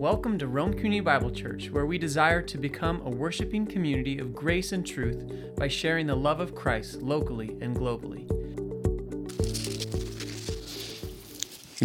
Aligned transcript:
Welcome 0.00 0.38
to 0.38 0.46
Rome 0.46 0.72
Community 0.72 1.00
Bible 1.00 1.30
Church, 1.30 1.68
where 1.70 1.84
we 1.84 1.98
desire 1.98 2.40
to 2.40 2.56
become 2.56 3.02
a 3.02 3.10
worshiping 3.10 3.66
community 3.66 4.18
of 4.18 4.34
grace 4.34 4.72
and 4.72 4.86
truth 4.86 5.30
by 5.56 5.68
sharing 5.68 6.06
the 6.06 6.14
love 6.14 6.40
of 6.40 6.54
Christ 6.54 7.02
locally 7.02 7.54
and 7.60 7.76
globally. 7.76 8.26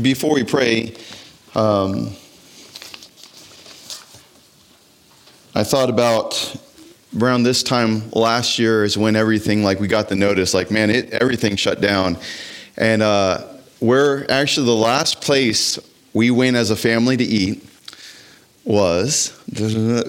Before 0.02 0.34
we 0.34 0.46
pray, 0.46 0.96
um, 1.56 2.16
I 5.54 5.66
thought 5.66 5.90
about 5.90 6.56
around 7.20 7.44
this 7.44 7.64
time 7.64 8.10
last 8.12 8.58
year 8.58 8.86
is 8.86 8.98
when 8.98 9.18
everything 9.18 9.62
like 9.62 9.82
we 9.82 9.90
got 9.90 10.08
the 10.08 10.16
notice 10.16 10.54
like 10.54 10.72
man 10.72 10.90
it 10.90 11.12
everything 11.12 11.58
shut 11.58 11.82
down 11.82 12.18
and 12.78 13.02
uh, 13.02 13.46
we're 13.82 14.26
actually 14.30 14.68
the 14.68 14.74
last 14.74 15.20
place 15.20 15.78
we 16.14 16.32
went 16.32 16.56
as 16.56 16.72
a 16.72 16.78
family 16.78 17.18
to 17.18 17.24
eat 17.26 17.62
was 18.66 19.40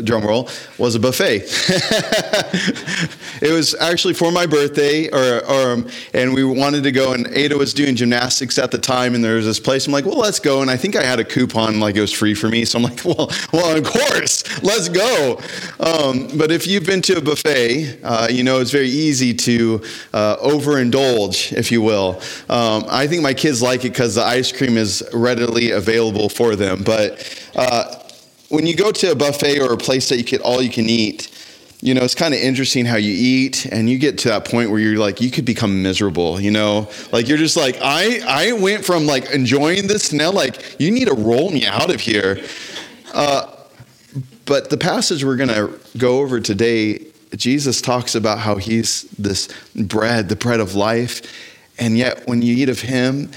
drum 0.02 0.24
roll 0.24 0.48
was 0.78 0.94
a 0.94 1.00
buffet. 1.00 1.42
It 3.42 3.52
was 3.52 3.74
actually 3.74 4.14
for 4.14 4.32
my 4.32 4.46
birthday 4.46 5.10
or, 5.10 5.44
or 5.44 5.72
um, 5.72 5.90
and 6.14 6.32
we 6.32 6.42
wanted 6.42 6.84
to 6.84 6.92
go 6.92 7.12
and 7.12 7.26
ada 7.28 7.56
was 7.56 7.74
doing 7.74 7.94
gymnastics 7.94 8.58
at 8.58 8.70
the 8.70 8.78
time 8.78 9.14
and 9.14 9.22
there 9.22 9.36
was 9.36 9.44
this 9.44 9.60
place 9.60 9.86
i'm 9.86 9.92
like 9.92 10.06
well 10.06 10.18
let's 10.18 10.40
go 10.40 10.62
and 10.62 10.70
i 10.70 10.76
think 10.76 10.96
i 10.96 11.02
had 11.02 11.20
a 11.20 11.24
coupon 11.24 11.78
like 11.78 11.96
it 11.96 12.00
was 12.00 12.12
free 12.12 12.34
for 12.34 12.48
me 12.48 12.64
so 12.64 12.78
i'm 12.78 12.84
like 12.84 12.98
well 13.04 13.30
well 13.52 13.76
of 13.76 13.84
course 13.84 14.62
let's 14.62 14.88
go. 14.88 15.38
Um, 15.80 16.28
but 16.38 16.50
if 16.50 16.66
you've 16.66 16.86
been 16.86 17.02
to 17.02 17.18
a 17.18 17.20
buffet 17.20 18.00
uh, 18.02 18.28
you 18.30 18.42
know 18.42 18.60
it's 18.60 18.70
very 18.70 18.88
easy 18.88 19.34
to 19.34 19.82
uh, 20.14 20.36
overindulge 20.38 21.52
if 21.52 21.70
you 21.70 21.82
will. 21.82 22.20
Um, 22.48 22.84
i 22.88 23.06
think 23.06 23.22
my 23.22 23.34
kids 23.34 23.60
like 23.60 23.84
it 23.84 23.90
because 23.90 24.14
the 24.14 24.24
ice 24.24 24.50
cream 24.50 24.78
is 24.78 25.06
readily 25.12 25.72
available 25.72 26.30
for 26.30 26.56
them 26.56 26.82
but 26.82 27.22
uh, 27.54 28.05
when 28.48 28.66
you 28.66 28.76
go 28.76 28.92
to 28.92 29.12
a 29.12 29.14
buffet 29.14 29.60
or 29.60 29.72
a 29.72 29.76
place 29.76 30.08
that 30.08 30.16
you 30.16 30.24
get 30.24 30.40
all 30.40 30.62
you 30.62 30.70
can 30.70 30.88
eat, 30.88 31.32
you 31.80 31.94
know, 31.94 32.02
it's 32.02 32.14
kind 32.14 32.32
of 32.32 32.40
interesting 32.40 32.86
how 32.86 32.96
you 32.96 33.12
eat 33.12 33.66
and 33.66 33.90
you 33.90 33.98
get 33.98 34.18
to 34.18 34.28
that 34.28 34.44
point 34.44 34.70
where 34.70 34.80
you're 34.80 34.98
like, 34.98 35.20
you 35.20 35.30
could 35.30 35.44
become 35.44 35.82
miserable, 35.82 36.40
you 36.40 36.50
know? 36.50 36.88
Like 37.12 37.28
you're 37.28 37.38
just 37.38 37.56
like, 37.56 37.76
I, 37.82 38.20
I 38.26 38.52
went 38.52 38.84
from 38.84 39.06
like 39.06 39.30
enjoying 39.30 39.86
this 39.86 40.12
now, 40.12 40.30
like, 40.30 40.80
you 40.80 40.90
need 40.90 41.08
to 41.08 41.14
roll 41.14 41.50
me 41.50 41.66
out 41.66 41.92
of 41.92 42.00
here. 42.00 42.42
Uh, 43.12 43.52
but 44.46 44.70
the 44.70 44.78
passage 44.78 45.24
we're 45.24 45.36
going 45.36 45.50
to 45.50 45.78
go 45.98 46.20
over 46.20 46.40
today, 46.40 47.06
Jesus 47.34 47.82
talks 47.82 48.14
about 48.14 48.38
how 48.38 48.56
he's 48.56 49.02
this 49.12 49.48
bread, 49.74 50.28
the 50.28 50.36
bread 50.36 50.60
of 50.60 50.74
life. 50.74 51.22
And 51.78 51.98
yet, 51.98 52.26
when 52.26 52.40
you 52.40 52.54
eat 52.56 52.68
of 52.70 52.80
him, 52.80 53.30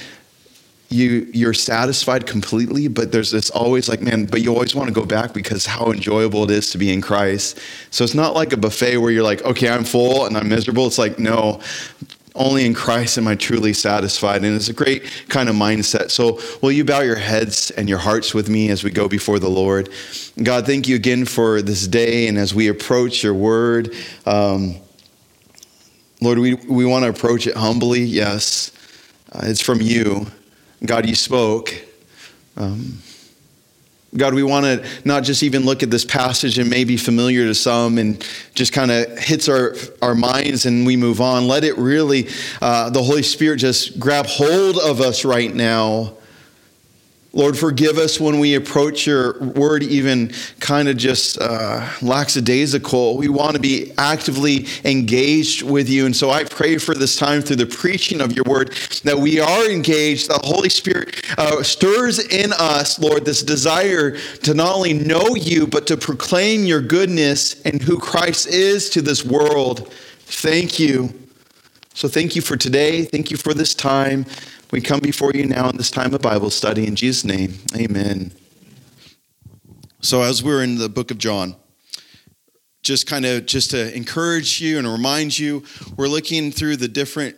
you 0.89 1.27
you're 1.33 1.53
satisfied 1.53 2.25
completely 2.25 2.87
but 2.87 3.11
there's 3.11 3.29
this 3.29 3.51
always 3.51 3.87
like 3.87 4.01
man 4.01 4.25
but 4.25 4.41
you 4.41 4.51
always 4.51 4.73
want 4.73 4.87
to 4.87 4.93
go 4.93 5.05
back 5.05 5.33
because 5.33 5.65
how 5.65 5.91
enjoyable 5.91 6.43
it 6.43 6.51
is 6.51 6.71
to 6.71 6.77
be 6.77 6.91
in 6.91 6.99
christ. 6.99 7.59
So 7.91 8.03
it's 8.03 8.15
not 8.15 8.33
like 8.33 8.53
a 8.53 8.57
buffet 8.57 8.97
where 8.97 9.11
you're 9.11 9.23
like 9.23 9.43
okay 9.43 9.69
i'm 9.69 9.83
full 9.83 10.25
and 10.25 10.35
i'm 10.35 10.49
miserable. 10.49 10.87
It's 10.87 10.97
like 10.97 11.19
no 11.19 11.61
only 12.35 12.65
in 12.65 12.73
christ 12.73 13.17
am 13.17 13.27
i 13.27 13.35
truly 13.35 13.73
satisfied 13.73 14.43
and 14.43 14.55
it's 14.55 14.69
a 14.69 14.73
great 14.73 15.03
kind 15.29 15.47
of 15.47 15.55
mindset. 15.55 16.09
So 16.09 16.39
will 16.61 16.71
you 16.71 16.83
bow 16.83 17.01
your 17.01 17.17
heads 17.17 17.69
and 17.71 17.87
your 17.87 17.99
hearts 17.99 18.33
with 18.33 18.49
me 18.49 18.69
as 18.69 18.83
we 18.83 18.89
go 18.89 19.07
before 19.07 19.37
the 19.37 19.49
lord? 19.49 19.89
God 20.41 20.65
thank 20.65 20.87
you 20.87 20.95
again 20.95 21.25
for 21.25 21.61
this 21.61 21.87
day 21.87 22.27
and 22.27 22.37
as 22.37 22.55
we 22.55 22.67
approach 22.67 23.23
your 23.23 23.35
word 23.35 23.93
um, 24.25 24.75
lord 26.19 26.39
we, 26.39 26.55
we 26.55 26.85
want 26.85 27.03
to 27.03 27.09
approach 27.09 27.45
it 27.45 27.55
humbly 27.55 28.01
yes. 28.01 28.71
Uh, 29.31 29.41
it's 29.43 29.61
from 29.61 29.79
you 29.79 30.25
God, 30.85 31.07
you 31.07 31.15
spoke. 31.15 31.73
Um, 32.55 32.99
God, 34.15 34.33
we 34.33 34.41
want 34.41 34.65
to 34.65 34.85
not 35.05 35.23
just 35.23 35.43
even 35.43 35.65
look 35.65 35.83
at 35.83 35.91
this 35.91 36.03
passage 36.03 36.57
and 36.57 36.69
maybe 36.69 36.97
familiar 36.97 37.45
to 37.45 37.53
some 37.53 37.97
and 37.99 38.25
just 38.55 38.73
kind 38.73 38.89
of 38.89 39.19
hits 39.19 39.47
our, 39.47 39.75
our 40.01 40.15
minds 40.15 40.65
and 40.65 40.85
we 40.85 40.97
move 40.97 41.21
on. 41.21 41.47
Let 41.47 41.63
it 41.63 41.77
really, 41.77 42.27
uh, 42.61 42.89
the 42.89 43.03
Holy 43.03 43.21
Spirit 43.21 43.57
just 43.57 43.99
grab 43.99 44.25
hold 44.25 44.77
of 44.77 44.99
us 44.99 45.25
right 45.25 45.53
now 45.53 46.13
Lord, 47.31 47.55
forgive 47.55 47.99
us 47.99 48.19
when 48.19 48.39
we 48.39 48.55
approach 48.55 49.05
your 49.05 49.37
word 49.39 49.83
even 49.83 50.33
kind 50.59 50.87
of 50.87 50.97
just 50.97 51.39
uh, 51.39 51.87
lackadaisical. 52.01 53.17
We 53.17 53.27
want 53.27 53.53
to 53.53 53.61
be 53.61 53.93
actively 53.99 54.65
engaged 54.83 55.61
with 55.61 55.87
you. 55.87 56.07
And 56.07 56.15
so 56.15 56.31
I 56.31 56.43
pray 56.43 56.79
for 56.79 56.95
this 56.95 57.15
time 57.15 57.41
through 57.41 57.57
the 57.57 57.67
preaching 57.67 58.19
of 58.19 58.31
your 58.31 58.45
word 58.47 58.71
that 59.03 59.17
we 59.17 59.39
are 59.39 59.69
engaged. 59.69 60.27
The 60.27 60.39
Holy 60.43 60.69
Spirit 60.69 61.23
uh, 61.37 61.61
stirs 61.61 62.17
in 62.17 62.51
us, 62.53 62.97
Lord, 62.97 63.25
this 63.25 63.43
desire 63.43 64.17
to 64.17 64.53
not 64.55 64.75
only 64.75 64.93
know 64.93 65.35
you, 65.35 65.67
but 65.67 65.85
to 65.87 65.97
proclaim 65.97 66.65
your 66.65 66.81
goodness 66.81 67.61
and 67.61 67.79
who 67.79 67.99
Christ 67.99 68.47
is 68.47 68.89
to 68.89 69.03
this 69.03 69.23
world. 69.23 69.93
Thank 69.93 70.79
you. 70.79 71.13
So 71.93 72.07
thank 72.07 72.35
you 72.35 72.41
for 72.41 72.57
today. 72.57 73.03
Thank 73.03 73.29
you 73.29 73.37
for 73.37 73.53
this 73.53 73.75
time. 73.75 74.25
We 74.71 74.81
come 74.81 74.99
before 74.99 75.31
you 75.33 75.47
now 75.47 75.67
in 75.69 75.77
this 75.77 75.89
time 75.89 76.13
of 76.13 76.21
Bible 76.21 76.51
study. 76.51 76.85
In 76.85 76.95
Jesus' 76.95 77.25
name, 77.25 77.55
amen. 77.75 78.31
So, 79.99 80.21
as 80.21 80.43
we're 80.43 80.63
in 80.63 80.77
the 80.77 80.87
book 80.87 81.09
of 81.09 81.17
John, 81.17 81.55
just 82.83 83.07
kind 83.07 83.25
of 83.25 83.47
just 83.47 83.71
to 83.71 83.95
encourage 83.95 84.61
you 84.61 84.77
and 84.77 84.87
remind 84.87 85.39
you, 85.39 85.63
we're 85.97 86.07
looking 86.07 86.51
through 86.51 86.75
the 86.75 86.87
different 86.87 87.35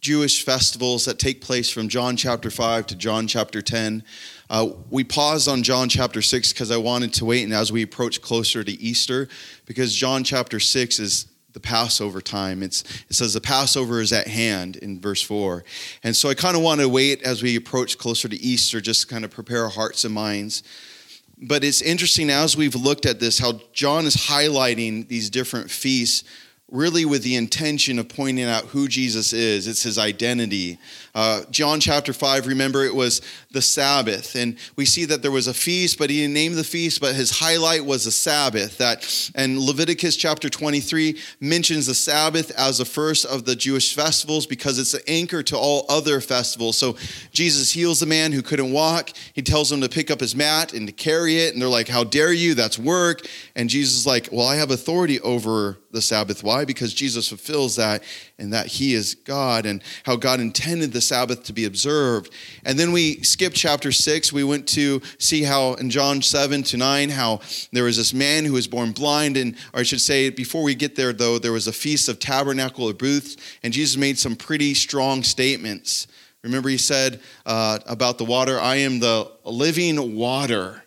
Jewish 0.00 0.44
festivals 0.44 1.06
that 1.06 1.18
take 1.18 1.40
place 1.40 1.70
from 1.70 1.88
John 1.88 2.16
chapter 2.16 2.50
5 2.52 2.86
to 2.86 2.94
John 2.94 3.26
chapter 3.26 3.60
10. 3.60 4.04
Uh, 4.48 4.68
we 4.90 5.02
paused 5.02 5.48
on 5.48 5.64
John 5.64 5.88
chapter 5.88 6.22
6 6.22 6.52
because 6.52 6.70
I 6.70 6.76
wanted 6.76 7.12
to 7.14 7.24
wait 7.24 7.42
and 7.42 7.52
as 7.52 7.72
we 7.72 7.82
approach 7.82 8.22
closer 8.22 8.62
to 8.62 8.72
Easter, 8.80 9.28
because 9.66 9.92
John 9.92 10.22
chapter 10.22 10.60
6 10.60 11.00
is 11.00 11.33
the 11.54 11.60
Passover 11.60 12.20
time. 12.20 12.62
It's, 12.62 12.82
it 13.08 13.14
says 13.14 13.32
the 13.32 13.40
Passover 13.40 14.00
is 14.00 14.12
at 14.12 14.28
hand 14.28 14.76
in 14.76 15.00
verse 15.00 15.22
4. 15.22 15.64
And 16.02 16.14
so 16.14 16.28
I 16.28 16.34
kind 16.34 16.56
of 16.56 16.62
want 16.62 16.80
to 16.80 16.88
wait 16.88 17.22
as 17.22 17.42
we 17.42 17.56
approach 17.56 17.96
closer 17.96 18.28
to 18.28 18.36
Easter, 18.36 18.80
just 18.80 19.02
to 19.02 19.06
kind 19.06 19.24
of 19.24 19.30
prepare 19.30 19.64
our 19.64 19.70
hearts 19.70 20.04
and 20.04 20.12
minds. 20.12 20.62
But 21.38 21.64
it's 21.64 21.80
interesting 21.80 22.28
as 22.28 22.56
we've 22.56 22.74
looked 22.74 23.06
at 23.06 23.20
this, 23.20 23.38
how 23.38 23.60
John 23.72 24.04
is 24.04 24.16
highlighting 24.16 25.08
these 25.08 25.30
different 25.30 25.70
feasts 25.70 26.24
really 26.70 27.04
with 27.04 27.22
the 27.22 27.36
intention 27.36 27.98
of 27.98 28.08
pointing 28.08 28.46
out 28.46 28.64
who 28.66 28.88
Jesus 28.88 29.32
is. 29.32 29.68
It's 29.68 29.82
his 29.82 29.98
identity. 29.98 30.78
Uh, 31.14 31.42
John 31.50 31.78
chapter 31.78 32.12
5, 32.12 32.48
remember 32.48 32.84
it 32.84 32.94
was 32.94 33.22
the 33.52 33.62
Sabbath. 33.62 34.34
And 34.34 34.58
we 34.74 34.84
see 34.84 35.04
that 35.04 35.22
there 35.22 35.30
was 35.30 35.46
a 35.46 35.54
feast, 35.54 35.96
but 35.96 36.10
he 36.10 36.22
didn't 36.22 36.34
name 36.34 36.54
the 36.56 36.64
feast, 36.64 37.00
but 37.00 37.14
his 37.14 37.38
highlight 37.38 37.84
was 37.84 38.04
the 38.04 38.10
Sabbath. 38.10 38.78
That 38.78 39.30
And 39.36 39.60
Leviticus 39.60 40.16
chapter 40.16 40.48
23 40.48 41.16
mentions 41.40 41.86
the 41.86 41.94
Sabbath 41.94 42.50
as 42.58 42.78
the 42.78 42.84
first 42.84 43.24
of 43.26 43.44
the 43.44 43.54
Jewish 43.54 43.94
festivals 43.94 44.44
because 44.44 44.78
it's 44.78 44.94
an 44.94 45.02
anchor 45.06 45.44
to 45.44 45.56
all 45.56 45.86
other 45.88 46.20
festivals. 46.20 46.76
So 46.76 46.96
Jesus 47.30 47.70
heals 47.70 48.00
the 48.00 48.06
man 48.06 48.32
who 48.32 48.42
couldn't 48.42 48.72
walk. 48.72 49.10
He 49.34 49.42
tells 49.42 49.70
him 49.70 49.80
to 49.82 49.88
pick 49.88 50.10
up 50.10 50.18
his 50.18 50.34
mat 50.34 50.72
and 50.72 50.88
to 50.88 50.92
carry 50.92 51.36
it. 51.36 51.52
And 51.52 51.62
they're 51.62 51.68
like, 51.68 51.88
How 51.88 52.02
dare 52.02 52.32
you? 52.32 52.54
That's 52.54 52.78
work. 52.78 53.24
And 53.54 53.70
Jesus 53.70 53.98
is 53.98 54.06
like, 54.06 54.30
Well, 54.32 54.46
I 54.48 54.56
have 54.56 54.72
authority 54.72 55.20
over 55.20 55.78
the 55.92 56.02
Sabbath. 56.02 56.42
Why? 56.42 56.64
Because 56.64 56.92
Jesus 56.92 57.28
fulfills 57.28 57.76
that 57.76 58.02
and 58.38 58.52
that 58.52 58.66
he 58.66 58.94
is 58.94 59.14
God 59.14 59.64
and 59.64 59.80
how 60.04 60.16
God 60.16 60.40
intended 60.40 60.92
the 60.92 61.00
Sabbath 61.06 61.44
to 61.44 61.52
be 61.52 61.64
observed. 61.64 62.32
And 62.64 62.78
then 62.78 62.92
we 62.92 63.22
skipped 63.22 63.56
chapter 63.56 63.92
6. 63.92 64.32
We 64.32 64.44
went 64.44 64.66
to 64.68 65.00
see 65.18 65.42
how 65.42 65.74
in 65.74 65.90
John 65.90 66.22
7 66.22 66.62
to 66.64 66.76
9 66.76 67.10
how 67.10 67.40
there 67.72 67.84
was 67.84 67.96
this 67.96 68.14
man 68.14 68.44
who 68.44 68.52
was 68.54 68.66
born 68.66 68.92
blind 68.92 69.36
and 69.36 69.56
or 69.72 69.80
I 69.80 69.82
should 69.82 70.00
say 70.00 70.30
before 70.30 70.62
we 70.62 70.74
get 70.74 70.96
there 70.96 71.12
though 71.12 71.38
there 71.38 71.52
was 71.52 71.66
a 71.66 71.72
feast 71.72 72.08
of 72.08 72.18
tabernacle 72.18 72.88
or 72.88 72.94
booths 72.94 73.36
and 73.62 73.72
Jesus 73.72 73.96
made 73.96 74.18
some 74.18 74.36
pretty 74.36 74.74
strong 74.74 75.22
statements. 75.22 76.06
Remember 76.42 76.68
he 76.68 76.78
said 76.78 77.20
uh, 77.46 77.78
about 77.86 78.18
the 78.18 78.24
water, 78.24 78.60
I 78.60 78.76
am 78.76 79.00
the 79.00 79.30
living 79.44 80.16
water 80.16 80.84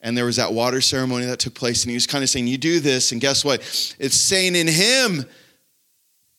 and 0.00 0.16
there 0.16 0.24
was 0.24 0.36
that 0.36 0.52
water 0.52 0.80
ceremony 0.80 1.26
that 1.26 1.38
took 1.38 1.54
place 1.54 1.82
and 1.82 1.90
he 1.90 1.96
was 1.96 2.06
kind 2.06 2.24
of 2.24 2.30
saying 2.30 2.46
you 2.46 2.58
do 2.58 2.80
this 2.80 3.12
and 3.12 3.20
guess 3.20 3.44
what 3.44 3.60
it's 3.98 4.16
saying 4.16 4.56
in 4.56 4.66
him 4.66 5.24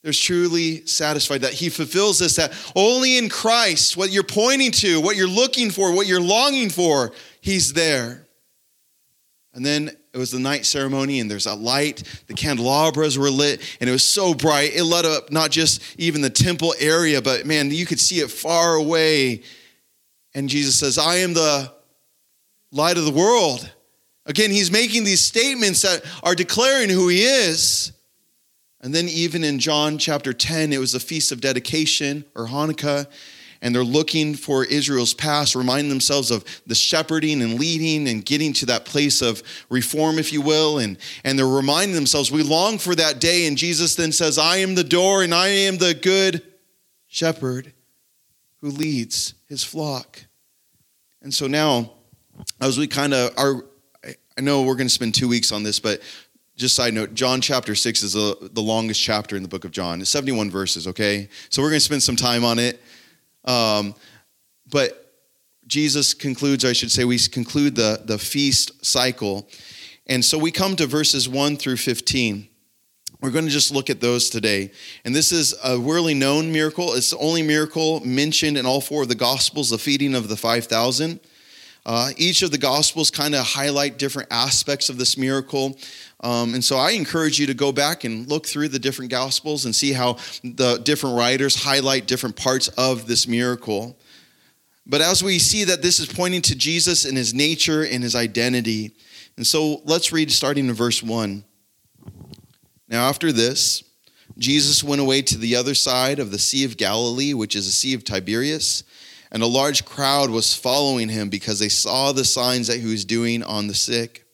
there's 0.04 0.20
truly 0.20 0.86
satisfied 0.86 1.42
that 1.42 1.54
he 1.54 1.70
fulfills 1.70 2.20
this 2.20 2.36
that 2.36 2.54
only 2.76 3.18
in 3.18 3.30
christ 3.30 3.98
what 3.98 4.12
you're 4.12 4.24
pointing 4.24 4.72
to 4.72 5.00
what 5.02 5.16
you're 5.16 5.28
looking 5.28 5.70
for 5.70 5.94
what 5.94 6.08
you're 6.08 6.22
longing 6.22 6.70
for 6.70 7.12
he's 7.42 7.74
there 7.74 8.26
and 9.54 9.66
then 9.66 9.90
it 10.14 10.18
was 10.18 10.32
the 10.32 10.40
night 10.40 10.66
ceremony 10.66 11.20
and 11.20 11.30
there's 11.30 11.48
a 11.48 11.54
light 11.54 12.04
the 12.28 12.34
candelabras 12.34 13.18
were 13.18 13.30
lit 13.30 13.62
and 13.80 13.90
it 13.90 13.94
was 13.94 14.08
so 14.08 14.34
bright 14.34 14.76
it 14.76 14.84
lit 14.84 15.06
up 15.06 15.32
not 15.32 15.52
just 15.52 15.82
even 16.00 16.22
the 16.22 16.30
temple 16.30 16.74
area 16.80 17.22
but 17.22 17.46
man 17.46 17.70
you 17.72 17.86
could 17.86 18.00
see 18.00 18.20
it 18.20 18.30
far 18.30 18.76
away 18.76 19.42
and 20.34 20.50
jesus 20.50 20.80
says 20.80 20.98
i 20.98 21.18
am 21.18 21.34
the 21.34 21.72
light 22.72 22.98
of 22.98 23.06
the 23.06 23.12
world. 23.12 23.70
Again, 24.26 24.52
he's 24.52 24.72
making 24.72 25.04
these 25.04 25.22
statements 25.22 25.82
that 25.82 26.04
are 26.24 26.36
declaring 26.36 26.90
who 26.90 27.08
he 27.08 27.24
is. 27.24 27.92
And 28.82 28.96
then, 28.96 29.08
even 29.08 29.44
in 29.44 29.60
John 29.60 30.00
chapter 30.00 30.34
10, 30.34 30.74
it 30.74 30.80
was 30.80 30.92
the 30.92 31.00
Feast 31.00 31.32
of 31.32 31.40
Dedication 31.40 32.26
or 32.36 32.48
Hanukkah. 32.48 33.08
and 33.62 33.76
they're 33.76 33.84
looking 33.84 34.34
for 34.34 34.66
Israel's 34.66 35.14
past, 35.14 35.54
reminding 35.54 35.90
themselves 35.90 36.32
of 36.32 36.44
the 36.66 36.74
shepherding 36.74 37.44
and 37.44 37.60
leading 37.60 38.08
and 38.08 38.26
getting 38.26 38.54
to 38.54 38.66
that 38.66 38.86
place 38.86 39.22
of 39.22 39.44
reform, 39.70 40.18
if 40.18 40.34
you 40.34 40.42
will. 40.42 40.80
And, 40.80 40.98
and 41.24 41.38
they're 41.38 41.48
reminding 41.48 41.94
themselves, 41.94 42.32
we 42.32 42.42
long 42.42 42.80
for 42.80 42.96
that 42.96 43.20
day. 43.20 43.46
And 43.46 43.56
Jesus 43.56 43.94
then 43.94 44.12
says, 44.12 44.40
I 44.40 44.58
am 44.58 44.74
the 44.74 44.84
door 44.84 45.22
and 45.22 45.32
I 45.32 45.50
am 45.50 45.78
the 45.78 45.94
good 45.94 46.42
shepherd 47.06 47.72
who 48.62 48.70
leads 48.70 49.36
his 49.48 49.64
flock. 49.64 50.26
And 51.22 51.32
so 51.32 51.46
now, 51.46 51.92
as 52.60 52.80
we 52.80 52.88
kind 52.88 53.14
of 53.14 53.32
are, 53.38 53.64
I 54.04 54.42
know 54.42 54.64
we're 54.64 54.76
going 54.76 54.88
to 54.88 54.94
spend 54.94 55.14
two 55.14 55.28
weeks 55.28 55.52
on 55.52 55.62
this, 55.62 55.80
but 55.80 56.02
just 56.62 56.76
side 56.76 56.94
note, 56.94 57.16
John 57.16 57.42
chapter 57.42 57.74
6 57.74 58.04
is 58.04 58.14
the, 58.14 58.50
the 58.54 58.62
longest 58.62 59.02
chapter 59.02 59.36
in 59.36 59.42
the 59.42 59.50
book 59.50 59.66
of 59.66 59.72
John. 59.72 60.00
It's 60.00 60.12
71 60.12 60.52
verses, 60.52 60.88
okay? 60.88 61.28
So 61.50 61.62
we're 61.62 61.70
going 61.70 61.80
to 61.80 61.86
spend 61.86 62.04
some 62.04 62.16
time 62.16 62.46
on 62.46 62.60
it. 62.60 62.80
Um, 63.46 63.96
but 64.70 65.12
Jesus 65.66 66.14
concludes, 66.14 66.64
I 66.64 66.74
should 66.74 66.92
say, 66.92 67.04
we 67.04 67.18
conclude 67.18 67.76
the, 67.76 68.02
the 68.06 68.20
feast 68.20 68.86
cycle. 68.86 69.50
And 70.06 70.24
so 70.24 70.38
we 70.38 70.52
come 70.52 70.76
to 70.76 70.86
verses 70.86 71.28
1 71.28 71.58
through 71.58 71.78
15. 71.78 72.48
We're 73.22 73.32
going 73.32 73.46
to 73.46 73.52
just 73.52 73.72
look 73.72 73.90
at 73.90 74.00
those 74.00 74.30
today. 74.30 74.72
And 75.04 75.16
this 75.16 75.32
is 75.32 75.56
a 75.64 75.80
really 75.80 76.14
known 76.14 76.52
miracle. 76.52 76.94
It's 76.94 77.10
the 77.10 77.18
only 77.18 77.42
miracle 77.42 78.06
mentioned 78.06 78.56
in 78.56 78.68
all 78.68 78.82
four 78.82 79.02
of 79.02 79.10
the 79.10 79.16
Gospels, 79.16 79.72
the 79.72 79.80
feeding 79.80 80.14
of 80.14 80.28
the 80.28 80.38
5,000. 80.38 81.20
Uh, 81.86 82.12
each 82.16 82.44
of 82.44 82.52
the 82.52 82.58
Gospels 82.58 83.10
kind 83.10 83.34
of 83.34 83.44
highlight 83.46 83.98
different 83.98 84.28
aspects 84.32 84.90
of 84.90 84.98
this 84.98 85.18
miracle. 85.18 85.78
Um, 86.20 86.54
and 86.54 86.64
so 86.64 86.78
I 86.78 86.92
encourage 86.92 87.40
you 87.40 87.48
to 87.48 87.56
go 87.56 87.72
back 87.72 88.04
and 88.04 88.28
look 88.28 88.46
through 88.46 88.68
the 88.68 88.80
different 88.80 89.10
Gospels 89.10 89.66
and 89.66 89.76
see 89.76 89.92
how 89.92 90.18
the 90.44 90.80
different 90.84 91.18
writers 91.18 91.64
highlight 91.64 92.06
different 92.06 92.36
parts 92.36 92.68
of 92.70 93.08
this 93.08 93.28
miracle. 93.28 93.98
But 94.86 95.02
as 95.02 95.24
we 95.24 95.40
see 95.40 95.64
that 95.64 95.82
this 95.82 96.00
is 96.00 96.08
pointing 96.12 96.42
to 96.44 96.56
Jesus 96.56 97.06
and 97.06 97.18
his 97.18 97.34
nature 97.34 97.84
and 97.84 98.04
his 98.04 98.16
identity. 98.16 98.96
And 99.38 99.48
so 99.48 99.82
let's 99.86 100.12
read 100.12 100.32
starting 100.32 100.68
in 100.68 100.74
verse 100.74 101.02
1. 101.02 101.44
Now, 102.90 103.08
after 103.08 103.32
this, 103.32 103.84
Jesus 104.38 104.84
went 104.84 105.02
away 105.02 105.22
to 105.24 105.38
the 105.38 105.56
other 105.56 105.74
side 105.74 106.20
of 106.20 106.32
the 106.32 106.40
Sea 106.40 106.66
of 106.66 106.78
Galilee, 106.78 107.34
which 107.34 107.56
is 107.56 107.66
the 107.66 107.72
Sea 107.72 107.94
of 107.94 108.04
Tiberias, 108.04 108.84
and 109.32 109.42
a 109.42 109.48
large 109.48 109.86
crowd 109.86 110.30
was 110.30 110.56
following 110.56 111.10
him 111.10 111.30
because 111.30 111.60
they 111.60 111.70
saw 111.70 112.12
the 112.12 112.26
signs 112.26 112.68
that 112.68 112.80
he 112.80 112.88
was 112.88 113.06
doing 113.06 113.44
on 113.44 113.68
the 113.68 113.74
sick. 113.74 114.26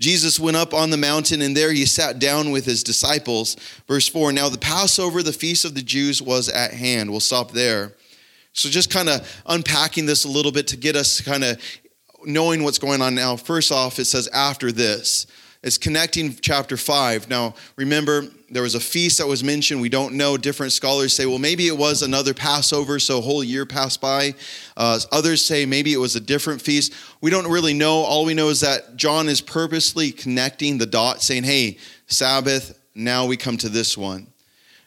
Jesus 0.00 0.40
went 0.40 0.56
up 0.56 0.74
on 0.74 0.90
the 0.90 0.96
mountain, 0.96 1.42
and 1.42 1.56
there 1.56 1.72
he 1.72 1.86
sat 1.86 2.18
down 2.18 2.50
with 2.50 2.64
his 2.64 2.82
disciples. 2.82 3.56
Verse 3.86 4.08
4 4.08 4.32
Now 4.32 4.48
the 4.48 4.58
Passover, 4.58 5.22
the 5.22 5.32
feast 5.32 5.64
of 5.64 5.74
the 5.74 5.82
Jews, 5.82 6.20
was 6.20 6.48
at 6.48 6.72
hand. 6.72 7.10
We'll 7.10 7.20
stop 7.20 7.52
there. 7.52 7.94
So, 8.52 8.68
just 8.68 8.90
kind 8.90 9.08
of 9.08 9.42
unpacking 9.46 10.06
this 10.06 10.24
a 10.24 10.28
little 10.28 10.52
bit 10.52 10.68
to 10.68 10.76
get 10.76 10.96
us 10.96 11.20
kind 11.20 11.44
of 11.44 11.60
knowing 12.24 12.62
what's 12.62 12.78
going 12.78 13.02
on 13.02 13.14
now. 13.14 13.36
First 13.36 13.72
off, 13.72 13.98
it 13.98 14.06
says 14.06 14.28
after 14.28 14.72
this. 14.72 15.26
It's 15.64 15.78
connecting 15.78 16.34
chapter 16.34 16.76
5. 16.76 17.30
Now, 17.30 17.54
remember, 17.76 18.26
there 18.50 18.62
was 18.62 18.74
a 18.74 18.80
feast 18.80 19.16
that 19.16 19.26
was 19.26 19.42
mentioned. 19.42 19.80
We 19.80 19.88
don't 19.88 20.12
know. 20.12 20.36
Different 20.36 20.72
scholars 20.72 21.14
say, 21.14 21.24
well, 21.24 21.38
maybe 21.38 21.68
it 21.68 21.78
was 21.78 22.02
another 22.02 22.34
Passover, 22.34 22.98
so 22.98 23.16
a 23.16 23.22
whole 23.22 23.42
year 23.42 23.64
passed 23.64 23.98
by. 23.98 24.34
Uh, 24.76 25.00
others 25.10 25.42
say 25.42 25.64
maybe 25.64 25.94
it 25.94 25.96
was 25.96 26.16
a 26.16 26.20
different 26.20 26.60
feast. 26.60 26.92
We 27.22 27.30
don't 27.30 27.50
really 27.50 27.72
know. 27.72 28.00
All 28.00 28.26
we 28.26 28.34
know 28.34 28.50
is 28.50 28.60
that 28.60 28.96
John 28.96 29.26
is 29.26 29.40
purposely 29.40 30.12
connecting 30.12 30.76
the 30.76 30.84
dots, 30.84 31.24
saying, 31.24 31.44
hey, 31.44 31.78
Sabbath, 32.08 32.78
now 32.94 33.24
we 33.24 33.38
come 33.38 33.56
to 33.56 33.70
this 33.70 33.96
one. 33.96 34.26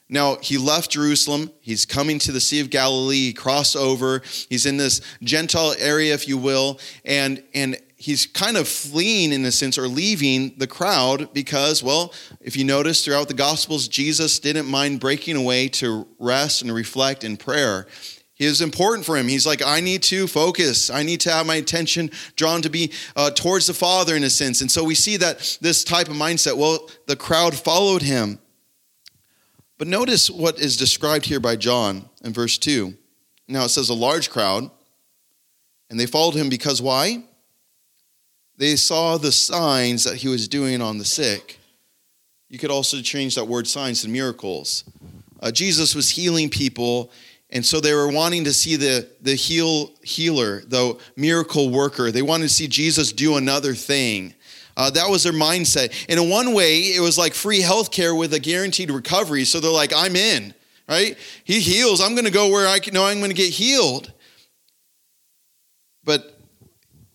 Now, 0.09 0.37
he 0.41 0.59
left 0.59 0.91
Jerusalem. 0.91 1.49
He's 1.59 1.87
coming 1.87 2.19
to 2.19 2.31
the 2.31 2.39
Sea 2.39 2.61
of 2.61 2.69
Galilee. 2.69 3.25
He 3.25 3.33
crossed 3.33 3.75
over. 3.75 4.21
He's 4.47 4.67
in 4.67 4.77
this 4.77 5.01
Gentile 5.23 5.73
area, 5.79 6.13
if 6.13 6.27
you 6.27 6.37
will. 6.37 6.79
And, 7.03 7.43
and 7.55 7.77
he's 7.97 8.27
kind 8.27 8.55
of 8.57 8.67
fleeing 8.67 9.33
in 9.33 9.43
a 9.43 9.51
sense 9.51 9.77
or 9.77 9.87
leaving 9.87 10.53
the 10.57 10.67
crowd 10.67 11.33
because 11.33 11.83
well 11.83 12.13
if 12.39 12.55
you 12.55 12.63
notice 12.63 13.03
throughout 13.03 13.27
the 13.27 13.33
gospels 13.33 13.87
jesus 13.87 14.39
didn't 14.39 14.67
mind 14.67 14.99
breaking 14.99 15.35
away 15.35 15.67
to 15.67 16.07
rest 16.19 16.61
and 16.61 16.73
reflect 16.73 17.23
in 17.23 17.35
prayer. 17.35 17.87
It 18.39 18.45
was 18.45 18.61
important 18.61 19.03
for 19.03 19.17
him. 19.17 19.27
He's 19.27 19.47
like 19.47 19.63
i 19.63 19.79
need 19.79 20.03
to 20.03 20.27
focus. 20.27 20.91
I 20.91 21.01
need 21.03 21.21
to 21.21 21.31
have 21.31 21.47
my 21.47 21.55
attention 21.55 22.11
drawn 22.35 22.61
to 22.61 22.69
be 22.69 22.91
uh, 23.15 23.31
towards 23.31 23.65
the 23.65 23.73
father 23.73 24.15
in 24.15 24.23
a 24.23 24.29
sense. 24.29 24.61
And 24.61 24.71
so 24.71 24.83
we 24.83 24.93
see 24.93 25.17
that 25.17 25.57
this 25.59 25.83
type 25.83 26.07
of 26.07 26.15
mindset 26.15 26.55
well 26.55 26.89
the 27.07 27.15
crowd 27.15 27.55
followed 27.55 28.03
him. 28.03 28.39
But 29.79 29.87
notice 29.87 30.29
what 30.29 30.59
is 30.59 30.77
described 30.77 31.25
here 31.25 31.39
by 31.39 31.55
john 31.55 32.07
in 32.23 32.31
verse 32.31 32.57
2 32.59 32.93
now 33.47 33.65
it 33.65 33.69
says 33.69 33.89
a 33.89 33.95
large 33.95 34.29
crowd 34.29 34.69
and 35.89 35.99
they 35.99 36.05
followed 36.05 36.35
him 36.35 36.49
because 36.49 36.81
why 36.81 37.23
they 38.57 38.75
saw 38.75 39.17
the 39.17 39.31
signs 39.31 40.03
that 40.03 40.15
he 40.17 40.27
was 40.27 40.47
doing 40.47 40.81
on 40.81 40.97
the 40.97 41.05
sick. 41.05 41.59
You 42.49 42.57
could 42.57 42.71
also 42.71 43.01
change 43.01 43.35
that 43.35 43.45
word 43.45 43.67
signs 43.67 44.01
to 44.01 44.09
miracles. 44.09 44.83
Uh, 45.39 45.51
Jesus 45.51 45.93
was 45.93 46.09
healing 46.09 46.49
people, 46.49 47.11
and 47.49 47.65
so 47.65 47.79
they 47.79 47.93
were 47.93 48.09
wanting 48.09 48.43
to 48.45 48.53
see 48.53 48.75
the, 48.75 49.07
the 49.21 49.35
heal, 49.35 49.91
healer, 50.01 50.61
the 50.61 50.97
miracle 51.15 51.69
worker. 51.69 52.11
They 52.11 52.21
wanted 52.21 52.43
to 52.43 52.53
see 52.53 52.67
Jesus 52.67 53.11
do 53.11 53.37
another 53.37 53.73
thing. 53.73 54.33
Uh, 54.75 54.89
that 54.91 55.09
was 55.09 55.23
their 55.23 55.33
mindset. 55.33 56.05
And 56.07 56.19
in 56.19 56.29
one 56.29 56.53
way, 56.53 56.79
it 56.79 57.01
was 57.01 57.17
like 57.17 57.33
free 57.33 57.61
healthcare 57.61 58.17
with 58.17 58.33
a 58.33 58.39
guaranteed 58.39 58.91
recovery. 58.91 59.43
So 59.43 59.59
they're 59.59 59.71
like, 59.71 59.91
I'm 59.93 60.15
in, 60.15 60.53
right? 60.87 61.17
He 61.43 61.59
heals. 61.59 61.99
I'm 61.99 62.13
going 62.13 62.25
to 62.25 62.31
go 62.31 62.49
where 62.49 62.67
I 62.67 62.79
know 62.91 63.05
I'm 63.05 63.17
going 63.17 63.31
to 63.31 63.35
get 63.35 63.51
healed. 63.51 64.11
But 66.03 66.36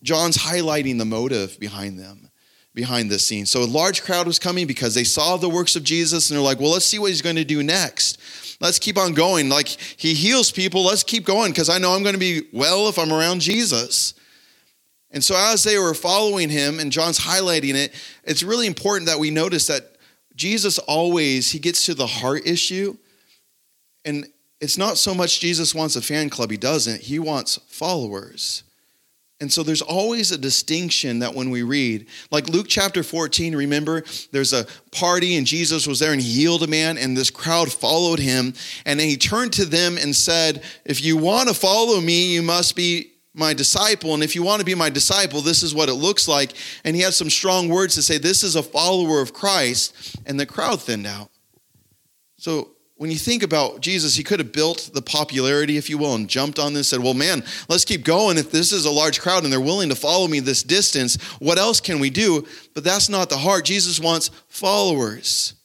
John's 0.03 0.37
highlighting 0.37 0.97
the 0.99 1.05
motive 1.05 1.59
behind 1.59 1.97
them, 1.97 2.29
behind 2.75 3.09
this 3.09 3.25
scene. 3.25 3.45
So 3.45 3.63
a 3.63 3.65
large 3.65 4.03
crowd 4.03 4.27
was 4.27 4.37
coming 4.37 4.67
because 4.67 4.93
they 4.93 5.05
saw 5.05 5.37
the 5.37 5.49
works 5.49 5.75
of 5.75 5.83
Jesus 5.83 6.29
and 6.29 6.37
they're 6.37 6.43
like, 6.43 6.59
well, 6.59 6.71
let's 6.71 6.85
see 6.85 6.99
what 6.99 7.09
he's 7.09 7.21
going 7.21 7.37
to 7.37 7.45
do 7.45 7.63
next. 7.63 8.19
Let's 8.61 8.79
keep 8.79 8.97
on 8.97 9.13
going. 9.13 9.49
Like 9.49 9.67
he 9.67 10.13
heals 10.13 10.51
people, 10.51 10.83
let's 10.83 11.03
keep 11.03 11.25
going 11.25 11.51
because 11.51 11.69
I 11.69 11.79
know 11.79 11.93
I'm 11.93 12.03
going 12.03 12.13
to 12.13 12.19
be 12.19 12.43
well 12.51 12.89
if 12.89 12.99
I'm 12.99 13.11
around 13.11 13.39
Jesus. 13.41 14.13
And 15.11 15.23
so 15.23 15.35
as 15.37 15.63
they 15.63 15.77
were 15.77 15.93
following 15.93 16.49
him, 16.49 16.79
and 16.79 16.91
John's 16.91 17.19
highlighting 17.19 17.75
it, 17.75 17.93
it's 18.23 18.43
really 18.43 18.67
important 18.67 19.07
that 19.07 19.19
we 19.19 19.29
notice 19.29 19.67
that 19.67 19.95
Jesus 20.35 20.79
always, 20.79 21.51
he 21.51 21.59
gets 21.59 21.85
to 21.85 21.93
the 21.93 22.07
heart 22.07 22.47
issue. 22.47 22.97
And 24.03 24.25
it's 24.59 24.77
not 24.77 24.97
so 24.97 25.13
much 25.13 25.39
Jesus 25.39 25.75
wants 25.75 25.95
a 25.95 26.01
fan 26.01 26.29
club, 26.29 26.49
he 26.49 26.57
doesn't. 26.57 27.01
He 27.01 27.19
wants 27.19 27.57
followers. 27.67 28.63
And 29.43 29.51
so 29.51 29.61
there's 29.61 29.81
always 29.81 30.31
a 30.31 30.37
distinction 30.37 31.19
that 31.19 31.35
when 31.35 31.49
we 31.49 31.63
read, 31.63 32.07
like 32.31 32.47
Luke 32.47 32.67
chapter 32.69 33.03
14, 33.03 33.53
remember, 33.53 34.05
there's 34.31 34.53
a 34.53 34.65
party 34.93 35.35
and 35.35 35.45
Jesus 35.45 35.85
was 35.85 35.99
there 35.99 36.13
and 36.13 36.21
he 36.21 36.31
healed 36.31 36.63
a 36.63 36.67
man, 36.67 36.97
and 36.97 37.17
this 37.17 37.29
crowd 37.29 37.69
followed 37.69 38.19
him. 38.19 38.53
And 38.85 38.97
then 38.97 39.09
he 39.09 39.17
turned 39.17 39.51
to 39.53 39.65
them 39.65 39.97
and 39.97 40.15
said, 40.15 40.63
If 40.85 41.03
you 41.03 41.17
want 41.17 41.49
to 41.49 41.53
follow 41.53 41.99
me, 41.99 42.33
you 42.33 42.41
must 42.41 42.73
be 42.73 43.11
my 43.33 43.53
disciple. 43.53 44.13
And 44.13 44.23
if 44.23 44.33
you 44.33 44.43
want 44.43 44.61
to 44.61 44.65
be 44.65 44.75
my 44.75 44.89
disciple, 44.89 45.41
this 45.41 45.61
is 45.61 45.75
what 45.75 45.89
it 45.89 45.95
looks 45.95 46.25
like. 46.25 46.53
And 46.85 46.95
he 46.95 47.01
had 47.01 47.13
some 47.13 47.29
strong 47.29 47.67
words 47.67 47.95
to 47.95 48.01
say, 48.01 48.17
This 48.17 48.43
is 48.43 48.55
a 48.55 48.63
follower 48.63 49.19
of 49.19 49.33
Christ. 49.33 50.15
And 50.25 50.39
the 50.39 50.45
crowd 50.45 50.81
thinned 50.81 51.05
out. 51.05 51.29
So 52.37 52.69
when 52.97 53.09
you 53.09 53.17
think 53.17 53.41
about 53.41 53.81
Jesus, 53.81 54.15
he 54.15 54.23
could 54.23 54.39
have 54.39 54.51
built 54.51 54.91
the 54.93 55.01
popularity, 55.01 55.77
if 55.77 55.89
you 55.89 55.97
will, 55.97 56.15
and 56.15 56.29
jumped 56.29 56.59
on 56.59 56.73
this, 56.73 56.89
said, 56.89 56.99
Well, 56.99 57.15
man, 57.15 57.43
let's 57.67 57.85
keep 57.85 58.03
going. 58.03 58.37
If 58.37 58.51
this 58.51 58.71
is 58.71 58.85
a 58.85 58.91
large 58.91 59.19
crowd 59.19 59.43
and 59.43 59.51
they're 59.51 59.59
willing 59.59 59.89
to 59.89 59.95
follow 59.95 60.27
me 60.27 60.39
this 60.39 60.63
distance, 60.63 61.21
what 61.39 61.57
else 61.57 61.81
can 61.81 61.99
we 61.99 62.09
do? 62.09 62.47
But 62.73 62.83
that's 62.83 63.09
not 63.09 63.29
the 63.29 63.37
heart. 63.37 63.65
Jesus 63.65 63.99
wants 63.99 64.29
followers, 64.47 65.55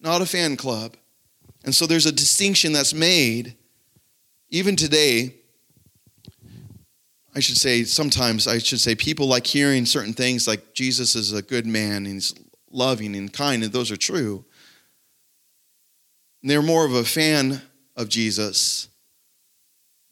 not 0.00 0.22
a 0.22 0.26
fan 0.26 0.56
club. 0.56 0.96
And 1.64 1.74
so 1.74 1.86
there's 1.86 2.06
a 2.06 2.12
distinction 2.12 2.72
that's 2.72 2.94
made. 2.94 3.56
Even 4.50 4.76
today, 4.76 5.34
I 7.34 7.40
should 7.40 7.56
say, 7.56 7.84
sometimes 7.84 8.46
I 8.46 8.58
should 8.58 8.80
say, 8.80 8.94
people 8.94 9.26
like 9.26 9.46
hearing 9.46 9.86
certain 9.86 10.12
things 10.12 10.46
like 10.46 10.72
Jesus 10.72 11.14
is 11.14 11.32
a 11.32 11.42
good 11.42 11.66
man 11.66 12.06
and 12.06 12.14
he's 12.14 12.34
loving 12.70 13.14
and 13.16 13.32
kind, 13.32 13.64
and 13.64 13.72
those 13.72 13.90
are 13.90 13.96
true. 13.96 14.44
They're 16.46 16.62
more 16.62 16.84
of 16.84 16.92
a 16.92 17.04
fan 17.04 17.62
of 17.96 18.10
Jesus. 18.10 18.88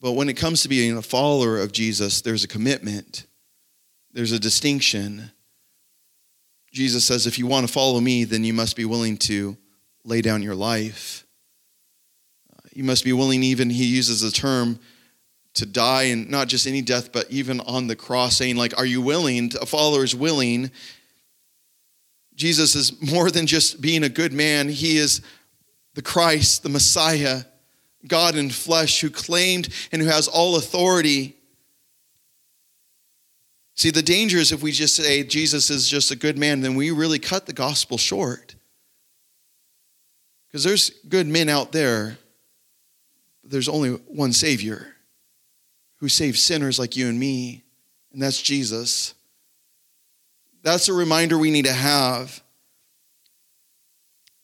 But 0.01 0.13
when 0.13 0.29
it 0.29 0.33
comes 0.33 0.63
to 0.63 0.67
being 0.67 0.97
a 0.97 1.01
follower 1.03 1.59
of 1.59 1.71
Jesus, 1.71 2.21
there's 2.21 2.43
a 2.43 2.47
commitment, 2.47 3.27
there's 4.11 4.31
a 4.31 4.39
distinction. 4.39 5.31
Jesus 6.71 7.05
says, 7.05 7.27
if 7.27 7.37
you 7.37 7.45
want 7.45 7.67
to 7.67 7.71
follow 7.71 7.99
me, 7.99 8.23
then 8.23 8.43
you 8.43 8.51
must 8.51 8.75
be 8.75 8.83
willing 8.83 9.15
to 9.17 9.55
lay 10.03 10.21
down 10.21 10.41
your 10.41 10.55
life. 10.55 11.23
Uh, 12.51 12.67
you 12.73 12.83
must 12.83 13.03
be 13.03 13.13
willing, 13.13 13.43
even, 13.43 13.69
he 13.69 13.85
uses 13.85 14.21
the 14.21 14.31
term, 14.31 14.79
to 15.53 15.67
die, 15.67 16.05
and 16.05 16.31
not 16.31 16.47
just 16.47 16.65
any 16.65 16.81
death, 16.81 17.11
but 17.11 17.29
even 17.29 17.59
on 17.59 17.85
the 17.85 17.95
cross, 17.95 18.37
saying, 18.37 18.55
like, 18.55 18.75
are 18.75 18.87
you 18.87 19.03
willing? 19.03 19.51
A 19.61 19.67
follower 19.67 20.03
is 20.03 20.15
willing. 20.15 20.71
Jesus 22.33 22.73
is 22.73 22.99
more 23.03 23.29
than 23.29 23.45
just 23.45 23.79
being 23.79 24.03
a 24.03 24.09
good 24.09 24.33
man, 24.33 24.67
he 24.67 24.97
is 24.97 25.21
the 25.93 26.01
Christ, 26.01 26.63
the 26.63 26.69
Messiah, 26.69 27.43
God 28.07 28.35
in 28.35 28.49
flesh 28.49 29.01
who 29.01 29.09
claimed 29.09 29.69
and 29.91 30.01
who 30.01 30.07
has 30.07 30.27
all 30.27 30.55
authority. 30.55 31.35
See, 33.75 33.91
the 33.91 34.01
danger 34.01 34.37
is 34.37 34.51
if 34.51 34.61
we 34.61 34.71
just 34.71 34.95
say 34.95 35.23
Jesus 35.23 35.69
is 35.69 35.87
just 35.87 36.11
a 36.11 36.15
good 36.15 36.37
man, 36.37 36.61
then 36.61 36.75
we 36.75 36.91
really 36.91 37.19
cut 37.19 37.45
the 37.45 37.53
gospel 37.53 37.97
short. 37.97 38.55
Because 40.47 40.63
there's 40.63 40.91
good 41.07 41.27
men 41.27 41.49
out 41.49 41.71
there, 41.71 42.17
there's 43.43 43.69
only 43.69 43.91
one 43.91 44.33
Savior 44.33 44.93
who 45.97 46.09
saves 46.09 46.41
sinners 46.41 46.77
like 46.77 46.95
you 46.95 47.07
and 47.07 47.19
me, 47.19 47.63
and 48.11 48.21
that's 48.21 48.41
Jesus. 48.41 49.15
That's 50.61 50.89
a 50.89 50.93
reminder 50.93 51.37
we 51.37 51.49
need 51.49 51.65
to 51.65 51.73
have. 51.73 52.42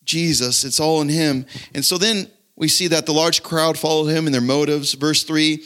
Jesus, 0.10 0.64
it's 0.64 0.80
all 0.80 1.02
in 1.02 1.10
Him. 1.10 1.46
And 1.76 1.86
so 1.86 1.98
then 2.00 2.32
we 2.56 2.68
see 2.68 2.88
that 2.88 3.06
the 3.06 3.14
large 3.14 3.44
crowd 3.44 3.78
followed 3.78 4.08
Him 4.08 4.26
in 4.26 4.32
their 4.32 4.42
motives. 4.42 4.94
Verse 4.94 5.24
3 5.24 5.64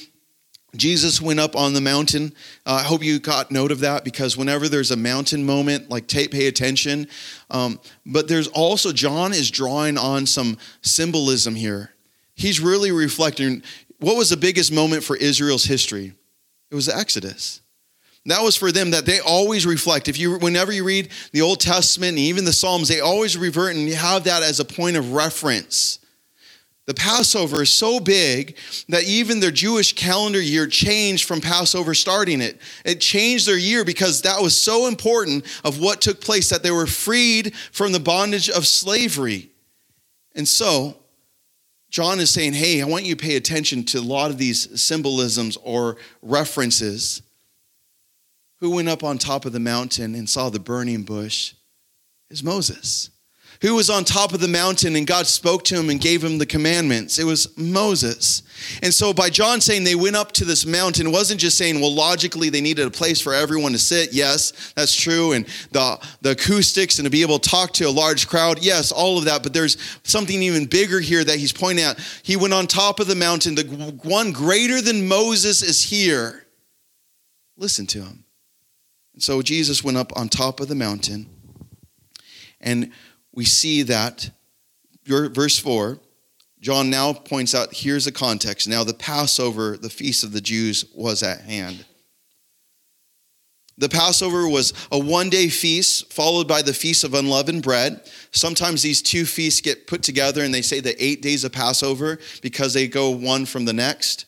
Jesus 0.75 1.21
went 1.21 1.39
up 1.39 1.55
on 1.55 1.73
the 1.73 1.81
mountain. 1.81 2.33
Uh, 2.65 2.79
I 2.81 2.83
hope 2.83 3.03
you 3.03 3.19
got 3.19 3.51
note 3.51 3.71
of 3.71 3.81
that 3.81 4.03
because 4.03 4.35
whenever 4.35 4.67
there's 4.67 4.89
a 4.89 4.97
mountain 4.97 5.45
moment, 5.45 5.89
like 5.91 6.07
take, 6.07 6.31
pay 6.31 6.47
attention. 6.47 7.07
Um, 7.51 7.79
but 8.07 8.27
there's 8.27 8.47
also, 8.47 8.91
John 8.91 9.33
is 9.33 9.51
drawing 9.51 9.99
on 9.99 10.25
some 10.25 10.57
symbolism 10.81 11.53
here. 11.53 11.93
He's 12.33 12.59
really 12.59 12.91
reflecting 12.91 13.61
what 13.99 14.17
was 14.17 14.31
the 14.31 14.37
biggest 14.37 14.71
moment 14.71 15.03
for 15.03 15.15
Israel's 15.15 15.63
history? 15.63 16.13
It 16.71 16.75
was 16.75 16.87
the 16.87 16.97
Exodus. 16.97 17.61
That 18.25 18.41
was 18.41 18.55
for 18.55 18.71
them 18.71 18.91
that 18.91 19.05
they 19.05 19.19
always 19.19 19.65
reflect. 19.65 20.07
If 20.07 20.17
you, 20.17 20.37
whenever 20.37 20.71
you 20.71 20.85
read 20.85 21.09
the 21.33 21.41
Old 21.41 21.59
Testament 21.59 22.11
and 22.11 22.19
even 22.19 22.45
the 22.45 22.53
Psalms, 22.53 22.87
they 22.87 23.01
always 23.01 23.37
revert 23.37 23.75
and 23.75 23.89
have 23.89 24.23
that 24.23 24.43
as 24.43 24.59
a 24.59 24.65
point 24.65 24.95
of 24.95 25.11
reference. 25.11 25.99
The 26.85 26.93
Passover 26.93 27.63
is 27.63 27.69
so 27.69 27.99
big 27.99 28.57
that 28.89 29.03
even 29.03 29.39
their 29.39 29.51
Jewish 29.51 29.93
calendar 29.93 30.41
year 30.41 30.67
changed 30.67 31.25
from 31.25 31.39
Passover 31.39 31.93
starting 31.93 32.41
it. 32.41 32.59
It 32.83 32.99
changed 32.99 33.47
their 33.47 33.57
year 33.57 33.85
because 33.85 34.21
that 34.21 34.41
was 34.41 34.55
so 34.55 34.87
important 34.87 35.45
of 35.63 35.79
what 35.79 36.01
took 36.01 36.19
place 36.19 36.49
that 36.49 36.61
they 36.61 36.71
were 36.71 36.87
freed 36.87 37.55
from 37.71 37.93
the 37.93 38.01
bondage 38.01 38.49
of 38.49 38.67
slavery. 38.67 39.49
And 40.35 40.47
so, 40.47 40.97
John 41.89 42.19
is 42.19 42.31
saying, 42.31 42.53
hey, 42.53 42.81
I 42.81 42.85
want 42.85 43.05
you 43.05 43.15
to 43.15 43.23
pay 43.23 43.37
attention 43.37 43.85
to 43.85 43.99
a 43.99 44.01
lot 44.01 44.31
of 44.31 44.37
these 44.37 44.81
symbolisms 44.81 45.57
or 45.63 45.97
references. 46.21 47.21
Who 48.63 48.69
went 48.69 48.87
up 48.87 49.03
on 49.03 49.17
top 49.17 49.43
of 49.43 49.51
the 49.51 49.59
mountain 49.59 50.15
and 50.15 50.29
saw 50.29 50.47
the 50.47 50.57
burning 50.57 51.03
bush? 51.03 51.53
Is 52.29 52.45
Moses 52.45 53.09
who 53.59 53.75
was 53.75 53.89
on 53.89 54.05
top 54.05 54.33
of 54.33 54.39
the 54.39 54.47
mountain 54.47 54.95
and 54.95 55.05
God 55.05 55.27
spoke 55.27 55.65
to 55.65 55.75
him 55.75 55.89
and 55.89 55.99
gave 55.99 56.23
him 56.23 56.37
the 56.37 56.45
commandments? 56.45 57.19
It 57.19 57.25
was 57.25 57.57
Moses. 57.57 58.41
And 58.81 58.93
so 58.93 59.11
by 59.13 59.29
John 59.29 59.59
saying 59.59 59.83
they 59.83 59.95
went 59.95 60.15
up 60.15 60.31
to 60.33 60.45
this 60.45 60.65
mountain, 60.65 61.11
wasn't 61.11 61.41
just 61.41 61.57
saying, 61.57 61.81
well, 61.81 61.93
logically 61.93 62.49
they 62.49 62.61
needed 62.61 62.87
a 62.87 62.89
place 62.89 63.19
for 63.19 63.33
everyone 63.33 63.73
to 63.73 63.77
sit. 63.77 64.13
Yes, 64.13 64.71
that's 64.77 64.95
true. 64.95 65.33
And 65.33 65.45
the, 65.71 65.99
the 66.21 66.31
acoustics 66.31 66.99
and 66.99 67.05
to 67.05 67.09
be 67.09 67.21
able 67.21 67.39
to 67.39 67.49
talk 67.49 67.73
to 67.73 67.83
a 67.83 67.91
large 67.91 68.29
crowd. 68.29 68.63
Yes, 68.63 68.93
all 68.93 69.17
of 69.17 69.25
that. 69.25 69.43
But 69.43 69.53
there's 69.53 69.75
something 70.03 70.41
even 70.41 70.67
bigger 70.67 71.01
here 71.01 71.25
that 71.25 71.37
he's 71.37 71.51
pointing 71.51 71.83
out. 71.83 71.99
He 72.23 72.37
went 72.37 72.53
on 72.53 72.67
top 72.67 73.01
of 73.01 73.07
the 73.07 73.15
mountain. 73.15 73.55
The 73.55 73.63
one 74.03 74.31
greater 74.31 74.81
than 74.81 75.05
Moses 75.05 75.61
is 75.61 75.83
here. 75.83 76.45
Listen 77.57 77.85
to 77.87 78.03
him. 78.03 78.23
And 79.13 79.21
so 79.21 79.41
Jesus 79.41 79.83
went 79.83 79.97
up 79.97 80.11
on 80.17 80.29
top 80.29 80.59
of 80.59 80.67
the 80.67 80.75
mountain. 80.75 81.27
And 82.59 82.91
we 83.33 83.45
see 83.45 83.83
that, 83.83 84.31
verse 85.05 85.59
4, 85.59 85.99
John 86.59 86.89
now 86.89 87.11
points 87.11 87.53
out 87.53 87.73
here's 87.73 88.05
the 88.05 88.11
context. 88.11 88.67
Now, 88.69 88.83
the 88.85 88.93
Passover, 88.93 89.75
the 89.75 89.89
feast 89.89 90.23
of 90.23 90.31
the 90.31 90.39
Jews, 90.39 90.85
was 90.95 91.21
at 91.21 91.41
hand. 91.41 91.85
The 93.77 93.89
Passover 93.89 94.47
was 94.47 94.71
a 94.91 94.99
one 94.99 95.29
day 95.29 95.49
feast 95.49 96.13
followed 96.13 96.47
by 96.47 96.61
the 96.61 96.73
Feast 96.73 97.03
of 97.03 97.15
Unleavened 97.15 97.63
Bread. 97.63 98.01
Sometimes 98.31 98.81
these 98.81 99.01
two 99.01 99.25
feasts 99.25 99.61
get 99.61 99.87
put 99.87 100.03
together 100.03 100.43
and 100.43 100.53
they 100.53 100.61
say 100.61 100.79
the 100.79 101.03
eight 101.03 101.21
days 101.21 101.43
of 101.43 101.51
Passover 101.51 102.19
because 102.41 102.73
they 102.73 102.87
go 102.87 103.09
one 103.09 103.45
from 103.45 103.65
the 103.65 103.73
next. 103.73 104.25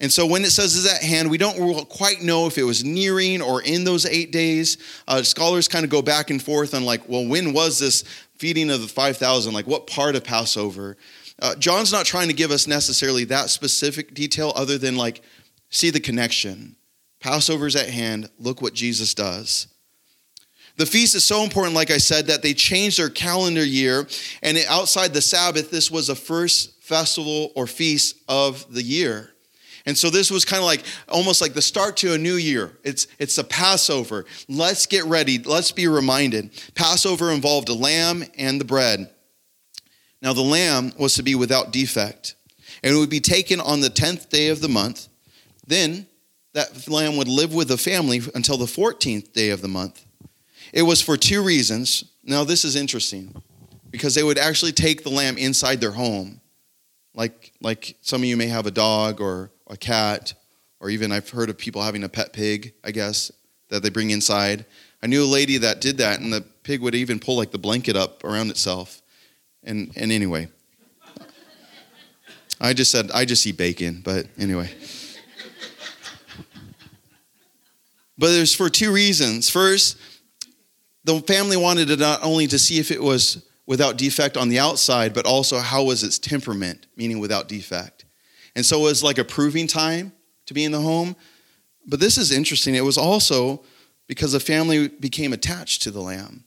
And 0.00 0.12
so 0.12 0.26
when 0.26 0.44
it 0.44 0.50
says 0.50 0.74
is 0.74 0.92
at 0.92 1.02
hand, 1.02 1.30
we 1.30 1.38
don't 1.38 1.88
quite 1.88 2.20
know 2.20 2.46
if 2.46 2.58
it 2.58 2.64
was 2.64 2.84
nearing 2.84 3.40
or 3.40 3.62
in 3.62 3.84
those 3.84 4.06
eight 4.06 4.32
days. 4.32 4.76
Uh, 5.06 5.22
scholars 5.22 5.68
kind 5.68 5.84
of 5.84 5.90
go 5.90 6.02
back 6.02 6.30
and 6.30 6.42
forth 6.42 6.74
on 6.74 6.84
like, 6.84 7.08
well, 7.08 7.26
when 7.26 7.52
was 7.52 7.78
this 7.78 8.02
feeding 8.36 8.70
of 8.70 8.82
the 8.82 8.88
5,000? 8.88 9.54
Like 9.54 9.66
what 9.66 9.86
part 9.86 10.16
of 10.16 10.24
Passover? 10.24 10.96
Uh, 11.40 11.54
John's 11.54 11.92
not 11.92 12.06
trying 12.06 12.28
to 12.28 12.34
give 12.34 12.50
us 12.50 12.66
necessarily 12.66 13.24
that 13.24 13.50
specific 13.50 14.14
detail 14.14 14.52
other 14.56 14.78
than 14.78 14.96
like, 14.96 15.22
see 15.70 15.90
the 15.90 16.00
connection. 16.00 16.76
Passover's 17.20 17.76
at 17.76 17.88
hand. 17.88 18.28
Look 18.38 18.60
what 18.60 18.74
Jesus 18.74 19.14
does. 19.14 19.68
The 20.76 20.86
feast 20.86 21.14
is 21.14 21.24
so 21.24 21.44
important, 21.44 21.74
like 21.74 21.92
I 21.92 21.98
said, 21.98 22.26
that 22.26 22.42
they 22.42 22.52
changed 22.52 22.98
their 22.98 23.08
calendar 23.08 23.64
year. 23.64 24.08
And 24.42 24.58
outside 24.68 25.14
the 25.14 25.22
Sabbath, 25.22 25.70
this 25.70 25.88
was 25.90 26.08
the 26.08 26.16
first 26.16 26.82
festival 26.82 27.52
or 27.54 27.68
feast 27.68 28.16
of 28.28 28.66
the 28.72 28.82
year. 28.82 29.33
And 29.86 29.96
so 29.96 30.08
this 30.08 30.30
was 30.30 30.44
kind 30.44 30.60
of 30.60 30.66
like 30.66 30.82
almost 31.08 31.40
like 31.42 31.52
the 31.52 31.62
start 31.62 31.96
to 31.98 32.14
a 32.14 32.18
new 32.18 32.36
year. 32.36 32.72
It's 32.84 33.06
it's 33.18 33.36
a 33.36 33.44
Passover. 33.44 34.24
Let's 34.48 34.86
get 34.86 35.04
ready. 35.04 35.38
Let's 35.38 35.72
be 35.72 35.88
reminded. 35.88 36.50
Passover 36.74 37.30
involved 37.30 37.68
a 37.68 37.74
lamb 37.74 38.24
and 38.38 38.60
the 38.60 38.64
bread. 38.64 39.10
Now 40.22 40.32
the 40.32 40.42
lamb 40.42 40.92
was 40.98 41.14
to 41.14 41.22
be 41.22 41.34
without 41.34 41.70
defect, 41.70 42.34
and 42.82 42.94
it 42.94 42.98
would 42.98 43.10
be 43.10 43.20
taken 43.20 43.60
on 43.60 43.80
the 43.80 43.90
10th 43.90 44.30
day 44.30 44.48
of 44.48 44.62
the 44.62 44.70
month. 44.70 45.08
Then 45.66 46.06
that 46.54 46.88
lamb 46.88 47.16
would 47.18 47.28
live 47.28 47.52
with 47.52 47.68
the 47.68 47.76
family 47.76 48.22
until 48.34 48.56
the 48.56 48.64
14th 48.64 49.32
day 49.32 49.50
of 49.50 49.60
the 49.60 49.68
month. 49.68 50.06
It 50.72 50.82
was 50.82 51.02
for 51.02 51.16
two 51.18 51.42
reasons. 51.42 52.04
Now 52.24 52.44
this 52.44 52.64
is 52.64 52.74
interesting 52.74 53.34
because 53.90 54.14
they 54.14 54.22
would 54.22 54.38
actually 54.38 54.72
take 54.72 55.04
the 55.04 55.10
lamb 55.10 55.36
inside 55.36 55.80
their 55.80 55.92
home. 55.92 56.40
Like 57.14 57.52
like 57.60 57.96
some 58.00 58.22
of 58.22 58.26
you 58.26 58.36
may 58.38 58.46
have 58.46 58.66
a 58.66 58.70
dog 58.70 59.20
or 59.20 59.50
a 59.74 59.76
cat, 59.76 60.32
or 60.80 60.88
even 60.88 61.12
I've 61.12 61.28
heard 61.28 61.50
of 61.50 61.58
people 61.58 61.82
having 61.82 62.04
a 62.04 62.08
pet 62.08 62.32
pig, 62.32 62.72
I 62.82 62.90
guess, 62.92 63.30
that 63.68 63.82
they 63.82 63.90
bring 63.90 64.10
inside. 64.10 64.64
I 65.02 65.06
knew 65.06 65.22
a 65.22 65.26
lady 65.26 65.58
that 65.58 65.82
did 65.82 65.98
that, 65.98 66.20
and 66.20 66.32
the 66.32 66.42
pig 66.62 66.80
would 66.80 66.94
even 66.94 67.18
pull 67.18 67.36
like 67.36 67.50
the 67.50 67.58
blanket 67.58 67.96
up 67.96 68.24
around 68.24 68.50
itself. 68.50 69.02
And, 69.62 69.92
and 69.96 70.10
anyway, 70.10 70.48
I 72.60 72.72
just 72.72 72.90
said, 72.90 73.10
I 73.12 73.24
just 73.24 73.46
eat 73.46 73.56
bacon, 73.56 74.00
but 74.04 74.26
anyway. 74.38 74.70
but 78.16 78.28
there's 78.28 78.54
for 78.54 78.70
two 78.70 78.92
reasons. 78.92 79.50
First, 79.50 79.98
the 81.04 81.20
family 81.20 81.56
wanted 81.56 81.88
to 81.88 81.96
not 81.96 82.22
only 82.22 82.46
to 82.46 82.58
see 82.58 82.78
if 82.78 82.90
it 82.90 83.02
was 83.02 83.44
without 83.66 83.96
defect 83.96 84.36
on 84.36 84.48
the 84.48 84.58
outside, 84.58 85.14
but 85.14 85.26
also 85.26 85.58
how 85.58 85.84
was 85.84 86.02
its 86.02 86.18
temperament, 86.18 86.86
meaning 86.96 87.18
without 87.18 87.48
defect. 87.48 87.93
And 88.56 88.64
so 88.64 88.80
it 88.80 88.84
was 88.84 89.02
like 89.02 89.18
a 89.18 89.24
proving 89.24 89.66
time 89.66 90.12
to 90.46 90.54
be 90.54 90.64
in 90.64 90.72
the 90.72 90.80
home. 90.80 91.16
But 91.86 92.00
this 92.00 92.16
is 92.16 92.30
interesting. 92.30 92.74
It 92.74 92.84
was 92.84 92.98
also 92.98 93.62
because 94.06 94.32
the 94.32 94.40
family 94.40 94.88
became 94.88 95.32
attached 95.32 95.82
to 95.82 95.90
the 95.90 96.00
lamb. 96.00 96.44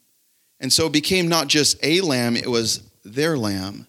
And 0.60 0.72
so 0.72 0.88
it 0.88 0.94
became 0.94 1.28
not 1.28 1.48
just 1.48 1.78
a 1.84 2.02
lamb, 2.02 2.36
it 2.36 2.48
was 2.48 2.84
their 3.04 3.38
lamb, 3.38 3.88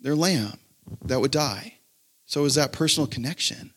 their 0.00 0.16
lamb 0.16 0.58
that 1.04 1.20
would 1.20 1.30
die. 1.30 1.74
So 2.24 2.40
it 2.40 2.44
was 2.44 2.54
that 2.54 2.72
personal 2.72 3.06
connection. 3.06 3.72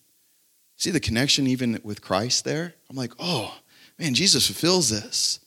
See 0.77 0.91
the 0.91 0.99
connection 0.99 1.45
even 1.45 1.79
with 1.83 2.01
Christ 2.01 2.45
there? 2.45 2.73
I'm 2.89 2.95
like, 2.95 3.13
oh, 3.19 3.53
man, 3.97 4.13
Jesus 4.13 4.47
fulfills 4.47 4.89
this. 4.89 5.39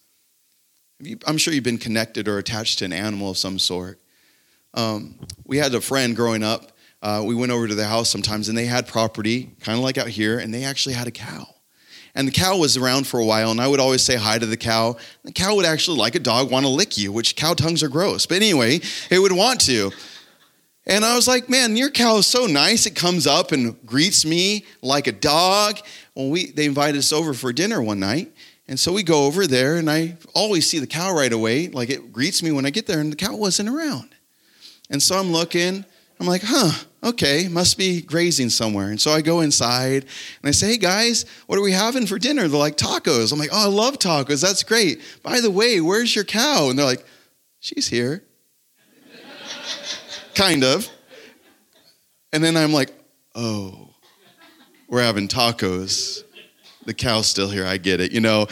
I'm 1.26 1.38
sure 1.38 1.52
you've 1.52 1.64
been 1.64 1.78
connected 1.78 2.28
or 2.28 2.38
attached 2.38 2.78
to 2.78 2.84
an 2.84 2.92
animal 2.92 3.30
of 3.30 3.38
some 3.38 3.58
sort. 3.58 3.98
Um, 4.74 5.18
we 5.44 5.56
had 5.56 5.74
a 5.74 5.80
friend 5.80 6.14
growing 6.14 6.42
up 6.42 6.72
uh, 7.02 7.22
we 7.24 7.34
went 7.34 7.52
over 7.52 7.66
to 7.66 7.74
their 7.74 7.88
house 7.88 8.08
sometimes 8.08 8.48
and 8.48 8.56
they 8.56 8.66
had 8.66 8.86
property, 8.86 9.50
kind 9.60 9.76
of 9.76 9.84
like 9.84 9.98
out 9.98 10.08
here, 10.08 10.38
and 10.38 10.54
they 10.54 10.64
actually 10.64 10.94
had 10.94 11.08
a 11.08 11.10
cow. 11.10 11.46
And 12.14 12.28
the 12.28 12.32
cow 12.32 12.58
was 12.58 12.76
around 12.76 13.06
for 13.06 13.18
a 13.18 13.24
while, 13.24 13.50
and 13.50 13.60
I 13.60 13.66
would 13.66 13.80
always 13.80 14.02
say 14.02 14.16
hi 14.16 14.38
to 14.38 14.44
the 14.44 14.56
cow. 14.56 14.96
The 15.24 15.32
cow 15.32 15.56
would 15.56 15.64
actually, 15.64 15.98
like 15.98 16.14
a 16.14 16.20
dog, 16.20 16.50
want 16.50 16.64
to 16.66 16.70
lick 16.70 16.98
you, 16.98 17.10
which 17.10 17.36
cow 17.36 17.54
tongues 17.54 17.82
are 17.82 17.88
gross. 17.88 18.26
But 18.26 18.36
anyway, 18.36 18.80
it 19.10 19.18
would 19.18 19.32
want 19.32 19.60
to. 19.62 19.90
And 20.86 21.04
I 21.04 21.14
was 21.14 21.26
like, 21.26 21.48
man, 21.48 21.76
your 21.76 21.90
cow 21.90 22.18
is 22.18 22.26
so 22.26 22.46
nice. 22.46 22.86
It 22.86 22.94
comes 22.94 23.26
up 23.26 23.52
and 23.52 23.84
greets 23.86 24.26
me 24.26 24.66
like 24.82 25.06
a 25.06 25.12
dog. 25.12 25.78
Well, 26.14 26.28
we, 26.28 26.50
they 26.50 26.66
invited 26.66 26.98
us 26.98 27.12
over 27.12 27.34
for 27.34 27.52
dinner 27.52 27.80
one 27.80 28.00
night. 28.00 28.32
And 28.68 28.78
so 28.78 28.92
we 28.92 29.02
go 29.02 29.26
over 29.26 29.46
there, 29.46 29.76
and 29.76 29.90
I 29.90 30.16
always 30.34 30.68
see 30.68 30.80
the 30.80 30.86
cow 30.86 31.14
right 31.14 31.32
away. 31.32 31.68
Like 31.68 31.88
it 31.88 32.12
greets 32.12 32.42
me 32.42 32.52
when 32.52 32.66
I 32.66 32.70
get 32.70 32.86
there, 32.86 33.00
and 33.00 33.10
the 33.10 33.16
cow 33.16 33.34
wasn't 33.36 33.68
around. 33.68 34.14
And 34.90 35.02
so 35.02 35.16
I'm 35.16 35.32
looking, 35.32 35.84
I'm 36.20 36.26
like, 36.26 36.42
huh, 36.44 36.72
okay, 37.02 37.48
must 37.48 37.76
be 37.76 38.00
grazing 38.00 38.50
somewhere. 38.50 38.88
And 38.88 39.00
so 39.00 39.10
I 39.10 39.22
go 39.22 39.40
inside 39.40 40.02
and 40.02 40.48
I 40.48 40.50
say, 40.52 40.68
hey 40.68 40.76
guys, 40.76 41.24
what 41.46 41.58
are 41.58 41.62
we 41.62 41.72
having 41.72 42.06
for 42.06 42.18
dinner? 42.18 42.46
They're 42.48 42.58
like, 42.58 42.76
tacos. 42.76 43.32
I'm 43.32 43.38
like, 43.38 43.50
oh, 43.52 43.64
I 43.64 43.68
love 43.68 43.98
tacos. 43.98 44.40
That's 44.40 44.62
great. 44.62 45.00
By 45.22 45.40
the 45.40 45.50
way, 45.50 45.80
where's 45.80 46.14
your 46.14 46.24
cow? 46.24 46.68
And 46.70 46.78
they're 46.78 46.86
like, 46.86 47.04
she's 47.60 47.88
here. 47.88 48.22
kind 50.34 50.64
of. 50.64 50.88
And 52.32 52.42
then 52.42 52.56
I'm 52.56 52.72
like, 52.72 52.92
oh, 53.34 53.90
we're 54.88 55.02
having 55.02 55.28
tacos. 55.28 56.24
The 56.84 56.94
cow's 56.94 57.26
still 57.26 57.48
here. 57.48 57.66
I 57.66 57.76
get 57.76 58.00
it, 58.00 58.12
you 58.12 58.20
know. 58.20 58.46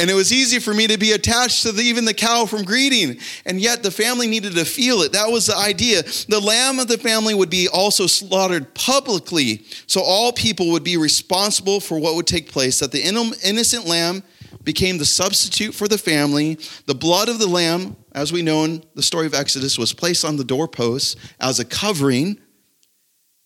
And 0.00 0.08
it 0.08 0.14
was 0.14 0.32
easy 0.32 0.60
for 0.60 0.72
me 0.72 0.86
to 0.86 0.96
be 0.96 1.12
attached 1.12 1.62
to 1.64 1.72
the, 1.72 1.82
even 1.82 2.06
the 2.06 2.14
cow 2.14 2.46
from 2.46 2.64
greeting. 2.64 3.20
And 3.44 3.60
yet 3.60 3.82
the 3.82 3.90
family 3.90 4.26
needed 4.26 4.54
to 4.54 4.64
feel 4.64 5.02
it. 5.02 5.12
That 5.12 5.30
was 5.30 5.48
the 5.48 5.56
idea. 5.56 6.02
The 6.26 6.40
lamb 6.40 6.78
of 6.78 6.88
the 6.88 6.96
family 6.96 7.34
would 7.34 7.50
be 7.50 7.68
also 7.68 8.06
slaughtered 8.06 8.74
publicly. 8.74 9.66
So 9.86 10.00
all 10.00 10.32
people 10.32 10.70
would 10.70 10.84
be 10.84 10.96
responsible 10.96 11.80
for 11.80 12.00
what 12.00 12.14
would 12.14 12.26
take 12.26 12.50
place. 12.50 12.78
That 12.78 12.92
the 12.92 13.02
innocent 13.02 13.86
lamb 13.86 14.22
became 14.64 14.96
the 14.96 15.04
substitute 15.04 15.74
for 15.74 15.86
the 15.86 15.98
family. 15.98 16.58
The 16.86 16.94
blood 16.94 17.28
of 17.28 17.38
the 17.38 17.46
lamb, 17.46 17.94
as 18.12 18.32
we 18.32 18.40
know 18.40 18.64
in 18.64 18.82
the 18.94 19.02
story 19.02 19.26
of 19.26 19.34
Exodus, 19.34 19.76
was 19.76 19.92
placed 19.92 20.24
on 20.24 20.38
the 20.38 20.44
doorposts 20.44 21.14
as 21.38 21.60
a 21.60 21.64
covering. 21.66 22.40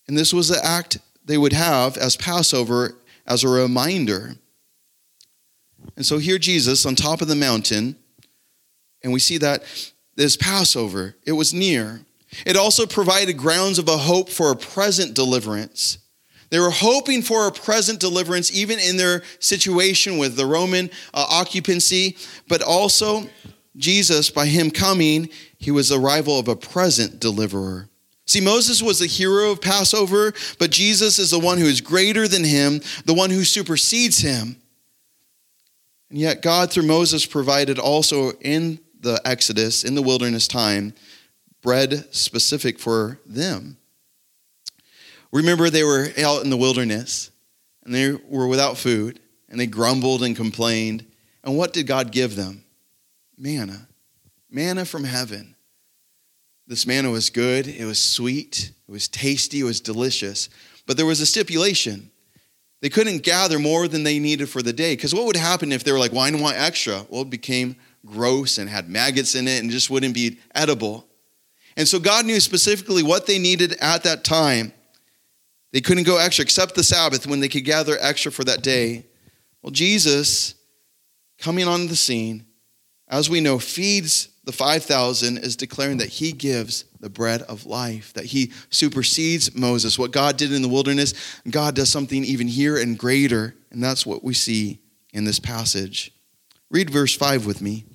And 0.07 0.17
this 0.17 0.33
was 0.33 0.47
the 0.47 0.65
act 0.65 0.99
they 1.25 1.37
would 1.37 1.51
have 1.51 1.97
as 1.97 2.15
Passover 2.15 2.97
as 3.27 3.43
a 3.43 3.49
reminder. 3.49 4.37
And 5.95 6.05
so 6.05 6.17
here 6.17 6.37
Jesus 6.37 6.85
on 6.85 6.95
top 6.95 7.21
of 7.21 7.27
the 7.27 7.35
mountain, 7.35 7.95
and 9.03 9.13
we 9.13 9.19
see 9.19 9.37
that 9.37 9.63
this 10.15 10.37
Passover, 10.37 11.15
it 11.25 11.33
was 11.33 11.53
near. 11.53 12.01
It 12.45 12.57
also 12.57 12.85
provided 12.85 13.37
grounds 13.37 13.79
of 13.79 13.87
a 13.87 13.97
hope 13.97 14.29
for 14.29 14.51
a 14.51 14.55
present 14.55 15.13
deliverance. 15.13 15.99
They 16.49 16.59
were 16.59 16.71
hoping 16.71 17.21
for 17.21 17.47
a 17.47 17.51
present 17.51 17.99
deliverance, 17.99 18.53
even 18.53 18.79
in 18.79 18.97
their 18.97 19.23
situation 19.39 20.17
with 20.17 20.35
the 20.35 20.45
Roman 20.45 20.89
uh, 21.13 21.25
occupancy, 21.29 22.17
but 22.47 22.61
also 22.61 23.27
Jesus, 23.77 24.29
by 24.29 24.45
him 24.45 24.71
coming, 24.71 25.29
he 25.57 25.71
was 25.71 25.89
the 25.89 25.99
arrival 25.99 26.39
of 26.39 26.47
a 26.47 26.55
present 26.55 27.19
deliverer. 27.19 27.89
See, 28.25 28.41
Moses 28.41 28.81
was 28.81 28.99
the 28.99 29.05
hero 29.05 29.51
of 29.51 29.61
Passover, 29.61 30.33
but 30.57 30.71
Jesus 30.71 31.19
is 31.19 31.31
the 31.31 31.39
one 31.39 31.57
who 31.57 31.65
is 31.65 31.81
greater 31.81 32.27
than 32.27 32.43
him, 32.43 32.81
the 33.05 33.13
one 33.13 33.29
who 33.29 33.43
supersedes 33.43 34.19
him. 34.19 34.55
Yet, 36.15 36.41
God, 36.41 36.71
through 36.71 36.87
Moses, 36.87 37.25
provided 37.25 37.77
also 37.77 38.31
in 38.39 38.79
the 39.01 39.19
Exodus, 39.25 39.83
in 39.83 39.95
the 39.95 40.01
wilderness 40.01 40.47
time, 40.47 40.93
bread 41.61 42.07
specific 42.15 42.79
for 42.79 43.19
them. 43.25 43.75
Remember, 45.33 45.69
they 45.69 45.83
were 45.83 46.07
out 46.23 46.41
in 46.41 46.49
the 46.49 46.55
wilderness 46.55 47.31
and 47.83 47.93
they 47.93 48.13
were 48.13 48.47
without 48.47 48.77
food 48.77 49.19
and 49.49 49.59
they 49.59 49.67
grumbled 49.67 50.23
and 50.23 50.37
complained. 50.37 51.05
And 51.43 51.57
what 51.57 51.73
did 51.73 51.85
God 51.85 52.13
give 52.13 52.37
them? 52.37 52.63
Manna. 53.37 53.89
Manna 54.49 54.85
from 54.85 55.03
heaven. 55.03 55.53
This 56.65 56.87
manna 56.87 57.09
was 57.09 57.29
good, 57.29 57.67
it 57.67 57.83
was 57.83 57.99
sweet, 57.99 58.71
it 58.87 58.91
was 58.91 59.09
tasty, 59.09 59.59
it 59.59 59.65
was 59.65 59.81
delicious. 59.81 60.47
But 60.87 60.95
there 60.95 61.05
was 61.05 61.19
a 61.19 61.25
stipulation 61.25 62.09
they 62.81 62.89
couldn't 62.89 63.23
gather 63.23 63.57
more 63.57 63.87
than 63.87 64.03
they 64.03 64.19
needed 64.19 64.49
for 64.49 64.61
the 64.61 64.73
day. 64.73 64.95
Because 64.95 65.13
what 65.13 65.25
would 65.25 65.35
happen 65.35 65.71
if 65.71 65.83
they 65.83 65.91
were 65.91 65.99
like, 65.99 66.11
well, 66.11 66.21
I 66.21 66.31
want 66.31 66.57
extra? 66.57 67.05
Well, 67.09 67.23
it 67.23 67.29
became 67.29 67.75
gross 68.05 68.57
and 68.57 68.69
had 68.69 68.89
maggots 68.89 69.35
in 69.35 69.47
it 69.47 69.61
and 69.61 69.71
just 69.71 69.89
wouldn't 69.89 70.13
be 70.13 70.39
edible. 70.53 71.07
And 71.77 71.87
so 71.87 71.99
God 71.99 72.25
knew 72.25 72.39
specifically 72.39 73.03
what 73.03 73.25
they 73.25 73.39
needed 73.39 73.75
at 73.81 74.03
that 74.03 74.23
time. 74.23 74.71
They 75.71 75.81
couldn't 75.81 76.03
go 76.03 76.17
extra 76.17 76.43
except 76.43 76.75
the 76.75 76.83
Sabbath 76.83 77.27
when 77.27 77.39
they 77.39 77.49
could 77.49 77.65
gather 77.65 77.97
extra 77.99 78.31
for 78.31 78.43
that 78.45 78.61
day. 78.61 79.05
Well, 79.61 79.71
Jesus, 79.71 80.55
coming 81.37 81.67
on 81.67 81.87
the 81.87 81.95
scene, 81.95 82.45
as 83.07 83.29
we 83.29 83.41
know, 83.41 83.59
feeds 83.59 84.29
the 84.45 84.51
5,000 84.51 85.39
is 85.39 85.55
declaring 85.55 85.97
that 85.97 86.09
he 86.09 86.31
gives 86.31 86.85
the 86.99 87.09
bread 87.09 87.41
of 87.43 87.65
life, 87.65 88.13
that 88.13 88.25
he 88.25 88.51
supersedes 88.69 89.55
Moses. 89.55 89.97
What 89.97 90.11
God 90.11 90.37
did 90.37 90.53
in 90.53 90.61
the 90.61 90.69
wilderness, 90.69 91.13
God 91.49 91.75
does 91.75 91.91
something 91.91 92.23
even 92.23 92.47
here 92.47 92.77
and 92.77 92.97
greater. 92.97 93.55
And 93.71 93.83
that's 93.83 94.05
what 94.05 94.23
we 94.23 94.35
see 94.35 94.79
in 95.13 95.25
this 95.25 95.39
passage. 95.39 96.11
Read 96.69 96.91
verse 96.91 97.15
5 97.15 97.45
with 97.45 97.61
me. 97.61 97.85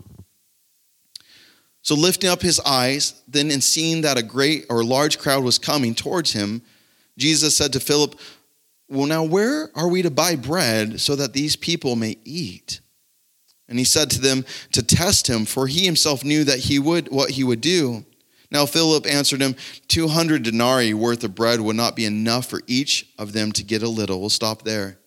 So, 1.82 1.94
lifting 1.94 2.28
up 2.28 2.42
his 2.42 2.60
eyes, 2.60 3.22
then 3.26 3.50
and 3.50 3.64
seeing 3.64 4.02
that 4.02 4.18
a 4.18 4.22
great 4.22 4.66
or 4.68 4.84
large 4.84 5.18
crowd 5.18 5.42
was 5.42 5.58
coming 5.58 5.94
towards 5.94 6.32
him, 6.32 6.62
Jesus 7.16 7.56
said 7.56 7.72
to 7.72 7.80
Philip, 7.80 8.18
Well, 8.88 9.06
now 9.06 9.24
where 9.24 9.70
are 9.74 9.88
we 9.88 10.02
to 10.02 10.10
buy 10.10 10.36
bread 10.36 11.00
so 11.00 11.16
that 11.16 11.32
these 11.32 11.56
people 11.56 11.96
may 11.96 12.16
eat? 12.24 12.80
And 13.70 13.78
he 13.78 13.84
said 13.84 14.10
to 14.10 14.20
them 14.20 14.44
to 14.72 14.82
test 14.82 15.28
him, 15.28 15.46
for 15.46 15.66
he 15.66 15.86
himself 15.86 16.24
knew 16.24 16.44
that 16.44 16.58
he 16.58 16.78
would 16.78 17.10
what 17.10 17.30
he 17.30 17.44
would 17.44 17.62
do. 17.62 18.04
Now 18.50 18.66
Philip 18.66 19.06
answered 19.06 19.40
him, 19.40 19.54
200 19.88 20.42
denarii 20.42 20.92
worth 20.92 21.22
of 21.22 21.36
bread 21.36 21.60
would 21.60 21.76
not 21.76 21.94
be 21.94 22.04
enough 22.04 22.46
for 22.46 22.60
each 22.66 23.08
of 23.16 23.32
them 23.32 23.52
to 23.52 23.62
get 23.62 23.82
a 23.82 23.88
little. 23.88 24.20
We'll 24.20 24.28
stop 24.28 24.62
there. 24.62 24.98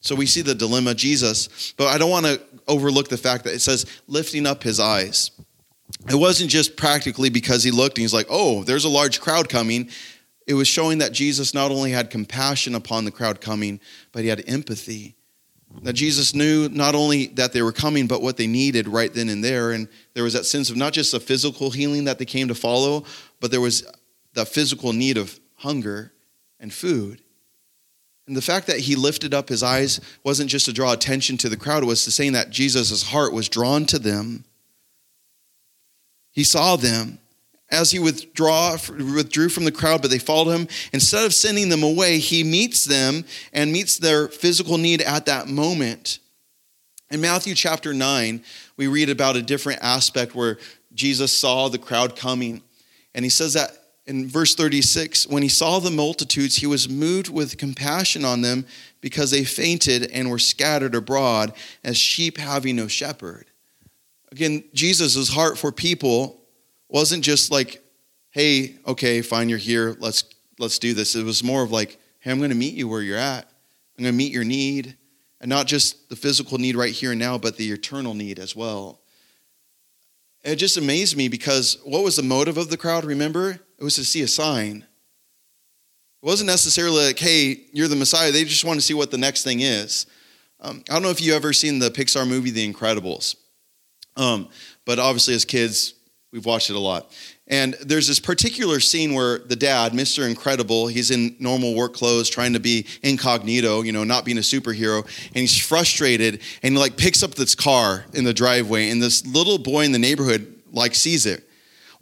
So 0.00 0.14
we 0.14 0.26
see 0.26 0.42
the 0.42 0.54
dilemma, 0.54 0.94
Jesus, 0.94 1.74
but 1.76 1.88
I 1.88 1.98
don't 1.98 2.10
want 2.10 2.26
to 2.26 2.40
overlook 2.68 3.08
the 3.08 3.16
fact 3.16 3.42
that 3.42 3.54
it 3.54 3.60
says 3.60 3.86
lifting 4.06 4.46
up 4.46 4.62
his 4.62 4.78
eyes. 4.78 5.32
It 6.08 6.14
wasn't 6.14 6.50
just 6.50 6.76
practically 6.76 7.28
because 7.28 7.64
he 7.64 7.72
looked 7.72 7.98
and 7.98 8.02
he's 8.02 8.14
like, 8.14 8.28
oh, 8.30 8.62
there's 8.62 8.84
a 8.84 8.88
large 8.88 9.20
crowd 9.20 9.48
coming. 9.48 9.90
It 10.46 10.54
was 10.54 10.68
showing 10.68 10.98
that 10.98 11.10
Jesus 11.10 11.54
not 11.54 11.72
only 11.72 11.90
had 11.90 12.10
compassion 12.10 12.76
upon 12.76 13.04
the 13.04 13.10
crowd 13.10 13.40
coming, 13.40 13.80
but 14.12 14.22
he 14.22 14.28
had 14.28 14.44
empathy. 14.46 15.15
That 15.82 15.92
Jesus 15.92 16.34
knew 16.34 16.68
not 16.68 16.94
only 16.94 17.26
that 17.28 17.52
they 17.52 17.62
were 17.62 17.72
coming, 17.72 18.06
but 18.06 18.22
what 18.22 18.36
they 18.36 18.46
needed 18.46 18.88
right 18.88 19.12
then 19.12 19.28
and 19.28 19.44
there. 19.44 19.72
And 19.72 19.88
there 20.14 20.24
was 20.24 20.32
that 20.32 20.46
sense 20.46 20.70
of 20.70 20.76
not 20.76 20.92
just 20.92 21.14
a 21.14 21.20
physical 21.20 21.70
healing 21.70 22.04
that 22.04 22.18
they 22.18 22.24
came 22.24 22.48
to 22.48 22.54
follow, 22.54 23.04
but 23.40 23.50
there 23.50 23.60
was 23.60 23.86
the 24.32 24.46
physical 24.46 24.92
need 24.92 25.16
of 25.16 25.38
hunger 25.56 26.12
and 26.58 26.72
food. 26.72 27.20
And 28.26 28.36
the 28.36 28.42
fact 28.42 28.66
that 28.66 28.80
he 28.80 28.96
lifted 28.96 29.32
up 29.32 29.48
his 29.48 29.62
eyes 29.62 30.00
wasn't 30.24 30.50
just 30.50 30.66
to 30.66 30.72
draw 30.72 30.92
attention 30.92 31.36
to 31.38 31.48
the 31.48 31.56
crowd, 31.56 31.82
it 31.82 31.86
was 31.86 32.04
to 32.04 32.10
saying 32.10 32.32
that 32.32 32.50
Jesus' 32.50 33.04
heart 33.04 33.32
was 33.32 33.48
drawn 33.48 33.86
to 33.86 33.98
them. 33.98 34.44
He 36.32 36.42
saw 36.42 36.76
them 36.76 37.18
as 37.70 37.90
he 37.90 37.98
withdraw, 37.98 38.72
withdrew 38.72 39.48
from 39.48 39.64
the 39.64 39.72
crowd, 39.72 40.00
but 40.02 40.10
they 40.10 40.18
followed 40.18 40.52
him. 40.52 40.68
Instead 40.92 41.24
of 41.24 41.34
sending 41.34 41.68
them 41.68 41.82
away, 41.82 42.18
he 42.18 42.44
meets 42.44 42.84
them 42.84 43.24
and 43.52 43.72
meets 43.72 43.98
their 43.98 44.28
physical 44.28 44.78
need 44.78 45.02
at 45.02 45.26
that 45.26 45.48
moment. 45.48 46.20
In 47.10 47.20
Matthew 47.20 47.54
chapter 47.54 47.92
9, 47.92 48.42
we 48.76 48.86
read 48.86 49.10
about 49.10 49.36
a 49.36 49.42
different 49.42 49.80
aspect 49.82 50.34
where 50.34 50.58
Jesus 50.94 51.32
saw 51.32 51.68
the 51.68 51.78
crowd 51.78 52.16
coming. 52.16 52.62
And 53.14 53.24
he 53.24 53.30
says 53.30 53.54
that 53.54 53.70
in 54.06 54.28
verse 54.28 54.54
36 54.54 55.26
when 55.26 55.42
he 55.42 55.48
saw 55.48 55.78
the 55.78 55.90
multitudes, 55.90 56.56
he 56.56 56.66
was 56.66 56.88
moved 56.88 57.28
with 57.28 57.58
compassion 57.58 58.24
on 58.24 58.42
them 58.42 58.66
because 59.00 59.30
they 59.30 59.44
fainted 59.44 60.10
and 60.12 60.30
were 60.30 60.38
scattered 60.38 60.94
abroad 60.94 61.52
as 61.84 61.96
sheep 61.96 62.38
having 62.38 62.76
no 62.76 62.88
shepherd. 62.88 63.46
Again, 64.32 64.64
Jesus' 64.74 65.28
heart 65.28 65.58
for 65.58 65.72
people 65.72 66.40
wasn't 66.88 67.24
just 67.24 67.50
like, 67.50 67.82
hey, 68.30 68.76
okay, 68.86 69.22
fine, 69.22 69.48
you're 69.48 69.58
here, 69.58 69.96
let's 69.98 70.24
let's 70.58 70.78
do 70.78 70.94
this. 70.94 71.14
It 71.14 71.24
was 71.24 71.44
more 71.44 71.62
of 71.62 71.70
like, 71.70 71.98
hey, 72.20 72.30
I'm 72.30 72.40
to 72.40 72.54
meet 72.54 72.74
you 72.74 72.88
where 72.88 73.02
you're 73.02 73.18
at. 73.18 73.50
I'm 73.98 74.04
to 74.04 74.12
meet 74.12 74.32
your 74.32 74.44
need, 74.44 74.96
and 75.40 75.48
not 75.48 75.66
just 75.66 76.08
the 76.08 76.16
physical 76.16 76.58
need 76.58 76.76
right 76.76 76.92
here 76.92 77.12
and 77.12 77.20
now, 77.20 77.38
but 77.38 77.56
the 77.56 77.70
eternal 77.72 78.14
need 78.14 78.38
as 78.38 78.54
well. 78.54 79.00
It 80.44 80.56
just 80.56 80.76
amazed 80.76 81.16
me 81.16 81.28
because 81.28 81.78
what 81.84 82.04
was 82.04 82.16
the 82.16 82.22
motive 82.22 82.56
of 82.56 82.70
the 82.70 82.76
crowd? 82.76 83.04
Remember, 83.04 83.50
it 83.50 83.84
was 83.84 83.96
to 83.96 84.04
see 84.04 84.22
a 84.22 84.28
sign. 84.28 84.86
It 86.22 86.26
wasn't 86.26 86.48
necessarily 86.48 87.06
like, 87.06 87.18
hey, 87.18 87.64
you're 87.72 87.88
the 87.88 87.96
Messiah. 87.96 88.30
They 88.30 88.44
just 88.44 88.64
want 88.64 88.78
to 88.78 88.84
see 88.84 88.94
what 88.94 89.10
the 89.10 89.18
next 89.18 89.42
thing 89.42 89.60
is. 89.60 90.06
Um, 90.60 90.84
I 90.88 90.94
don't 90.94 91.02
know 91.02 91.10
if 91.10 91.20
you 91.20 91.34
ever 91.34 91.52
seen 91.52 91.78
the 91.78 91.90
Pixar 91.90 92.26
movie 92.26 92.50
The 92.50 92.72
Incredibles, 92.72 93.36
um, 94.16 94.48
but 94.84 94.98
obviously 94.98 95.34
as 95.34 95.44
kids, 95.44 95.94
We've 96.36 96.44
watched 96.44 96.68
it 96.68 96.76
a 96.76 96.78
lot. 96.78 97.10
And 97.48 97.72
there's 97.80 98.06
this 98.06 98.20
particular 98.20 98.78
scene 98.78 99.14
where 99.14 99.38
the 99.38 99.56
dad, 99.56 99.92
Mr. 99.92 100.28
Incredible, 100.28 100.86
he's 100.86 101.10
in 101.10 101.34
normal 101.38 101.74
work 101.74 101.94
clothes 101.94 102.28
trying 102.28 102.52
to 102.52 102.60
be 102.60 102.86
incognito, 103.02 103.80
you 103.80 103.92
know, 103.92 104.04
not 104.04 104.26
being 104.26 104.36
a 104.36 104.42
superhero, 104.42 105.02
and 105.28 105.36
he's 105.36 105.56
frustrated 105.56 106.42
and 106.62 106.74
he 106.74 106.78
like 106.78 106.98
picks 106.98 107.22
up 107.22 107.36
this 107.36 107.54
car 107.54 108.04
in 108.12 108.24
the 108.24 108.34
driveway 108.34 108.90
and 108.90 109.02
this 109.02 109.24
little 109.24 109.56
boy 109.56 109.86
in 109.86 109.92
the 109.92 109.98
neighborhood 109.98 110.62
like 110.72 110.94
sees 110.94 111.24
it. 111.24 111.48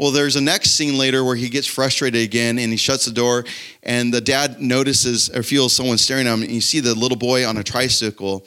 Well, 0.01 0.11
there's 0.11 0.35
a 0.35 0.41
next 0.41 0.73
scene 0.73 0.99
later 0.99 1.23
where 1.23 1.37
he 1.37 1.49
gets 1.49 1.69
frustrated 1.69 2.21
again 2.21 2.59
and 2.59 2.73
he 2.73 2.77
shuts 2.77 3.05
the 3.05 3.13
door 3.13 3.45
and 3.85 4.13
the 4.13 4.21
dad 4.21 4.61
notices 4.61 5.31
or 5.31 5.45
feels 5.45 5.77
someone 5.77 5.99
staring 5.99 6.27
at 6.27 6.35
him 6.35 6.43
and 6.43 6.51
you 6.51 6.61
see 6.61 6.81
the 6.81 6.97
little 6.97 7.17
boy 7.17 7.47
on 7.47 7.57
a 7.57 7.63
tricycle 7.63 8.45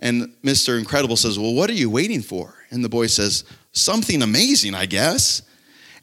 and 0.00 0.32
Mr. 0.42 0.78
Incredible 0.78 1.16
says, 1.16 1.38
"Well, 1.38 1.54
what 1.54 1.70
are 1.70 1.74
you 1.74 1.90
waiting 1.90 2.22
for?" 2.22 2.54
And 2.70 2.84
the 2.84 2.88
boy 2.88 3.08
says, 3.08 3.42
something 3.72 4.22
amazing, 4.22 4.74
I 4.74 4.86
guess. 4.86 5.42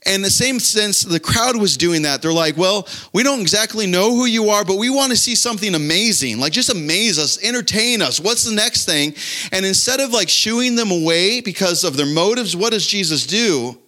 And 0.08 0.24
the 0.24 0.30
same 0.30 0.60
sense, 0.60 1.02
the 1.02 1.20
crowd 1.20 1.58
was 1.58 1.78
doing 1.78 2.04
that. 2.04 2.22
They're 2.22 2.32
like, 2.32 2.58
well, 2.58 2.88
we 3.12 3.24
don't 3.24 3.42
exactly 3.42 3.88
know 3.88 4.12
who 4.12 4.26
you 4.26 4.50
are, 4.50 4.64
but 4.64 4.78
we 4.78 4.92
want 4.92 5.12
to 5.12 5.18
see 5.18 5.34
something 5.34 5.74
amazing. 5.74 6.40
Like, 6.40 6.54
just 6.54 6.70
amaze 6.70 7.18
us, 7.18 7.44
entertain 7.44 8.04
us. 8.04 8.20
What's 8.20 8.44
the 8.44 8.54
next 8.54 8.86
thing? 8.86 9.16
And 9.52 9.66
instead 9.66 10.00
of 10.00 10.12
like 10.12 10.30
shooing 10.30 10.76
them 10.76 10.92
away 10.92 11.42
because 11.42 11.84
of 11.84 11.98
their 11.98 12.06
motives, 12.06 12.56
what 12.56 12.72
does 12.72 12.86
Jesus 12.86 13.26
do? 13.26 13.80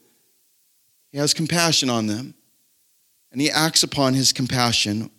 He 1.12 1.20
has 1.20 1.36
compassion 1.36 1.90
on 1.90 2.08
them. 2.08 2.34
And 3.32 3.40
he 3.40 3.52
acts 3.52 3.84
upon 3.84 4.16
his 4.16 4.34
compassion 4.34 5.12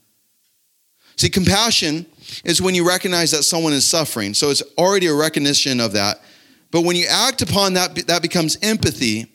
See, 1.18 1.29
compassion 1.29 2.07
is 2.44 2.62
when 2.62 2.77
you 2.77 2.87
recognize 2.87 3.33
that 3.33 3.42
someone 3.42 3.73
is 3.73 3.85
suffering. 3.85 4.35
So 4.35 4.51
it's 4.51 4.62
already 4.79 5.09
a 5.09 5.14
recognition 5.14 5.81
of 5.81 5.92
that. 5.94 6.21
But 6.71 6.83
when 6.83 6.97
you 6.97 7.07
act 7.09 7.43
upon 7.43 7.75
that, 7.75 7.95
that 8.07 8.23
becomes 8.23 8.59
empathy. 8.63 9.27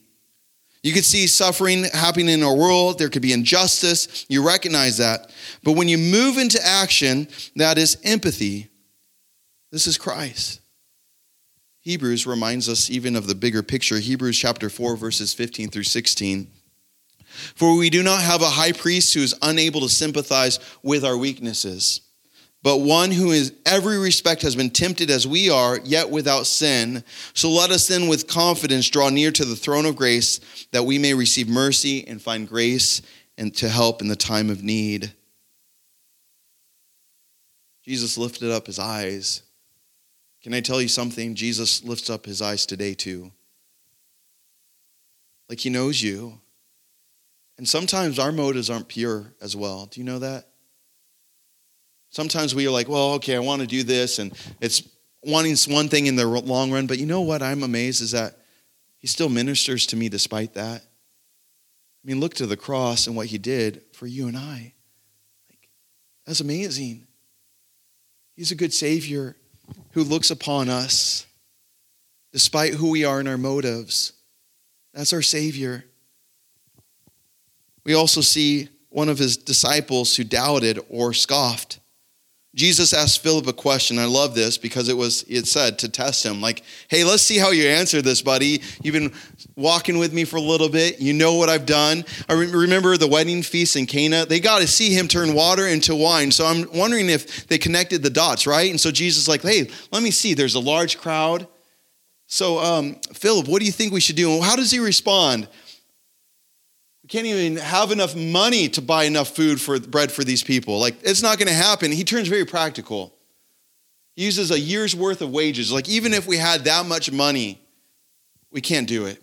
You 0.84 0.91
could 0.91 1.06
see 1.06 1.28
suffering 1.28 1.86
happening 1.86 2.30
in 2.30 2.43
our 2.43 2.56
world. 2.56 3.00
There 3.00 3.10
could 3.10 3.22
be 3.22 3.34
injustice. 3.34 4.26
You 4.28 4.46
recognize 4.46 4.98
that. 4.98 5.32
But 5.63 5.74
when 5.74 5.88
you 5.88 5.98
move 5.98 6.38
into 6.38 6.60
action, 6.63 7.28
that 7.56 7.78
is 7.78 7.98
empathy. 8.04 8.69
This 9.72 9.88
is 9.88 9.98
Christ. 9.98 10.60
Hebrews 11.80 12.28
reminds 12.28 12.69
us 12.69 12.89
even 12.89 13.15
of 13.15 13.28
the 13.28 13.36
bigger 13.36 13.63
picture. 13.63 13.98
Hebrews 13.98 14.38
chapter 14.38 14.69
4, 14.69 14.96
verses 14.96 15.34
15 15.34 15.69
through 15.69 15.84
16. 15.84 16.52
For 17.56 17.76
we 17.76 17.89
do 17.89 18.04
not 18.04 18.22
have 18.22 18.41
a 18.41 18.50
high 18.50 18.74
priest 18.74 19.13
who 19.13 19.22
is 19.22 19.36
unable 19.41 19.82
to 19.82 19.89
sympathize 19.89 20.60
with 20.84 21.04
our 21.04 21.17
weaknesses 21.17 22.02
but 22.63 22.78
one 22.78 23.12
who 23.12 23.32
in 23.32 23.52
every 23.65 23.97
respect 23.97 24.41
has 24.41 24.56
been 24.56 24.69
tempted 24.69 25.10
as 25.10 25.28
we 25.28 25.49
are, 25.49 25.80
yet 25.84 26.10
without 26.10 26.47
sin. 26.47 27.04
So 27.34 27.49
let 27.49 27.71
us 27.71 27.88
then 27.88 28.08
with 28.08 28.26
confidence 28.26 28.89
draw 28.89 29.10
near 29.10 29.32
to 29.32 29.43
the 29.43 29.56
throne 29.56 29.86
of 29.86 29.97
grace 29.97 30.39
that 30.71 30.86
we 30.86 30.97
may 30.97 31.13
receive 31.13 31.49
mercy 31.49 32.08
and 32.08 32.21
find 32.21 32.47
grace 32.47 33.02
and 33.38 33.54
to 33.58 33.67
help 33.67 34.02
in 34.02 34.08
the 34.08 34.15
time 34.15 34.49
of 34.49 34.63
need. 34.63 35.13
Jesus 37.84 38.17
lifted 38.17 38.49
up 38.49 38.65
his 38.65 38.80
eyes. 38.80 39.43
Can 40.41 40.54
I 40.54 40.62
tell 40.62 40.82
you 40.82 40.88
something? 40.88 41.36
Jesus 41.36 41.84
lifts 41.84 42.10
up 42.10 42.26
his 42.26 42.41
eyes 42.41 42.65
today 42.65 42.93
too. 42.93 43.32
Like 45.49 45.60
he 45.60 45.69
knows 45.69 46.02
you. 46.02 46.39
And 47.58 47.67
sometimes 47.67 48.19
our 48.19 48.32
motives 48.32 48.69
aren't 48.69 48.88
pure 48.88 49.34
as 49.41 49.54
well. 49.54 49.86
Do 49.86 49.99
you 49.99 50.06
know 50.06 50.19
that? 50.19 50.47
Sometimes 52.13 52.54
we 52.54 52.67
are 52.67 52.71
like, 52.71 52.88
well, 52.88 53.13
okay, 53.13 53.36
I 53.36 53.39
want 53.39 53.62
to 53.62 53.67
do 53.67 53.82
this, 53.82 54.19
and 54.19 54.34
it's 54.62 54.88
wanting 55.23 55.58
one 55.67 55.89
thing 55.89 56.06
in 56.06 56.15
the 56.15 56.28
long 56.28 56.71
run. 56.71 56.86
But 56.86 56.99
you 56.99 57.08
know 57.08 57.21
what 57.21 57.41
I'm 57.41 57.63
amazed 57.63 58.04
is 58.04 58.12
that 58.12 58.38
he 58.99 59.08
still 59.08 59.30
ministers 59.30 59.88
to 59.88 59.95
me 59.95 60.10
despite 60.10 60.54
that. 60.54 60.82
I 60.84 62.08
mean, 62.08 62.19
look 62.19 62.36
to 62.36 62.45
the 62.45 62.56
cross 62.56 63.08
and 63.08 63.15
what 63.15 63.26
he 63.28 63.39
did 63.39 63.82
for 63.93 64.06
you 64.06 64.28
and 64.28 64.38
I. 64.38 64.73
Like, 65.49 65.69
that's 66.28 66.39
amazing. 66.39 67.08
He's 68.36 68.52
a 68.52 68.56
good 68.56 68.73
Savior 68.76 69.36
who 69.93 70.04
looks 70.04 70.30
upon 70.30 70.69
us 70.69 71.26
despite 72.32 72.76
who 72.76 72.91
we 72.91 73.06
are 73.06 73.19
and 73.19 73.28
our 73.28 73.39
motives. 73.39 74.13
That's 74.93 75.13
our 75.13 75.23
Savior. 75.23 75.84
We 77.84 77.95
also 77.95 78.21
see 78.21 78.69
one 78.89 79.10
of 79.10 79.17
his 79.17 79.36
disciples 79.36 80.15
who 80.15 80.23
doubted 80.23 80.80
or 80.89 81.13
scoffed. 81.13 81.80
Jesus 82.55 82.93
asked 82.93 83.23
Philip 83.23 83.47
a 83.47 83.53
question. 83.53 83.97
I 83.97 84.05
love 84.05 84.35
this 84.35 84.59
because 84.59 84.87
it 84.87 84.95
was 84.95 85.23
it 85.27 85.47
said 85.47 85.79
to 85.79 85.89
test 85.89 86.23
him 86.23 86.39
like, 86.39 86.61
"Hey, 86.87 87.03
let's 87.03 87.23
see 87.23 87.39
how 87.39 87.49
you 87.49 87.67
answer 87.67 87.99
this, 87.99 88.21
buddy. 88.21 88.61
You've 88.83 88.93
been 88.93 89.11
walking 89.55 89.97
with 89.97 90.13
me 90.13 90.23
for 90.23 90.37
a 90.37 90.41
little 90.41 90.69
bit. 90.69 91.01
You 91.01 91.13
know 91.13 91.33
what 91.33 91.49
I've 91.49 91.65
done." 91.65 92.05
I 92.29 92.33
remember 92.33 92.95
the 92.95 93.07
wedding 93.07 93.41
feast 93.41 93.75
in 93.75 93.87
Cana. 93.87 94.27
They 94.27 94.39
got 94.39 94.61
to 94.61 94.67
see 94.67 94.93
him 94.93 95.07
turn 95.07 95.33
water 95.33 95.67
into 95.67 95.95
wine. 95.95 96.31
So 96.31 96.45
I'm 96.45 96.71
wondering 96.71 97.09
if 97.09 97.47
they 97.47 97.57
connected 97.57 98.03
the 98.03 98.11
dots, 98.11 98.45
right? 98.45 98.69
And 98.69 98.79
so 98.79 98.91
Jesus 98.91 99.27
like, 99.27 99.41
"Hey, 99.41 99.67
let 99.91 100.03
me 100.03 100.11
see. 100.11 100.35
There's 100.35 100.55
a 100.55 100.59
large 100.59 100.99
crowd. 100.99 101.47
So, 102.27 102.59
um, 102.59 102.97
Philip, 103.13 103.47
what 103.47 103.61
do 103.61 103.65
you 103.65 103.71
think 103.71 103.93
we 103.93 103.99
should 103.99 104.15
do?" 104.15 104.31
And 104.31 104.43
how 104.43 104.55
does 104.55 104.69
he 104.69 104.77
respond? 104.77 105.47
We 107.03 107.09
can't 107.09 107.25
even 107.25 107.57
have 107.57 107.91
enough 107.91 108.15
money 108.15 108.69
to 108.69 108.81
buy 108.81 109.03
enough 109.03 109.35
food 109.35 109.59
for 109.59 109.77
bread 109.79 110.11
for 110.11 110.23
these 110.23 110.41
people. 110.41 110.79
Like, 110.79 110.95
it's 111.03 111.21
not 111.21 111.37
going 111.37 111.49
to 111.49 111.53
happen. 111.53 111.91
He 111.91 112.05
turns 112.05 112.29
very 112.29 112.45
practical. 112.45 113.13
He 114.15 114.23
uses 114.23 114.51
a 114.51 114.59
year's 114.59 114.95
worth 114.95 115.21
of 115.21 115.29
wages. 115.29 115.71
Like, 115.71 115.89
even 115.89 116.13
if 116.13 116.25
we 116.25 116.37
had 116.37 116.63
that 116.63 116.85
much 116.85 117.11
money, 117.11 117.59
we 118.51 118.61
can't 118.61 118.87
do 118.87 119.05
it. 119.05 119.21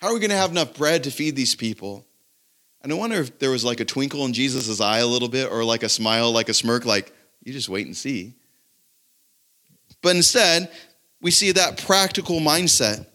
How 0.00 0.08
are 0.08 0.14
we 0.14 0.18
going 0.18 0.30
to 0.30 0.36
have 0.36 0.50
enough 0.50 0.74
bread 0.74 1.04
to 1.04 1.10
feed 1.10 1.36
these 1.36 1.54
people? 1.54 2.06
And 2.82 2.90
I 2.90 2.96
wonder 2.96 3.16
if 3.16 3.38
there 3.38 3.50
was 3.50 3.64
like 3.64 3.80
a 3.80 3.84
twinkle 3.84 4.24
in 4.24 4.32
Jesus' 4.32 4.80
eye 4.80 4.98
a 4.98 5.06
little 5.06 5.28
bit, 5.28 5.52
or 5.52 5.62
like 5.62 5.82
a 5.82 5.88
smile, 5.88 6.32
like 6.32 6.48
a 6.48 6.54
smirk, 6.54 6.86
like, 6.86 7.12
you 7.44 7.52
just 7.52 7.68
wait 7.68 7.86
and 7.86 7.96
see. 7.96 8.34
But 10.02 10.16
instead, 10.16 10.72
we 11.20 11.30
see 11.30 11.52
that 11.52 11.84
practical 11.86 12.40
mindset. 12.40 13.06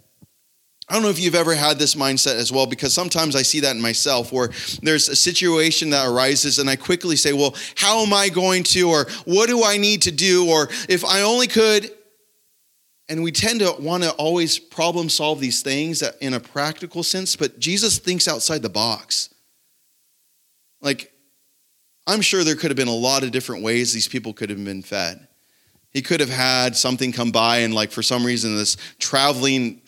I 0.88 0.94
don't 0.94 1.02
know 1.02 1.10
if 1.10 1.20
you've 1.20 1.36
ever 1.36 1.56
had 1.56 1.80
this 1.80 1.96
mindset 1.96 2.36
as 2.36 2.52
well, 2.52 2.68
because 2.68 2.94
sometimes 2.94 3.36
I 3.36 3.42
see 3.42 3.60
that 3.62 3.76
in 3.76 3.82
myself 3.82 4.32
where 4.32 4.52
there's 4.84 5.10
a 5.10 5.16
situation 5.16 5.90
that 5.90 6.08
arises 6.08 6.60
and 6.60 6.70
I 6.70 6.76
quickly 6.76 7.16
say, 7.16 7.34
Well, 7.34 7.56
how 7.76 8.04
am 8.04 8.14
I 8.14 8.30
going 8.30 8.64
to, 8.64 8.90
or 8.90 9.08
what 9.26 9.48
do 9.48 9.64
I 9.64 9.78
need 9.78 10.04
to 10.04 10.12
do, 10.12 10.48
or 10.48 10.70
if 10.88 11.04
I 11.04 11.22
only 11.22 11.48
could. 11.48 11.90
And 13.08 13.22
we 13.22 13.32
tend 13.32 13.60
to 13.60 13.76
want 13.80 14.04
to 14.04 14.12
always 14.12 14.58
problem 14.58 15.10
solve 15.10 15.40
these 15.40 15.62
things 15.62 16.02
in 16.22 16.34
a 16.34 16.40
practical 16.40 17.04
sense, 17.04 17.36
but 17.36 17.60
Jesus 17.60 18.00
thinks 18.00 18.28
outside 18.28 18.64
the 18.64 18.70
box. 18.70 19.30
Like, 20.82 21.12
I'm 22.08 22.22
sure 22.22 22.44
there 22.44 22.56
could 22.56 22.72
have 22.72 22.78
been 22.78 22.88
a 22.88 22.96
lot 22.96 23.24
of 23.24 23.32
different 23.32 23.64
ways 23.64 23.94
these 23.94 24.08
people 24.08 24.34
could 24.34 24.50
have 24.50 24.64
been 24.64 24.82
fed. 24.82 25.28
He 25.92 26.02
could 26.02 26.20
have 26.20 26.30
had 26.30 26.76
something 26.76 27.12
come 27.12 27.32
by 27.32 27.60
and, 27.60 27.74
like, 27.74 27.92
for 27.92 28.04
some 28.04 28.26
reason, 28.26 28.56
this 28.56 28.76
traveling 29.00 29.82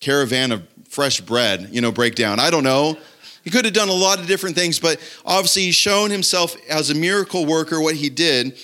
caravan 0.00 0.52
of 0.52 0.66
fresh 0.88 1.20
bread, 1.20 1.68
you 1.70 1.80
know, 1.80 1.92
break 1.92 2.14
down. 2.14 2.38
I 2.38 2.50
don't 2.50 2.64
know. 2.64 2.96
He 3.42 3.50
could 3.50 3.64
have 3.64 3.74
done 3.74 3.88
a 3.88 3.92
lot 3.92 4.18
of 4.18 4.26
different 4.26 4.56
things, 4.56 4.78
but 4.78 4.98
obviously 5.26 5.62
he's 5.62 5.74
shown 5.74 6.10
himself 6.10 6.56
as 6.68 6.90
a 6.90 6.94
miracle 6.94 7.44
worker, 7.44 7.80
what 7.80 7.94
he 7.94 8.08
did. 8.08 8.58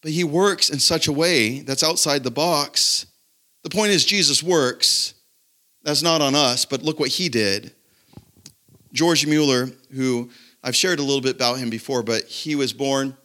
But 0.00 0.12
he 0.12 0.22
works 0.22 0.70
in 0.70 0.78
such 0.78 1.08
a 1.08 1.12
way 1.12 1.60
that's 1.60 1.82
outside 1.82 2.22
the 2.22 2.30
box. 2.30 3.06
The 3.62 3.70
point 3.70 3.90
is, 3.90 4.04
Jesus 4.04 4.42
works. 4.42 5.14
That's 5.82 6.02
not 6.02 6.20
on 6.20 6.34
us, 6.34 6.64
but 6.64 6.82
look 6.82 7.00
what 7.00 7.08
he 7.08 7.28
did. 7.28 7.72
George 8.92 9.26
Mueller, 9.26 9.70
who 9.92 10.30
I've 10.62 10.76
shared 10.76 11.00
a 11.00 11.02
little 11.02 11.20
bit 11.20 11.36
about 11.36 11.58
him 11.58 11.70
before, 11.70 12.02
but 12.02 12.24
he 12.24 12.54
was 12.54 12.72
born 12.72 13.16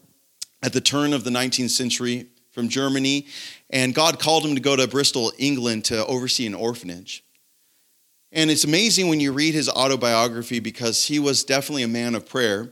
at 0.63 0.73
the 0.73 0.82
turn 0.82 1.13
of 1.13 1.23
the 1.23 1.30
19th 1.30 1.69
century 1.69 2.27
from 2.51 2.69
Germany, 2.69 3.27
and 3.69 3.93
God 3.93 4.19
called 4.19 4.45
him 4.45 4.56
to 4.56 4.62
go 4.62 4.75
to 4.75 4.88
Bristol, 4.88 5.32
England 5.38 5.86
to 5.86 6.06
oversee 6.06 6.45
an 6.45 6.53
orphanage. 6.53 7.23
And 8.32 8.49
it's 8.49 8.63
amazing 8.63 9.08
when 9.08 9.19
you 9.19 9.32
read 9.32 9.53
his 9.53 9.69
autobiography 9.69 10.60
because 10.60 11.06
he 11.06 11.19
was 11.19 11.43
definitely 11.43 11.84
a 11.84 11.88
man 11.88 12.15
of 12.15 12.27
prayer. 12.27 12.69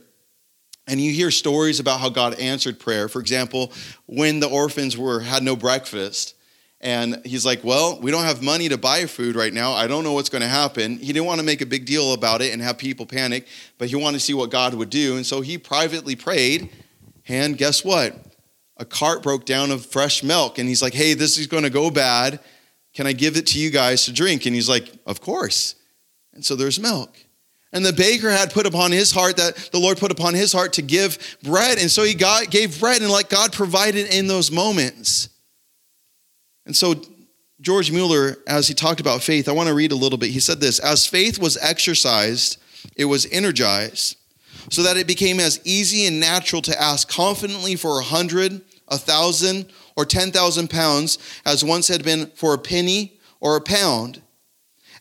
And 0.86 1.00
you 1.00 1.12
hear 1.12 1.30
stories 1.30 1.80
about 1.80 2.00
how 2.00 2.08
God 2.08 2.38
answered 2.38 2.78
prayer. 2.78 3.08
For 3.08 3.20
example, 3.20 3.72
when 4.06 4.38
the 4.38 4.48
orphans 4.48 4.96
were 4.96 5.20
had 5.20 5.42
no 5.42 5.56
breakfast, 5.56 6.34
and 6.80 7.24
he's 7.24 7.44
like, 7.44 7.64
Well, 7.64 7.98
we 8.00 8.10
don't 8.10 8.24
have 8.24 8.42
money 8.42 8.68
to 8.68 8.78
buy 8.78 9.06
food 9.06 9.34
right 9.34 9.52
now. 9.52 9.72
I 9.72 9.86
don't 9.86 10.04
know 10.04 10.12
what's 10.12 10.28
going 10.28 10.42
to 10.42 10.48
happen. 10.48 10.98
He 10.98 11.12
didn't 11.12 11.24
want 11.24 11.40
to 11.40 11.46
make 11.46 11.60
a 11.60 11.66
big 11.66 11.86
deal 11.86 12.12
about 12.12 12.42
it 12.42 12.52
and 12.52 12.62
have 12.62 12.78
people 12.78 13.06
panic, 13.06 13.46
but 13.78 13.88
he 13.88 13.96
wanted 13.96 14.18
to 14.18 14.24
see 14.24 14.34
what 14.34 14.50
God 14.50 14.74
would 14.74 14.90
do. 14.90 15.16
And 15.16 15.24
so 15.24 15.40
he 15.40 15.58
privately 15.58 16.14
prayed. 16.14 16.70
And 17.28 17.58
guess 17.58 17.84
what? 17.84 18.14
A 18.76 18.84
cart 18.84 19.22
broke 19.22 19.44
down 19.46 19.70
of 19.70 19.86
fresh 19.86 20.22
milk. 20.22 20.58
And 20.58 20.68
he's 20.68 20.82
like, 20.82 20.94
hey, 20.94 21.14
this 21.14 21.38
is 21.38 21.46
going 21.46 21.62
to 21.62 21.70
go 21.70 21.90
bad. 21.90 22.40
Can 22.94 23.06
I 23.06 23.12
give 23.12 23.36
it 23.36 23.46
to 23.48 23.58
you 23.58 23.70
guys 23.70 24.04
to 24.04 24.12
drink? 24.12 24.46
And 24.46 24.54
he's 24.54 24.68
like, 24.68 24.92
of 25.06 25.20
course. 25.20 25.74
And 26.34 26.44
so 26.44 26.56
there's 26.56 26.78
milk. 26.78 27.14
And 27.72 27.84
the 27.84 27.92
baker 27.92 28.30
had 28.30 28.52
put 28.52 28.66
upon 28.66 28.92
his 28.92 29.12
heart 29.12 29.36
that 29.36 29.56
the 29.72 29.78
Lord 29.78 29.98
put 29.98 30.12
upon 30.12 30.34
his 30.34 30.52
heart 30.52 30.74
to 30.74 30.82
give 30.82 31.36
bread. 31.42 31.78
And 31.78 31.90
so 31.90 32.04
he 32.04 32.14
got, 32.14 32.50
gave 32.50 32.78
bread, 32.80 33.02
and 33.02 33.10
like 33.10 33.28
God 33.28 33.52
provided 33.52 34.14
in 34.14 34.28
those 34.28 34.50
moments. 34.50 35.28
And 36.64 36.74
so 36.74 36.94
George 37.60 37.90
Mueller, 37.90 38.36
as 38.46 38.68
he 38.68 38.74
talked 38.74 39.00
about 39.00 39.22
faith, 39.22 39.48
I 39.48 39.52
want 39.52 39.68
to 39.68 39.74
read 39.74 39.92
a 39.92 39.96
little 39.96 40.18
bit. 40.18 40.30
He 40.30 40.40
said 40.40 40.60
this 40.60 40.78
As 40.78 41.06
faith 41.06 41.38
was 41.38 41.58
exercised, 41.60 42.58
it 42.96 43.06
was 43.06 43.26
energized 43.32 44.16
so 44.70 44.82
that 44.82 44.96
it 44.96 45.06
became 45.06 45.40
as 45.40 45.60
easy 45.64 46.06
and 46.06 46.18
natural 46.18 46.62
to 46.62 46.80
ask 46.80 47.08
confidently 47.08 47.76
for 47.76 47.98
a 47.98 48.02
hundred, 48.02 48.62
a 48.88 48.98
thousand, 48.98 49.66
or 49.96 50.04
ten 50.04 50.30
thousand 50.30 50.70
pounds 50.70 51.18
as 51.44 51.64
once 51.64 51.88
had 51.88 52.04
been 52.04 52.30
for 52.34 52.54
a 52.54 52.58
penny 52.58 53.18
or 53.40 53.56
a 53.56 53.60
pound. 53.60 54.22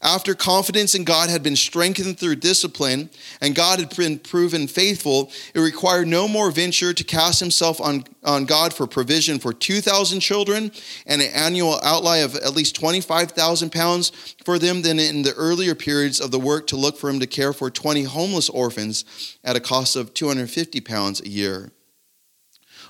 After 0.02 0.36
confidence 0.36 0.94
in 0.94 1.04
God 1.04 1.30
had 1.30 1.42
been 1.42 1.56
strengthened 1.56 2.20
through 2.20 2.36
discipline 2.36 3.10
and 3.42 3.56
God 3.56 3.80
had 3.80 3.96
been 3.96 4.20
proven 4.20 4.68
faithful, 4.68 5.32
it 5.56 5.60
required 5.60 6.08
no 6.08 6.28
more 6.28 6.52
venture 6.52 6.94
to 6.94 7.04
cast 7.04 7.40
himself 7.40 7.82
on, 7.82 8.04
on 8.24 8.46
God 8.46 8.72
for 8.72 8.86
provision 8.86 9.40
for 9.40 9.52
2,000 9.52 10.20
children 10.20 10.72
and 11.08 11.22
an 11.24 11.32
annual 11.34 11.80
outlay 11.82 12.22
of 12.22 12.36
at 12.36 12.56
least 12.56 12.76
25,000 12.76 13.72
pounds 13.72 14.36
for 14.44 14.60
them 14.60 14.84
than 14.84 15.00
in 15.00 15.24
the 15.24 15.34
earlier 15.34 15.74
periods 15.74 16.22
of 16.22 16.30
the 16.30 16.40
work 16.40 16.68
to 16.68 16.76
look 16.76 16.98
for 16.98 17.10
him 17.10 17.20
to 17.20 17.28
care 17.28 17.54
for 17.54 17.72
20 17.72 18.04
homeless 18.04 18.50
orphans 18.50 19.38
at 19.44 19.56
a 19.56 19.62
cost 19.62 19.96
of 19.96 20.14
250 20.14 20.82
pounds 20.82 21.20
a 21.22 21.30
year. 21.30 21.72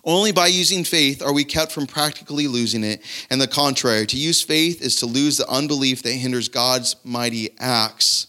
Only 0.05 0.31
by 0.31 0.47
using 0.47 0.83
faith 0.83 1.23
are 1.23 1.33
we 1.33 1.43
kept 1.43 1.71
from 1.71 1.87
practically 1.87 2.47
losing 2.47 2.83
it. 2.83 3.01
And 3.31 3.41
the 3.41 3.47
contrary, 3.47 4.05
to 4.05 4.17
use 4.17 4.41
faith 4.41 4.81
is 4.83 4.97
to 4.97 5.07
lose 5.07 5.37
the 5.37 5.49
unbelief 5.49 6.03
that 6.03 6.11
hinders 6.11 6.47
God's 6.47 6.95
mighty 7.03 7.49
acts. 7.59 8.27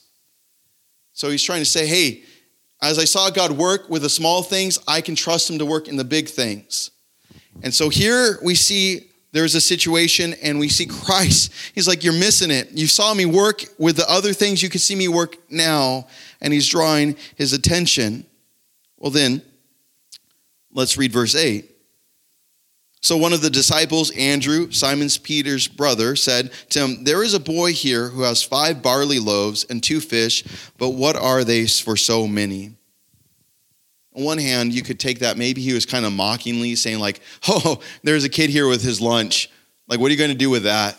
So 1.13 1.31
he's 1.31 1.43
trying 1.43 1.61
to 1.61 1.67
say, 1.67 1.87
hey, 1.87 2.23
as 2.81 2.99
I 2.99 3.05
saw 3.05 3.31
God 3.31 3.53
work 3.53 3.91
with 3.91 4.03
the 4.03 4.11
small 4.11 4.43
things, 4.43 4.79
I 4.89 5.03
can 5.03 5.15
trust 5.15 5.51
him 5.51 5.59
to 5.59 5.67
work 5.67 5.87
in 5.87 5.97
the 5.97 6.05
big 6.05 6.29
things. 6.29 6.91
And 7.63 7.75
so 7.75 7.89
here 7.89 8.39
we 8.43 8.55
see 8.55 9.11
there's 9.33 9.55
a 9.55 9.61
situation 9.61 10.35
and 10.43 10.59
we 10.59 10.69
see 10.69 10.87
Christ. 11.05 11.53
He's 11.75 11.87
like, 11.89 12.05
You're 12.05 12.13
missing 12.15 12.51
it. 12.51 12.71
You 12.73 12.87
saw 12.87 13.13
me 13.13 13.27
work 13.27 13.65
with 13.79 13.97
the 13.97 14.11
other 14.11 14.33
things, 14.33 14.63
you 14.63 14.69
can 14.69 14.81
see 14.81 14.95
me 14.95 15.09
work 15.09 15.37
now. 15.51 16.07
And 16.41 16.53
he's 16.53 16.69
drawing 16.69 17.17
his 17.37 17.53
attention. 17.53 18.27
Well, 18.99 19.11
then, 19.11 19.43
let's 20.77 20.97
read 20.97 21.13
verse 21.13 21.35
8. 21.35 21.73
So 23.01 23.17
one 23.17 23.33
of 23.33 23.41
the 23.41 23.51
disciples, 23.51 24.11
Andrew, 24.17 24.71
Simon's 24.71 25.19
Peter's 25.19 25.69
brother, 25.69 26.17
said 26.17 26.53
to 26.71 26.85
him, 26.85 27.05
There 27.05 27.23
is 27.23 27.35
a 27.35 27.41
boy 27.41 27.73
here 27.73 28.09
who 28.09 28.23
has 28.23 28.43
five 28.43 28.83
barley 28.83 29.19
loaves 29.19 29.65
and 29.69 29.83
two 29.83 30.01
fish, 30.01 30.45
but 30.79 30.91
what 30.91 31.17
are 31.17 31.45
they 31.45 31.67
for 31.67 31.97
so 31.97 32.27
many? 32.27 32.77
On 34.15 34.25
one 34.25 34.39
hand, 34.39 34.73
you 34.73 34.83
could 34.83 34.99
take 34.99 35.21
that, 35.21 35.37
maybe 35.37 35.61
he 35.61 35.73
was 35.73 35.87
kind 35.87 36.05
of 36.05 36.13
mockingly 36.13 36.75
saying, 36.75 36.99
like, 36.99 37.21
Oh, 37.49 37.81
there's 38.03 38.25
a 38.25 38.29
kid 38.29 38.51
here 38.51 38.69
with 38.69 38.83
his 38.83 39.01
lunch. 39.01 39.51
Like, 39.89 40.01
what 40.01 40.09
are 40.09 40.13
you 40.13 40.19
going 40.19 40.31
to 40.31 40.37
do 40.37 40.51
with 40.51 40.65
that? 40.65 40.99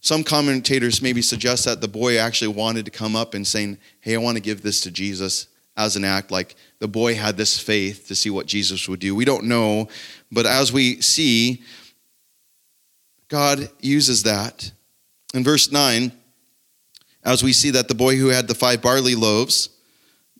Some 0.00 0.24
commentators 0.24 1.02
maybe 1.02 1.22
suggest 1.22 1.64
that 1.64 1.80
the 1.80 1.88
boy 1.88 2.18
actually 2.18 2.48
wanted 2.48 2.84
to 2.86 2.90
come 2.90 3.14
up 3.14 3.34
and 3.34 3.46
saying, 3.46 3.78
Hey, 4.00 4.14
I 4.14 4.18
want 4.18 4.36
to 4.36 4.42
give 4.42 4.62
this 4.62 4.80
to 4.82 4.90
Jesus 4.90 5.48
as 5.76 5.96
an 5.96 6.04
act. 6.04 6.30
Like 6.30 6.56
the 6.84 6.88
boy 6.88 7.14
had 7.14 7.38
this 7.38 7.58
faith 7.58 8.08
to 8.08 8.14
see 8.14 8.28
what 8.28 8.44
Jesus 8.44 8.86
would 8.90 9.00
do. 9.00 9.14
We 9.14 9.24
don't 9.24 9.44
know, 9.44 9.88
but 10.30 10.44
as 10.44 10.70
we 10.70 11.00
see, 11.00 11.62
God 13.28 13.70
uses 13.80 14.24
that. 14.24 14.70
In 15.32 15.42
verse 15.42 15.72
9, 15.72 16.12
as 17.24 17.42
we 17.42 17.54
see 17.54 17.70
that 17.70 17.88
the 17.88 17.94
boy 17.94 18.16
who 18.16 18.28
had 18.28 18.48
the 18.48 18.54
five 18.54 18.82
barley 18.82 19.14
loaves, 19.14 19.70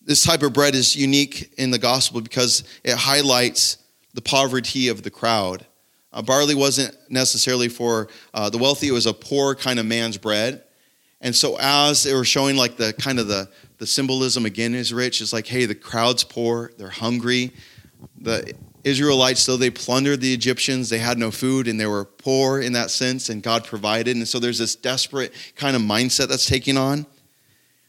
this 0.03 0.23
type 0.23 0.43
of 0.43 0.53
bread 0.53 0.75
is 0.75 0.95
unique 0.95 1.51
in 1.57 1.71
the 1.71 1.79
gospel 1.79 2.21
because 2.21 2.63
it 2.85 2.95
highlights 2.95 3.79
the 4.13 4.21
poverty 4.21 4.89
of 4.89 5.03
the 5.03 5.11
crowd. 5.11 5.65
Uh, 6.13 6.21
barley 6.21 6.55
wasn't 6.55 6.95
necessarily 7.09 7.69
for 7.71 8.09
uh, 8.35 8.51
the 8.51 8.59
wealthy, 8.59 8.89
it 8.89 8.93
was 8.93 9.07
a 9.07 9.15
poor 9.15 9.55
kind 9.55 9.79
of 9.79 9.87
man's 9.87 10.19
bread. 10.19 10.63
And 11.23 11.35
so 11.35 11.57
as 11.59 12.03
they 12.03 12.13
were 12.13 12.27
showing 12.27 12.55
like 12.55 12.77
the 12.77 12.93
kind 12.93 13.19
of 13.19 13.29
the, 13.29 13.49
the 13.79 13.87
symbolism 13.87 14.47
again 14.47 14.75
is 14.75 14.93
rich, 14.93 15.21
it's 15.21 15.33
like, 15.33 15.47
hey, 15.47 15.67
the 15.67 15.75
crowd's 15.75 16.25
poor, 16.25 16.73
they're 16.79 16.89
hungry. 16.89 17.53
The 18.19 18.55
Israelites, 18.85 19.47
though 19.47 19.57
they 19.57 19.71
plundered 19.71 20.21
the 20.21 20.33
Egyptians, 20.33 20.91
they 20.91 20.99
had 20.99 21.19
no 21.19 21.31
food 21.31 21.67
and 21.67 21.81
they 21.81 21.87
were 21.87 22.05
poor 22.05 22.61
in 22.61 22.75
that 22.75 22.91
sense, 22.91 23.31
and 23.31 23.43
God 23.43 23.65
provided. 23.65 24.17
And 24.17 24.29
so 24.29 24.39
there's 24.39 24.59
this 24.59 24.77
desperate 24.77 25.33
kind 25.57 25.75
of 25.75 25.83
mindset 25.83 26.29
that's 26.29 26.47
taking 26.47 26.77
on. 26.77 27.07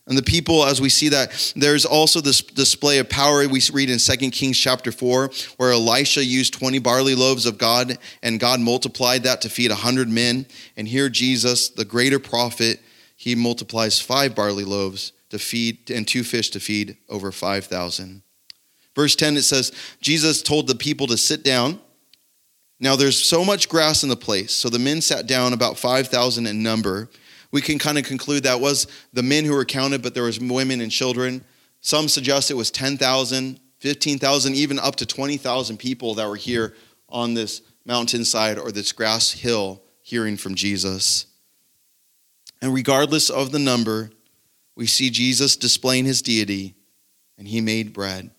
And 0.07 0.17
the 0.17 0.23
people, 0.23 0.63
as 0.63 0.79
we 0.79 0.89
see 0.89 1.09
that, 1.09 1.53
there's 1.55 1.83
also 1.83 2.21
this 2.21 2.41
display 2.41 2.99
of 2.99 3.09
power 3.09 3.47
we 3.47 3.59
read 3.73 3.89
in 3.89 3.97
2 3.97 4.29
Kings 4.29 4.57
chapter 4.57 4.91
4, 4.91 5.31
where 5.57 5.71
Elisha 5.71 6.23
used 6.23 6.53
20 6.53 6.77
barley 6.77 7.15
loaves 7.15 7.47
of 7.47 7.57
God, 7.57 7.97
and 8.21 8.39
God 8.39 8.59
multiplied 8.59 9.23
that 9.23 9.41
to 9.41 9.49
feed 9.49 9.71
100 9.71 10.07
men. 10.07 10.45
And 10.77 10.87
here, 10.87 11.09
Jesus, 11.09 11.69
the 11.69 11.85
greater 11.85 12.19
prophet, 12.19 12.81
he 13.15 13.33
multiplies 13.33 13.99
five 13.99 14.35
barley 14.35 14.63
loaves 14.63 15.11
to 15.35 15.45
feed 15.45 15.91
and 15.91 16.07
two 16.07 16.23
fish 16.23 16.49
to 16.51 16.59
feed 16.61 16.97
over 17.09 17.31
5,000. 17.31 18.21
Verse 18.95 19.15
10, 19.15 19.35
it 19.35 19.41
says, 19.41 19.73
Jesus 19.99 20.41
told 20.41 20.67
the 20.67 20.75
people 20.75 21.07
to 21.07 21.17
sit 21.17 21.43
down. 21.43 21.81
Now 22.79 22.95
there's 22.95 23.21
so 23.21 23.43
much 23.43 23.67
grass 23.67 24.03
in 24.03 24.09
the 24.09 24.15
place. 24.15 24.53
So 24.53 24.69
the 24.69 24.79
men 24.79 25.01
sat 25.01 25.27
down, 25.27 25.51
about 25.51 25.77
5,000 25.77 26.47
in 26.47 26.63
number. 26.63 27.09
We 27.51 27.61
can 27.61 27.77
kind 27.77 27.97
of 27.97 28.05
conclude 28.05 28.43
that 28.43 28.61
was 28.61 28.87
the 29.11 29.23
men 29.23 29.43
who 29.43 29.53
were 29.53 29.65
counted, 29.65 30.01
but 30.01 30.13
there 30.13 30.23
was 30.23 30.39
women 30.39 30.79
and 30.79 30.91
children. 30.91 31.43
Some 31.81 32.07
suggest 32.07 32.49
it 32.49 32.55
was 32.55 32.71
10,000, 32.71 33.59
15,000, 33.79 34.55
even 34.55 34.79
up 34.79 34.95
to 34.95 35.05
20,000 35.05 35.77
people 35.77 36.15
that 36.15 36.29
were 36.29 36.37
here 36.37 36.73
on 37.09 37.33
this 37.33 37.61
mountainside 37.85 38.57
or 38.57 38.71
this 38.71 38.93
grass 38.93 39.31
hill 39.31 39.81
hearing 40.01 40.37
from 40.37 40.55
Jesus. 40.55 41.27
And 42.61 42.73
regardless 42.73 43.29
of 43.29 43.51
the 43.51 43.59
number, 43.59 44.11
we 44.75 44.87
see 44.87 45.09
Jesus 45.09 45.55
displaying 45.55 46.05
his 46.05 46.21
deity, 46.21 46.75
and 47.37 47.47
he 47.47 47.61
made 47.61 47.93
bread. 47.93 48.31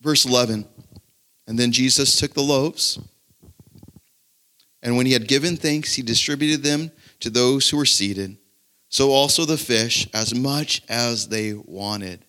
Verse 0.00 0.24
11 0.24 0.66
And 1.46 1.58
then 1.58 1.72
Jesus 1.72 2.18
took 2.18 2.34
the 2.34 2.42
loaves, 2.42 2.98
and 4.82 4.96
when 4.96 5.06
he 5.06 5.12
had 5.12 5.28
given 5.28 5.56
thanks, 5.56 5.94
he 5.94 6.02
distributed 6.02 6.62
them 6.62 6.90
to 7.20 7.30
those 7.30 7.70
who 7.70 7.78
were 7.78 7.86
seated. 7.86 8.36
So 8.90 9.10
also 9.10 9.44
the 9.44 9.56
fish, 9.56 10.06
as 10.12 10.34
much 10.34 10.82
as 10.88 11.28
they 11.28 11.54
wanted. 11.54 12.24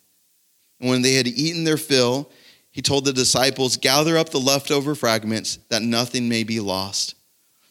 And 0.80 0.90
when 0.90 1.02
they 1.02 1.12
had 1.14 1.28
eaten 1.28 1.64
their 1.64 1.76
fill, 1.76 2.30
he 2.70 2.82
told 2.82 3.04
the 3.04 3.12
disciples, 3.12 3.76
Gather 3.76 4.18
up 4.18 4.30
the 4.30 4.40
leftover 4.40 4.94
fragments, 4.94 5.58
that 5.68 5.82
nothing 5.82 6.28
may 6.28 6.44
be 6.44 6.60
lost. 6.60 7.15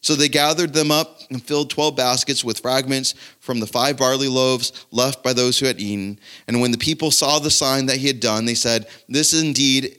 So 0.06 0.14
they 0.14 0.30
gathered 0.30 0.72
them 0.72 0.92
up 0.92 1.22
and 1.32 1.42
filled 1.42 1.72
12 1.72 1.96
baskets 1.96 2.44
with 2.44 2.60
fragments 2.60 3.16
from 3.40 3.60
the 3.60 3.66
five 3.66 3.98
barley 3.98 4.28
loaves 4.28 4.86
left 4.92 5.24
by 5.24 5.34
those 5.34 5.58
who 5.58 5.66
had 5.66 5.82
eaten. 5.82 6.20
And 6.48 6.62
when 6.62 6.70
the 6.70 6.78
people 6.78 7.10
saw 7.10 7.40
the 7.40 7.50
sign 7.50 7.88
that 7.88 7.98
he 7.98 8.06
had 8.06 8.20
done, 8.20 8.46
they 8.46 8.54
said, 8.54 8.86
This 9.10 9.34
indeed 9.34 9.98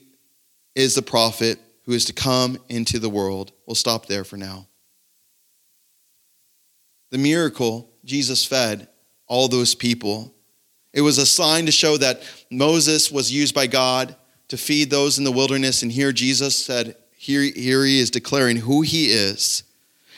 is 0.76 0.94
the 0.94 1.02
prophet 1.02 1.58
who 1.86 1.92
is 1.92 2.04
to 2.04 2.12
come 2.12 2.56
into 2.68 3.00
the 3.00 3.08
world. 3.08 3.50
We'll 3.66 3.74
stop 3.74 4.06
there 4.06 4.22
for 4.22 4.36
now. 4.36 4.68
The 7.10 7.18
miracle, 7.18 7.90
Jesus 8.04 8.44
fed 8.44 8.86
all 9.26 9.48
those 9.48 9.74
people. 9.74 10.32
It 10.92 11.00
was 11.00 11.18
a 11.18 11.26
sign 11.26 11.66
to 11.66 11.72
show 11.72 11.96
that 11.96 12.22
Moses 12.48 13.10
was 13.10 13.32
used 13.32 13.56
by 13.56 13.66
God 13.66 14.14
to 14.46 14.56
feed 14.56 14.88
those 14.88 15.18
in 15.18 15.24
the 15.24 15.32
wilderness. 15.32 15.82
And 15.82 15.90
here 15.90 16.12
Jesus 16.12 16.54
said, 16.54 16.94
Here, 17.16 17.42
here 17.42 17.84
he 17.84 17.98
is 17.98 18.12
declaring 18.12 18.58
who 18.58 18.82
he 18.82 19.06
is 19.06 19.64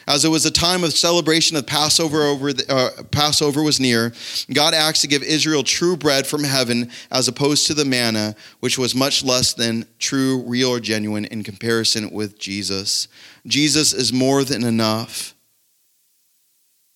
as 0.08 0.24
it 0.24 0.30
was 0.30 0.46
a 0.46 0.50
time 0.50 0.84
of 0.84 0.94
celebration 0.94 1.54
of 1.54 1.66
Passover 1.66 2.22
over 2.22 2.54
the, 2.54 2.64
uh, 2.74 3.02
Passover 3.10 3.62
was 3.62 3.78
near, 3.78 4.14
God 4.50 4.72
asked 4.72 5.02
to 5.02 5.06
give 5.06 5.22
Israel 5.22 5.62
true 5.62 5.98
bread 5.98 6.26
from 6.26 6.44
heaven 6.44 6.90
as 7.10 7.28
opposed 7.28 7.66
to 7.66 7.74
the 7.74 7.84
manna, 7.84 8.34
which 8.60 8.78
was 8.78 8.94
much 8.94 9.22
less 9.22 9.52
than 9.52 9.84
true, 9.98 10.42
real, 10.46 10.70
or 10.70 10.80
genuine 10.80 11.26
in 11.26 11.42
comparison 11.42 12.10
with 12.10 12.38
Jesus. 12.38 13.06
Jesus 13.46 13.92
is 13.92 14.10
more 14.10 14.44
than 14.44 14.64
enough. 14.64 15.34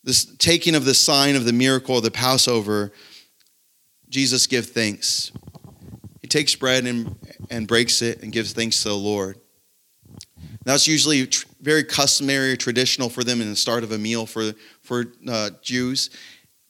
This 0.03 0.25
taking 0.25 0.75
of 0.75 0.87
the 0.87 0.95
sign 0.95 1.37
of 1.37 1.45
the 1.45 1.53
miracle 1.53 1.99
of 1.99 2.05
the 2.05 2.11
Passover, 2.11 2.93
Jesus 4.09 4.47
give 4.47 4.69
thanks. 4.69 5.33
He 6.23 6.29
takes 6.29 6.55
bread 6.55 6.87
and, 6.87 7.15
and 7.51 7.69
breaks 7.69 8.01
it 8.01 8.23
and 8.23 8.33
gives 8.33 8.55
thanks 8.55 8.83
to 8.85 8.89
the 8.89 8.97
Lord. 8.97 9.39
That's 10.65 10.87
usually 10.87 11.27
tr- 11.27 11.47
very 11.61 11.85
customary 11.85 12.53
or 12.53 12.57
traditional 12.57 13.09
for 13.09 13.25
them 13.25 13.41
in 13.41 13.49
the 13.49 13.57
start 13.57 13.83
of 13.83 13.93
a 13.93 13.99
meal 13.99 14.27
for, 14.27 14.53
for 14.81 15.07
uh, 15.29 15.51
Jews. 15.61 16.11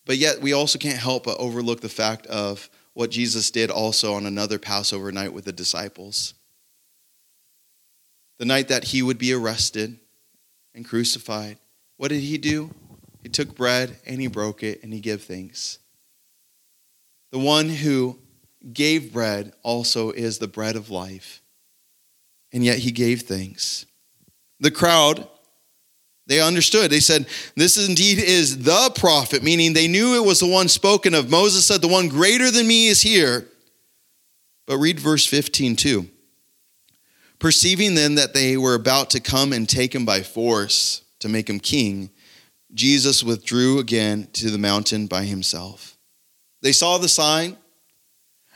But 0.06 0.16
yet, 0.16 0.40
we 0.40 0.52
also 0.52 0.78
can't 0.78 0.98
help 0.98 1.24
but 1.24 1.38
overlook 1.38 1.80
the 1.80 1.88
fact 1.88 2.26
of 2.26 2.68
what 2.94 3.10
Jesus 3.10 3.50
did 3.50 3.70
also 3.70 4.14
on 4.14 4.26
another 4.26 4.58
Passover 4.58 5.12
night 5.12 5.32
with 5.32 5.44
the 5.44 5.52
disciples. 5.52 6.34
The 8.38 8.44
night 8.44 8.68
that 8.68 8.84
he 8.84 9.02
would 9.02 9.18
be 9.18 9.32
arrested 9.32 9.98
and 10.74 10.84
crucified. 10.84 11.58
What 11.96 12.08
did 12.08 12.20
he 12.20 12.38
do? 12.38 12.74
He 13.22 13.28
took 13.28 13.54
bread 13.54 13.98
and 14.06 14.20
he 14.20 14.26
broke 14.26 14.62
it 14.62 14.82
and 14.82 14.92
he 14.92 15.00
gave 15.00 15.22
thanks. 15.22 15.78
The 17.30 17.38
one 17.38 17.68
who 17.68 18.18
gave 18.72 19.12
bread 19.12 19.52
also 19.62 20.10
is 20.10 20.38
the 20.38 20.48
bread 20.48 20.76
of 20.76 20.90
life 20.90 21.41
and 22.52 22.64
yet 22.64 22.78
he 22.78 22.90
gave 22.90 23.22
thanks. 23.22 23.86
The 24.60 24.70
crowd, 24.70 25.26
they 26.26 26.40
understood. 26.40 26.90
They 26.90 27.00
said, 27.00 27.26
This 27.56 27.76
indeed 27.76 28.18
is 28.18 28.62
the 28.62 28.92
prophet, 28.94 29.42
meaning 29.42 29.72
they 29.72 29.88
knew 29.88 30.14
it 30.14 30.26
was 30.26 30.40
the 30.40 30.46
one 30.46 30.68
spoken 30.68 31.14
of. 31.14 31.30
Moses 31.30 31.66
said, 31.66 31.80
The 31.80 31.88
one 31.88 32.08
greater 32.08 32.50
than 32.50 32.66
me 32.66 32.88
is 32.88 33.02
here. 33.02 33.46
But 34.66 34.78
read 34.78 35.00
verse 35.00 35.26
15 35.26 35.76
too. 35.76 36.08
Perceiving 37.38 37.96
then 37.96 38.14
that 38.14 38.34
they 38.34 38.56
were 38.56 38.74
about 38.74 39.10
to 39.10 39.20
come 39.20 39.52
and 39.52 39.68
take 39.68 39.94
him 39.94 40.04
by 40.04 40.22
force 40.22 41.02
to 41.18 41.28
make 41.28 41.50
him 41.50 41.58
king, 41.58 42.10
Jesus 42.72 43.24
withdrew 43.24 43.80
again 43.80 44.28
to 44.34 44.50
the 44.50 44.58
mountain 44.58 45.08
by 45.08 45.24
himself. 45.24 45.98
They 46.62 46.72
saw 46.72 46.98
the 46.98 47.08
sign 47.08 47.56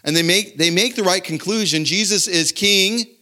and 0.05 0.17
they 0.17 0.23
make, 0.23 0.57
they 0.57 0.71
make 0.71 0.95
the 0.95 1.03
right 1.03 1.23
conclusion 1.23 1.85
Jesus 1.85 2.29
is 2.29 2.53
king 2.53 3.16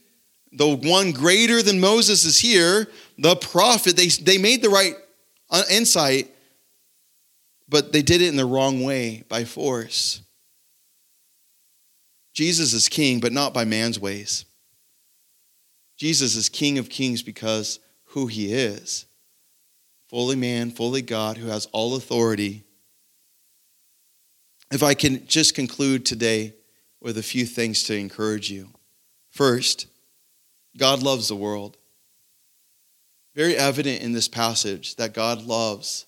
the 0.55 0.75
one 0.75 1.11
greater 1.11 1.61
than 1.61 1.79
Moses 1.79 2.25
is 2.25 2.39
here, 2.39 2.87
the 3.17 3.35
prophet. 3.35 3.95
They, 3.95 4.07
they 4.07 4.37
made 4.37 4.61
the 4.61 4.69
right 4.69 4.95
uh, 5.49 5.63
insight, 5.69 6.33
but 7.67 7.91
they 7.91 8.01
did 8.01 8.21
it 8.21 8.29
in 8.29 8.37
the 8.37 8.45
wrong 8.45 8.83
way 8.83 9.23
by 9.27 9.43
force. 9.43 10.21
Jesus 12.33 12.73
is 12.73 12.89
king, 12.89 13.19
but 13.19 13.31
not 13.31 13.53
by 13.53 13.65
man's 13.65 13.99
ways. 13.99 14.45
Jesus 15.97 16.35
is 16.35 16.49
king 16.49 16.77
of 16.77 16.89
kings 16.89 17.21
because 17.21 17.79
who 18.07 18.27
he 18.27 18.53
is 18.53 19.05
fully 20.09 20.35
man, 20.35 20.71
fully 20.71 21.01
God, 21.01 21.37
who 21.37 21.47
has 21.47 21.65
all 21.73 21.95
authority. 21.95 22.63
if 24.71 24.81
I 24.81 24.93
can 24.93 25.27
just 25.27 25.55
conclude 25.55 26.05
today 26.05 26.53
with 27.01 27.17
a 27.17 27.23
few 27.23 27.45
things 27.45 27.83
to 27.83 27.95
encourage 27.95 28.49
you. 28.49 28.69
First, 29.31 29.87
God 30.77 31.01
loves 31.01 31.27
the 31.27 31.35
world. 31.35 31.77
Very 33.35 33.55
evident 33.55 34.01
in 34.01 34.13
this 34.13 34.27
passage 34.27 34.95
that 34.95 35.13
God 35.13 35.43
loves. 35.43 36.05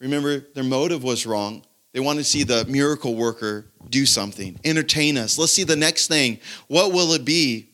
Remember, 0.00 0.40
their 0.54 0.64
motive 0.64 1.02
was 1.02 1.26
wrong. 1.26 1.64
They 1.92 2.00
want 2.00 2.18
to 2.18 2.24
see 2.24 2.42
the 2.42 2.64
miracle 2.66 3.14
worker 3.14 3.66
do 3.88 4.04
something, 4.04 4.60
entertain 4.64 5.16
us. 5.16 5.38
Let's 5.38 5.52
see 5.52 5.64
the 5.64 5.76
next 5.76 6.08
thing. 6.08 6.38
What 6.68 6.92
will 6.92 7.12
it 7.14 7.24
be? 7.24 7.70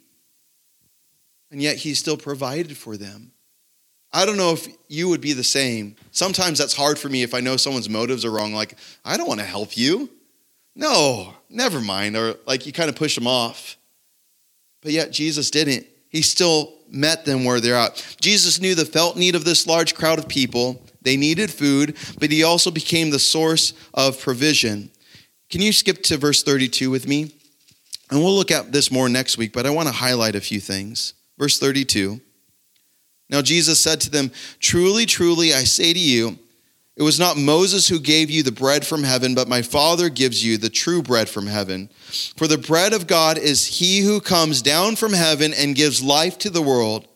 And 1.50 1.60
yet, 1.60 1.76
He 1.76 1.94
still 1.94 2.16
provided 2.16 2.76
for 2.76 2.96
them. 2.96 3.32
I 4.12 4.24
don't 4.24 4.36
know 4.36 4.52
if 4.52 4.68
you 4.88 5.08
would 5.08 5.20
be 5.20 5.32
the 5.32 5.44
same. 5.44 5.96
Sometimes 6.10 6.58
that's 6.58 6.74
hard 6.74 6.98
for 6.98 7.08
me 7.08 7.22
if 7.22 7.34
I 7.34 7.40
know 7.40 7.56
someone's 7.56 7.88
motives 7.88 8.24
are 8.24 8.30
wrong. 8.30 8.52
Like, 8.52 8.76
I 9.04 9.16
don't 9.16 9.26
want 9.28 9.40
to 9.40 9.46
help 9.46 9.76
you. 9.76 10.10
No, 10.74 11.34
never 11.50 11.80
mind. 11.80 12.16
Or 12.16 12.36
like 12.46 12.66
you 12.66 12.72
kind 12.72 12.88
of 12.88 12.96
push 12.96 13.14
them 13.14 13.26
off. 13.26 13.76
But 14.82 14.92
yet, 14.92 15.12
Jesus 15.12 15.50
didn't. 15.50 15.86
He 16.08 16.22
still 16.22 16.74
met 16.90 17.24
them 17.24 17.44
where 17.44 17.60
they're 17.60 17.76
at. 17.76 18.16
Jesus 18.20 18.60
knew 18.60 18.74
the 18.74 18.84
felt 18.84 19.16
need 19.16 19.34
of 19.34 19.44
this 19.44 19.66
large 19.66 19.94
crowd 19.94 20.18
of 20.18 20.28
people. 20.28 20.82
They 21.00 21.16
needed 21.16 21.50
food, 21.50 21.96
but 22.18 22.30
he 22.30 22.42
also 22.42 22.70
became 22.70 23.10
the 23.10 23.18
source 23.18 23.72
of 23.94 24.20
provision. 24.20 24.90
Can 25.48 25.62
you 25.62 25.72
skip 25.72 26.02
to 26.04 26.16
verse 26.16 26.42
32 26.42 26.90
with 26.90 27.06
me? 27.08 27.32
And 28.10 28.20
we'll 28.20 28.34
look 28.34 28.50
at 28.50 28.72
this 28.72 28.90
more 28.90 29.08
next 29.08 29.38
week, 29.38 29.52
but 29.52 29.66
I 29.66 29.70
want 29.70 29.88
to 29.88 29.94
highlight 29.94 30.34
a 30.34 30.40
few 30.40 30.60
things. 30.60 31.14
Verse 31.38 31.58
32. 31.58 32.20
Now 33.30 33.40
Jesus 33.40 33.80
said 33.80 34.00
to 34.02 34.10
them, 34.10 34.30
Truly, 34.60 35.06
truly, 35.06 35.54
I 35.54 35.64
say 35.64 35.92
to 35.92 35.98
you, 35.98 36.38
it 36.96 37.02
was 37.02 37.18
not 37.18 37.38
Moses 37.38 37.88
who 37.88 37.98
gave 37.98 38.30
you 38.30 38.42
the 38.42 38.52
bread 38.52 38.86
from 38.86 39.02
heaven, 39.02 39.34
but 39.34 39.48
my 39.48 39.62
Father 39.62 40.10
gives 40.10 40.44
you 40.44 40.58
the 40.58 40.68
true 40.68 41.02
bread 41.02 41.28
from 41.28 41.46
heaven. 41.46 41.88
For 42.36 42.46
the 42.46 42.58
bread 42.58 42.92
of 42.92 43.06
God 43.06 43.38
is 43.38 43.78
he 43.78 44.00
who 44.00 44.20
comes 44.20 44.60
down 44.60 44.96
from 44.96 45.14
heaven 45.14 45.54
and 45.54 45.74
gives 45.74 46.02
life 46.02 46.36
to 46.38 46.50
the 46.50 46.60
world. 46.60 47.08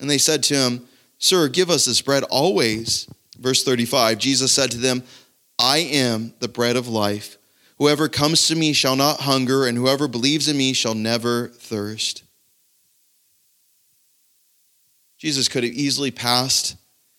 And 0.00 0.10
they 0.10 0.18
said 0.18 0.42
to 0.44 0.54
him, 0.54 0.88
Sir, 1.18 1.46
give 1.46 1.70
us 1.70 1.84
this 1.84 2.02
bread 2.02 2.24
always. 2.24 3.08
Verse 3.38 3.62
35 3.62 4.18
Jesus 4.18 4.50
said 4.50 4.72
to 4.72 4.78
them, 4.78 5.04
I 5.56 5.78
am 5.78 6.34
the 6.40 6.48
bread 6.48 6.74
of 6.74 6.88
life. 6.88 7.38
Whoever 7.78 8.08
comes 8.08 8.48
to 8.48 8.56
me 8.56 8.72
shall 8.72 8.96
not 8.96 9.20
hunger, 9.20 9.66
and 9.66 9.76
whoever 9.76 10.08
believes 10.08 10.48
in 10.48 10.56
me 10.56 10.72
shall 10.72 10.94
never 10.94 11.48
thirst. 11.48 12.24
Jesus 15.18 15.48
could 15.48 15.62
have 15.62 15.72
easily 15.72 16.10
passed 16.10 16.76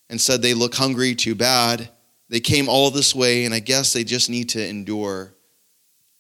and 0.10 0.20
said 0.20 0.42
they 0.42 0.54
look 0.54 0.76
hungry, 0.76 1.16
too 1.16 1.36
bad. 1.36 1.90
They 2.30 2.40
came 2.40 2.70
all 2.70 2.90
this 2.90 3.14
way, 3.14 3.46
and 3.46 3.54
I 3.54 3.60
guess 3.60 3.94
they 3.94 4.04
just 4.04 4.30
need 4.30 4.50
to 4.50 4.66
endure. 4.66 5.34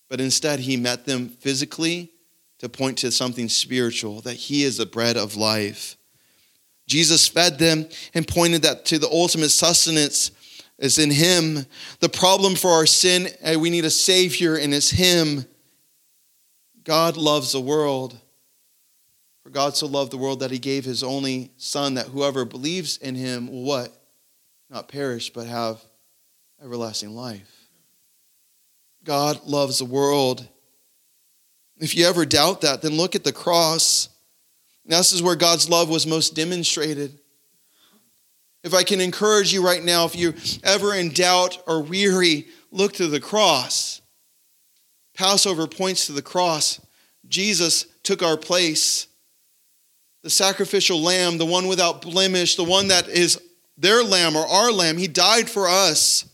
But 0.09 0.21
instead, 0.21 0.59
he 0.59 0.77
met 0.77 1.05
them 1.05 1.29
physically 1.29 2.11
to 2.59 2.69
point 2.69 2.99
to 2.99 3.11
something 3.11 3.49
spiritual, 3.49 4.21
that 4.21 4.35
he 4.35 4.63
is 4.63 4.77
the 4.77 4.85
bread 4.85 5.17
of 5.17 5.35
life. 5.35 5.97
Jesus 6.87 7.27
fed 7.27 7.59
them 7.59 7.87
and 8.13 8.27
pointed 8.27 8.61
that 8.61 8.85
to 8.85 8.99
the 8.99 9.09
ultimate 9.09 9.49
sustenance 9.49 10.31
is 10.77 10.97
in 10.97 11.11
him. 11.11 11.65
The 11.99 12.09
problem 12.09 12.55
for 12.55 12.71
our 12.71 12.85
sin, 12.85 13.29
eh, 13.41 13.55
we 13.55 13.69
need 13.69 13.85
a 13.85 13.89
savior, 13.89 14.55
and 14.55 14.73
it's 14.73 14.89
him. 14.89 15.45
God 16.83 17.17
loves 17.17 17.53
the 17.53 17.61
world. 17.61 18.17
For 19.43 19.49
God 19.49 19.75
so 19.75 19.87
loved 19.87 20.11
the 20.11 20.17
world 20.17 20.39
that 20.39 20.51
he 20.51 20.59
gave 20.59 20.85
his 20.85 21.03
only 21.03 21.51
Son, 21.57 21.95
that 21.95 22.07
whoever 22.07 22.45
believes 22.45 22.97
in 22.97 23.15
him 23.15 23.47
will 23.47 23.63
what? 23.63 23.91
Not 24.69 24.87
perish, 24.87 25.31
but 25.31 25.47
have 25.47 25.81
everlasting 26.63 27.13
life. 27.13 27.67
God 29.03 29.45
loves 29.45 29.79
the 29.79 29.85
world. 29.85 30.47
If 31.79 31.95
you 31.95 32.05
ever 32.05 32.25
doubt 32.25 32.61
that, 32.61 32.81
then 32.81 32.93
look 32.93 33.15
at 33.15 33.23
the 33.23 33.33
cross. 33.33 34.09
Now, 34.85 34.99
this 34.99 35.11
is 35.11 35.21
where 35.21 35.35
God's 35.35 35.69
love 35.69 35.89
was 35.89 36.07
most 36.07 36.35
demonstrated. 36.35 37.19
If 38.63 38.73
I 38.73 38.83
can 38.83 39.01
encourage 39.01 39.51
you 39.51 39.65
right 39.65 39.83
now, 39.83 40.05
if 40.05 40.15
you're 40.15 40.35
ever 40.63 40.93
in 40.93 41.09
doubt 41.09 41.61
or 41.67 41.81
weary, 41.81 42.47
look 42.71 42.93
to 42.93 43.07
the 43.07 43.19
cross. 43.19 44.01
Passover 45.13 45.67
points 45.67 46.05
to 46.07 46.13
the 46.13 46.21
cross. 46.21 46.79
Jesus 47.27 47.85
took 48.03 48.23
our 48.23 48.37
place 48.37 49.07
the 50.21 50.29
sacrificial 50.29 51.01
lamb, 51.01 51.37
the 51.37 51.45
one 51.45 51.67
without 51.67 52.01
blemish, 52.01 52.55
the 52.55 52.63
one 52.63 52.87
that 52.87 53.09
is 53.09 53.41
their 53.77 54.01
lamb 54.01 54.37
or 54.37 54.47
our 54.47 54.71
lamb. 54.71 54.97
He 54.97 55.09
died 55.09 55.49
for 55.49 55.67
us. 55.67 56.32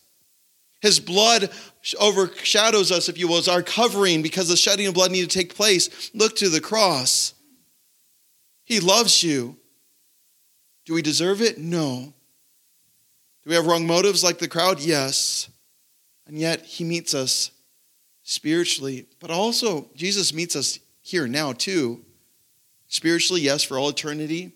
His 0.81 0.99
blood 0.99 1.49
overshadows 1.99 2.91
us, 2.91 3.09
if 3.09 3.17
you 3.17 3.27
will, 3.27 3.37
as 3.37 3.47
our 3.47 3.61
covering 3.61 4.21
because 4.21 4.47
the 4.47 4.55
shedding 4.55 4.87
of 4.87 4.93
blood 4.93 5.11
needed 5.11 5.29
to 5.29 5.37
take 5.37 5.55
place. 5.55 6.09
Look 6.13 6.37
to 6.37 6.49
the 6.49 6.61
cross. 6.61 7.33
He 8.63 8.79
loves 8.79 9.23
you. 9.23 9.57
Do 10.85 10.93
we 10.93 11.01
deserve 11.01 11.41
it? 11.41 11.57
No. 11.57 12.13
Do 13.43 13.49
we 13.49 13.55
have 13.55 13.67
wrong 13.67 13.85
motives 13.85 14.23
like 14.23 14.39
the 14.39 14.47
crowd? 14.47 14.79
Yes. 14.79 15.49
And 16.27 16.37
yet, 16.37 16.65
He 16.65 16.83
meets 16.83 17.13
us 17.13 17.51
spiritually, 18.23 19.07
but 19.19 19.31
also 19.31 19.89
Jesus 19.95 20.33
meets 20.33 20.55
us 20.55 20.79
here 21.01 21.27
now, 21.27 21.53
too. 21.53 22.05
Spiritually, 22.87 23.41
yes, 23.41 23.63
for 23.63 23.77
all 23.77 23.89
eternity. 23.89 24.53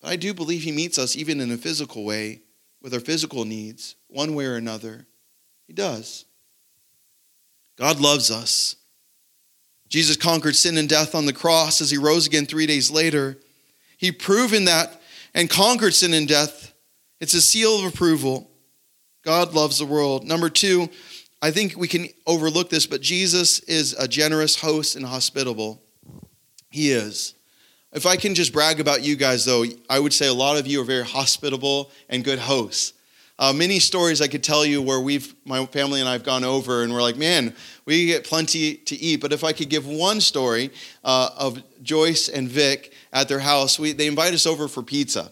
But 0.00 0.10
I 0.10 0.16
do 0.16 0.34
believe 0.34 0.62
He 0.62 0.72
meets 0.72 0.98
us 0.98 1.16
even 1.16 1.40
in 1.40 1.50
a 1.50 1.56
physical 1.56 2.04
way 2.04 2.40
with 2.82 2.94
our 2.94 3.00
physical 3.00 3.44
needs, 3.44 3.94
one 4.08 4.34
way 4.34 4.46
or 4.46 4.56
another. 4.56 5.06
He 5.68 5.74
does. 5.74 6.24
God 7.78 8.00
loves 8.00 8.32
us. 8.32 8.74
Jesus 9.88 10.16
conquered 10.16 10.56
sin 10.56 10.76
and 10.76 10.88
death 10.88 11.14
on 11.14 11.26
the 11.26 11.32
cross 11.32 11.80
as 11.80 11.90
he 11.90 11.98
rose 11.98 12.26
again 12.26 12.46
three 12.46 12.66
days 12.66 12.90
later. 12.90 13.38
He 13.96 14.10
proven 14.10 14.64
that 14.64 15.00
and 15.34 15.48
conquered 15.48 15.94
sin 15.94 16.12
and 16.14 16.26
death. 16.26 16.74
It's 17.20 17.34
a 17.34 17.40
seal 17.40 17.78
of 17.78 17.84
approval. 17.84 18.50
God 19.22 19.54
loves 19.54 19.78
the 19.78 19.86
world. 19.86 20.24
Number 20.24 20.48
two, 20.48 20.88
I 21.40 21.50
think 21.50 21.76
we 21.76 21.86
can 21.86 22.08
overlook 22.26 22.70
this, 22.70 22.86
but 22.86 23.00
Jesus 23.00 23.60
is 23.60 23.92
a 23.92 24.08
generous 24.08 24.56
host 24.56 24.96
and 24.96 25.04
hospitable. 25.04 25.82
He 26.70 26.90
is. 26.90 27.34
If 27.92 28.06
I 28.06 28.16
can 28.16 28.34
just 28.34 28.52
brag 28.52 28.80
about 28.80 29.02
you 29.02 29.16
guys, 29.16 29.44
though, 29.44 29.64
I 29.88 29.98
would 29.98 30.12
say 30.12 30.28
a 30.28 30.34
lot 30.34 30.58
of 30.58 30.66
you 30.66 30.80
are 30.80 30.84
very 30.84 31.04
hospitable 31.04 31.90
and 32.08 32.24
good 32.24 32.38
hosts. 32.38 32.94
Uh, 33.38 33.52
many 33.52 33.78
stories 33.78 34.20
I 34.20 34.26
could 34.26 34.42
tell 34.42 34.66
you 34.66 34.82
where 34.82 34.98
we've, 34.98 35.32
my 35.44 35.64
family 35.66 36.00
and 36.00 36.08
I 36.08 36.12
have 36.12 36.24
gone 36.24 36.42
over 36.42 36.82
and 36.82 36.92
we're 36.92 37.02
like, 37.02 37.16
man, 37.16 37.54
we 37.84 38.06
get 38.06 38.24
plenty 38.24 38.74
to 38.74 38.96
eat. 38.96 39.20
But 39.20 39.32
if 39.32 39.44
I 39.44 39.52
could 39.52 39.68
give 39.68 39.86
one 39.86 40.20
story 40.20 40.70
uh, 41.04 41.30
of 41.36 41.62
Joyce 41.82 42.28
and 42.28 42.48
Vic 42.48 42.92
at 43.12 43.28
their 43.28 43.38
house, 43.38 43.78
we, 43.78 43.92
they 43.92 44.08
invite 44.08 44.34
us 44.34 44.44
over 44.44 44.66
for 44.66 44.82
pizza. 44.82 45.30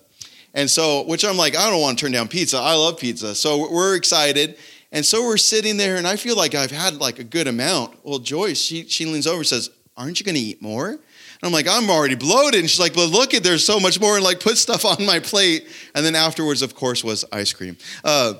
And 0.54 0.70
so, 0.70 1.02
which 1.06 1.24
I'm 1.24 1.36
like, 1.36 1.56
I 1.56 1.68
don't 1.68 1.80
want 1.80 1.98
to 1.98 2.04
turn 2.04 2.12
down 2.12 2.28
pizza. 2.28 2.58
I 2.58 2.74
love 2.74 2.98
pizza. 2.98 3.34
So 3.34 3.70
we're 3.70 3.96
excited. 3.96 4.56
And 4.92 5.04
so 5.04 5.24
we're 5.24 5.36
sitting 5.36 5.76
there 5.76 5.96
and 5.96 6.06
I 6.06 6.14
feel 6.14 6.36
like 6.36 6.54
I've 6.54 6.70
had 6.70 6.94
like 6.98 7.18
a 7.18 7.24
good 7.24 7.48
amount. 7.48 7.98
Well, 8.04 8.20
Joyce, 8.20 8.60
she, 8.60 8.86
she 8.88 9.04
leans 9.04 9.26
over 9.26 9.38
and 9.38 9.46
says, 9.46 9.70
aren't 9.96 10.20
you 10.20 10.24
going 10.24 10.36
to 10.36 10.40
eat 10.40 10.62
more? 10.62 11.00
I'm 11.42 11.52
like, 11.52 11.66
I'm 11.68 11.90
already 11.90 12.14
bloated. 12.14 12.60
And 12.60 12.70
she's 12.70 12.80
like, 12.80 12.96
well, 12.96 13.08
look 13.08 13.34
at 13.34 13.42
there's 13.42 13.64
so 13.64 13.78
much 13.78 14.00
more, 14.00 14.16
and 14.16 14.24
like 14.24 14.40
put 14.40 14.56
stuff 14.56 14.84
on 14.84 15.04
my 15.04 15.20
plate. 15.20 15.66
And 15.94 16.04
then 16.04 16.14
afterwards, 16.14 16.62
of 16.62 16.74
course, 16.74 17.04
was 17.04 17.24
ice 17.32 17.52
cream. 17.52 17.76
Uh, 18.04 18.34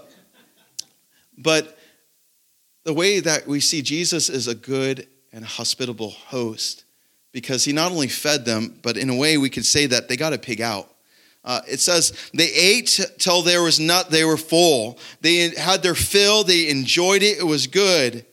but 1.39 1.79
the 2.85 2.95
way 2.95 3.21
that 3.21 3.47
we 3.47 3.61
see 3.61 3.83
Jesus 3.83 4.29
is 4.29 4.49
a 4.49 4.55
good 4.55 5.07
and 5.33 5.45
hospitable 5.45 6.11
host 6.11 6.85
because 7.33 7.65
he 7.65 7.73
not 7.73 7.93
only 7.93 8.09
fed 8.09 8.45
them, 8.45 8.79
but 8.83 8.97
in 8.97 9.11
a 9.11 9.15
way 9.15 9.37
we 9.37 9.51
could 9.51 9.67
say 9.67 9.87
that 9.87 10.09
they 10.09 10.17
got 10.17 10.33
a 10.33 10.39
pig 10.39 10.61
out. 10.61 10.91
Uh, 11.45 11.61
it 11.69 11.79
says 11.79 12.31
they 12.33 12.51
ate 12.53 13.01
till 13.19 13.43
there 13.43 13.63
was 13.63 13.79
not 13.79 14.11
they 14.11 14.25
were 14.25 14.37
full. 14.37 14.99
They 15.21 15.51
had 15.51 15.83
their 15.83 15.95
fill. 15.95 16.43
They 16.43 16.69
enjoyed 16.69 17.23
it. 17.23 17.39
It 17.39 17.47
was 17.47 17.67
good. 17.67 18.25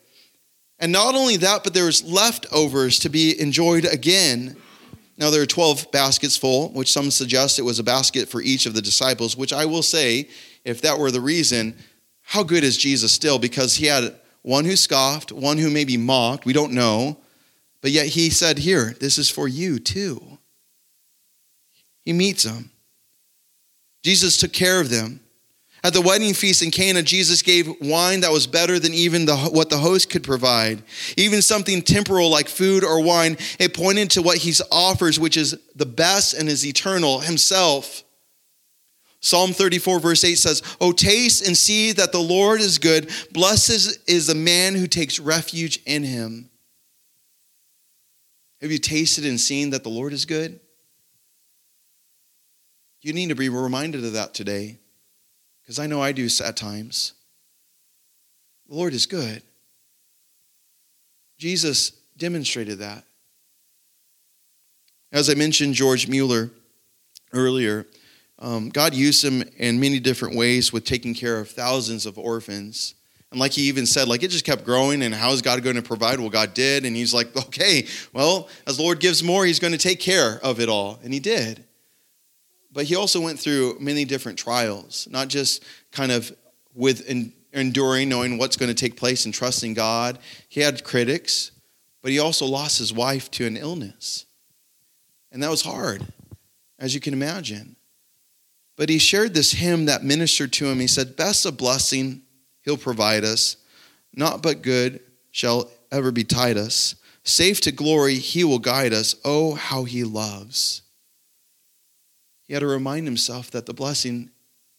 And 0.79 0.91
not 0.91 1.15
only 1.15 1.37
that, 1.37 1.63
but 1.63 1.73
there 1.73 1.85
was 1.85 2.03
leftovers 2.03 2.99
to 2.99 3.09
be 3.09 3.39
enjoyed 3.39 3.85
again. 3.85 4.55
Now 5.17 5.29
there 5.29 5.41
are 5.41 5.47
12 5.47 5.91
baskets 5.91 6.37
full, 6.37 6.69
which 6.69 6.91
some 6.91 7.11
suggest 7.11 7.59
it 7.59 7.63
was 7.63 7.79
a 7.79 7.83
basket 7.83 8.27
for 8.27 8.41
each 8.41 8.65
of 8.65 8.73
the 8.73 8.81
disciples, 8.81 9.37
which 9.37 9.53
I 9.53 9.65
will 9.65 9.83
say, 9.83 10.27
if 10.65 10.81
that 10.81 10.97
were 10.97 11.11
the 11.11 11.21
reason, 11.21 11.77
how 12.21 12.43
good 12.43 12.63
is 12.63 12.77
Jesus 12.77 13.11
still? 13.11 13.37
Because 13.37 13.75
he 13.75 13.85
had 13.85 14.15
one 14.41 14.65
who 14.65 14.75
scoffed, 14.75 15.31
one 15.31 15.57
who 15.57 15.69
maybe 15.69 15.97
mocked, 15.97 16.45
we 16.45 16.53
don't 16.53 16.73
know, 16.73 17.17
but 17.81 17.91
yet 17.91 18.07
he 18.07 18.29
said, 18.29 18.59
Here, 18.59 18.95
this 18.99 19.17
is 19.17 19.29
for 19.29 19.47
you 19.47 19.77
too. 19.77 20.39
He 22.05 22.13
meets 22.13 22.43
them. 22.43 22.71
Jesus 24.03 24.37
took 24.37 24.51
care 24.51 24.81
of 24.81 24.89
them. 24.89 25.19
At 25.85 25.93
the 25.93 26.01
wedding 26.01 26.33
feast 26.33 26.61
in 26.61 26.71
Cana, 26.71 27.03
Jesus 27.03 27.41
gave 27.41 27.69
wine 27.81 28.21
that 28.21 28.31
was 28.31 28.47
better 28.47 28.79
than 28.79 28.93
even 28.93 29.25
the, 29.25 29.35
what 29.35 29.69
the 29.69 29.77
host 29.77 30.09
could 30.09 30.23
provide. 30.23 30.81
Even 31.17 31.41
something 31.41 31.81
temporal 31.81 32.29
like 32.29 32.47
food 32.47 32.85
or 32.85 33.03
wine, 33.03 33.35
it 33.59 33.73
pointed 33.73 34.09
to 34.11 34.21
what 34.21 34.37
he 34.37 34.53
offers, 34.71 35.19
which 35.19 35.35
is 35.35 35.59
the 35.75 35.85
best 35.85 36.35
and 36.35 36.47
is 36.47 36.65
eternal 36.65 37.19
himself. 37.19 38.03
Psalm 39.19 39.51
34, 39.51 39.99
verse 39.99 40.23
8 40.23 40.35
says, 40.35 40.61
Oh, 40.79 40.93
taste 40.93 41.45
and 41.45 41.57
see 41.57 41.91
that 41.93 42.13
the 42.13 42.19
Lord 42.19 42.61
is 42.61 42.77
good. 42.77 43.09
Blessed 43.31 43.99
is 44.07 44.27
the 44.27 44.35
man 44.35 44.75
who 44.75 44.87
takes 44.87 45.19
refuge 45.19 45.79
in 45.85 46.03
him. 46.03 46.49
Have 48.61 48.71
you 48.71 48.77
tasted 48.77 49.25
and 49.25 49.39
seen 49.39 49.71
that 49.71 49.83
the 49.83 49.89
Lord 49.89 50.13
is 50.13 50.23
good? 50.23 50.61
You 53.01 53.11
need 53.11 53.29
to 53.29 53.35
be 53.35 53.49
reminded 53.49 54.05
of 54.05 54.13
that 54.13 54.33
today, 54.33 54.79
because 55.63 55.79
I 55.79 55.87
know 55.87 56.01
I 56.01 56.11
do 56.11 56.27
at 56.43 56.57
times. 56.57 57.13
The 58.67 58.75
Lord 58.75 58.93
is 58.93 59.05
good. 59.05 59.41
Jesus 61.37 61.91
demonstrated 62.17 62.79
that. 62.79 63.03
As 65.11 65.29
I 65.29 65.35
mentioned, 65.35 65.73
George 65.73 66.07
Mueller 66.07 66.51
earlier, 67.33 67.85
um, 68.39 68.69
God 68.69 68.93
used 68.93 69.23
him 69.23 69.43
in 69.57 69.79
many 69.79 69.99
different 69.99 70.35
ways 70.35 70.73
with 70.73 70.85
taking 70.85 71.13
care 71.13 71.39
of 71.39 71.49
thousands 71.49 72.05
of 72.05 72.17
orphans. 72.17 72.95
And 73.31 73.39
like 73.39 73.53
he 73.53 73.63
even 73.63 73.85
said, 73.85 74.07
like 74.07 74.21
it 74.23 74.29
just 74.29 74.45
kept 74.45 74.63
growing, 74.63 75.01
and 75.01 75.13
how 75.13 75.31
is 75.31 75.41
God 75.41 75.63
going 75.63 75.75
to 75.75 75.81
provide? 75.81 76.19
Well, 76.19 76.29
God 76.29 76.53
did. 76.53 76.85
And 76.85 76.95
he's 76.95 77.13
like, 77.13 77.35
okay, 77.47 77.87
well, 78.11 78.49
as 78.67 78.77
the 78.77 78.83
Lord 78.83 78.99
gives 78.99 79.23
more, 79.23 79.45
he's 79.45 79.59
going 79.59 79.73
to 79.73 79.79
take 79.79 79.99
care 79.99 80.39
of 80.43 80.59
it 80.59 80.69
all. 80.69 80.99
And 81.03 81.13
he 81.13 81.19
did. 81.19 81.63
But 82.73 82.85
he 82.85 82.95
also 82.95 83.21
went 83.21 83.39
through 83.39 83.77
many 83.79 84.03
different 84.03 84.39
trials, 84.39 85.07
not 85.09 85.27
just 85.27 85.63
kind 85.91 86.11
of 86.11 86.35
with 86.73 87.07
enduring, 87.53 88.09
knowing 88.09 88.37
what's 88.37 88.57
going 88.57 88.69
to 88.69 88.73
take 88.73 88.97
place 88.97 89.25
and 89.25 89.33
trusting 89.33 89.75
God. 89.75 90.17
He 90.49 90.59
had 90.59 90.83
critics, 90.83 91.51
but 92.01 92.11
he 92.11 92.19
also 92.19 92.45
lost 92.45 92.79
his 92.79 92.91
wife 92.91 93.29
to 93.31 93.45
an 93.45 93.57
illness. 93.57 94.25
And 95.31 95.41
that 95.43 95.51
was 95.51 95.61
hard, 95.61 96.05
as 96.79 96.93
you 96.93 96.99
can 96.99 97.13
imagine. 97.13 97.75
But 98.75 98.89
he 98.89 98.97
shared 98.97 99.33
this 99.33 99.51
hymn 99.51 99.85
that 99.85 100.03
ministered 100.03 100.51
to 100.53 100.65
him. 100.65 100.79
He 100.79 100.87
said, 100.87 101.15
Best 101.15 101.45
of 101.45 101.57
blessing 101.57 102.23
he'll 102.63 102.77
provide 102.77 103.23
us, 103.23 103.57
not 104.13 104.41
but 104.41 104.63
good 104.63 104.99
shall 105.31 105.69
ever 105.91 106.11
betide 106.11 106.57
us. 106.57 106.95
Safe 107.23 107.61
to 107.61 107.71
glory 107.71 108.15
he 108.15 108.43
will 108.43 108.59
guide 108.59 108.93
us. 108.93 109.15
Oh, 109.23 109.53
how 109.53 109.83
he 109.83 110.03
loves. 110.03 110.82
He 112.45 112.53
had 112.53 112.59
to 112.59 112.67
remind 112.67 113.05
himself 113.05 113.51
that 113.51 113.65
the 113.65 113.73
blessing 113.73 114.29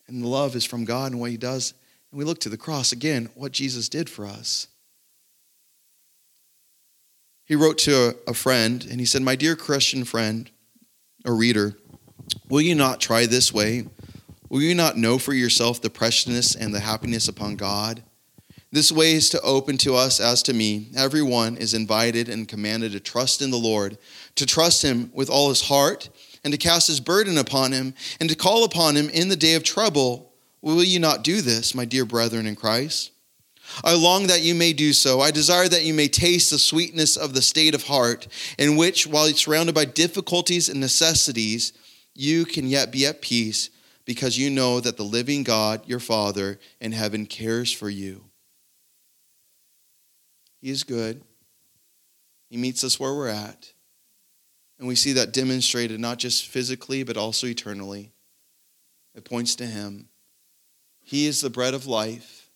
and 0.06 0.22
the 0.22 0.28
love 0.28 0.54
is 0.54 0.64
from 0.64 0.84
God 0.84 1.12
and 1.12 1.20
what 1.20 1.30
he 1.30 1.36
does. 1.36 1.74
And 2.10 2.18
we 2.18 2.24
look 2.24 2.40
to 2.40 2.48
the 2.48 2.56
cross 2.56 2.92
again, 2.92 3.28
what 3.34 3.52
Jesus 3.52 3.88
did 3.88 4.08
for 4.10 4.26
us. 4.26 4.68
He 7.46 7.54
wrote 7.54 7.78
to 7.78 8.16
a, 8.26 8.34
friend 8.34 8.86
and 8.90 9.00
he 9.00 9.06
said, 9.06 9.22
My 9.22 9.36
dear 9.36 9.54
Christian 9.54 10.04
friend 10.04 10.50
or 11.24 11.34
reader, 11.34 11.76
Will 12.48 12.62
you 12.62 12.74
not 12.74 13.00
try 13.00 13.26
this 13.26 13.52
way? 13.52 13.86
Will 14.48 14.62
you 14.62 14.74
not 14.74 14.96
know 14.96 15.18
for 15.18 15.34
yourself 15.34 15.80
the 15.80 15.90
preciousness 15.90 16.54
and 16.54 16.74
the 16.74 16.80
happiness 16.80 17.28
upon 17.28 17.56
God? 17.56 18.02
This 18.70 18.90
way 18.90 19.12
is 19.12 19.28
to 19.30 19.40
open 19.42 19.78
to 19.78 19.94
us 19.94 20.20
as 20.20 20.42
to 20.44 20.52
me. 20.52 20.88
Everyone 20.96 21.56
is 21.56 21.74
invited 21.74 22.28
and 22.28 22.48
commanded 22.48 22.92
to 22.92 23.00
trust 23.00 23.40
in 23.40 23.50
the 23.50 23.56
Lord, 23.56 23.98
to 24.36 24.46
trust 24.46 24.82
Him 24.82 25.10
with 25.14 25.30
all 25.30 25.48
his 25.48 25.62
heart, 25.62 26.08
and 26.44 26.52
to 26.52 26.58
cast 26.58 26.86
his 26.86 27.00
burden 27.00 27.38
upon 27.38 27.72
Him, 27.72 27.94
and 28.20 28.28
to 28.28 28.36
call 28.36 28.64
upon 28.64 28.94
Him 28.96 29.08
in 29.08 29.28
the 29.28 29.36
day 29.36 29.54
of 29.54 29.64
trouble. 29.64 30.32
Will 30.62 30.84
you 30.84 31.00
not 31.00 31.24
do 31.24 31.40
this, 31.40 31.74
my 31.74 31.84
dear 31.84 32.04
brethren 32.04 32.46
in 32.46 32.54
Christ? 32.54 33.10
I 33.82 33.94
long 33.94 34.26
that 34.26 34.42
you 34.42 34.54
may 34.54 34.72
do 34.72 34.92
so. 34.92 35.20
I 35.20 35.30
desire 35.30 35.68
that 35.68 35.84
you 35.84 35.94
may 35.94 36.08
taste 36.08 36.50
the 36.50 36.58
sweetness 36.58 37.16
of 37.16 37.34
the 37.34 37.42
state 37.42 37.74
of 37.74 37.84
heart, 37.84 38.28
in 38.58 38.76
which, 38.76 39.06
while 39.06 39.26
surrounded 39.28 39.74
by 39.74 39.86
difficulties 39.86 40.68
and 40.68 40.80
necessities, 40.80 41.72
you 42.14 42.44
can 42.44 42.68
yet 42.68 42.92
be 42.92 43.06
at 43.06 43.22
peace 43.22 43.70
because 44.04 44.38
you 44.38 44.50
know 44.50 44.80
that 44.80 44.96
the 44.96 45.02
living 45.02 45.42
God, 45.42 45.88
your 45.88 46.00
Father 46.00 46.58
in 46.80 46.92
heaven, 46.92 47.26
cares 47.26 47.72
for 47.72 47.88
you. 47.88 48.24
He 50.60 50.70
is 50.70 50.84
good. 50.84 51.22
He 52.48 52.56
meets 52.56 52.84
us 52.84 53.00
where 53.00 53.14
we're 53.14 53.28
at. 53.28 53.72
And 54.84 54.88
we 54.90 54.96
see 54.96 55.14
that 55.14 55.32
demonstrated 55.32 55.98
not 55.98 56.18
just 56.18 56.46
physically, 56.46 57.04
but 57.04 57.16
also 57.16 57.46
eternally. 57.46 58.12
It 59.14 59.24
points 59.24 59.56
to 59.56 59.64
Him. 59.64 60.10
He 61.00 61.24
is 61.24 61.40
the 61.40 61.48
bread 61.48 61.72
of 61.72 61.86
life. 61.86 62.50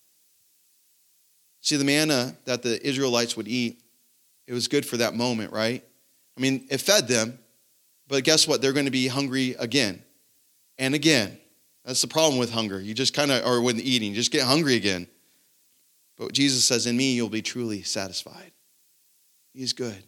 See, 1.61 1.75
the 1.75 1.83
manna 1.83 2.35
that 2.45 2.61
the 2.61 2.87
Israelites 2.87 3.35
would 3.35 3.47
eat, 3.47 3.81
it 4.45 4.53
was 4.53 4.67
good 4.67 4.85
for 4.85 4.97
that 4.97 5.15
moment, 5.15 5.51
right? 5.51 5.83
I 6.37 6.39
mean, 6.39 6.67
it 6.69 6.77
fed 6.81 7.07
them, 7.07 7.39
but 8.07 8.23
guess 8.23 8.47
what? 8.47 8.61
They're 8.61 8.73
going 8.73 8.85
to 8.85 8.91
be 8.91 9.07
hungry 9.07 9.55
again 9.57 10.03
and 10.77 10.93
again. 10.93 11.35
That's 11.83 12.01
the 12.01 12.07
problem 12.07 12.37
with 12.37 12.51
hunger. 12.51 12.79
You 12.79 12.93
just 12.93 13.15
kind 13.15 13.31
of, 13.31 13.43
or 13.43 13.59
with 13.59 13.79
eating, 13.79 14.09
you 14.11 14.15
just 14.15 14.31
get 14.31 14.43
hungry 14.43 14.75
again. 14.75 15.07
But 16.15 16.33
Jesus 16.33 16.63
says, 16.63 16.85
In 16.85 16.95
me, 16.95 17.13
you'll 17.13 17.29
be 17.29 17.41
truly 17.41 17.81
satisfied. 17.81 18.51
He's 19.51 19.73
good. 19.73 20.03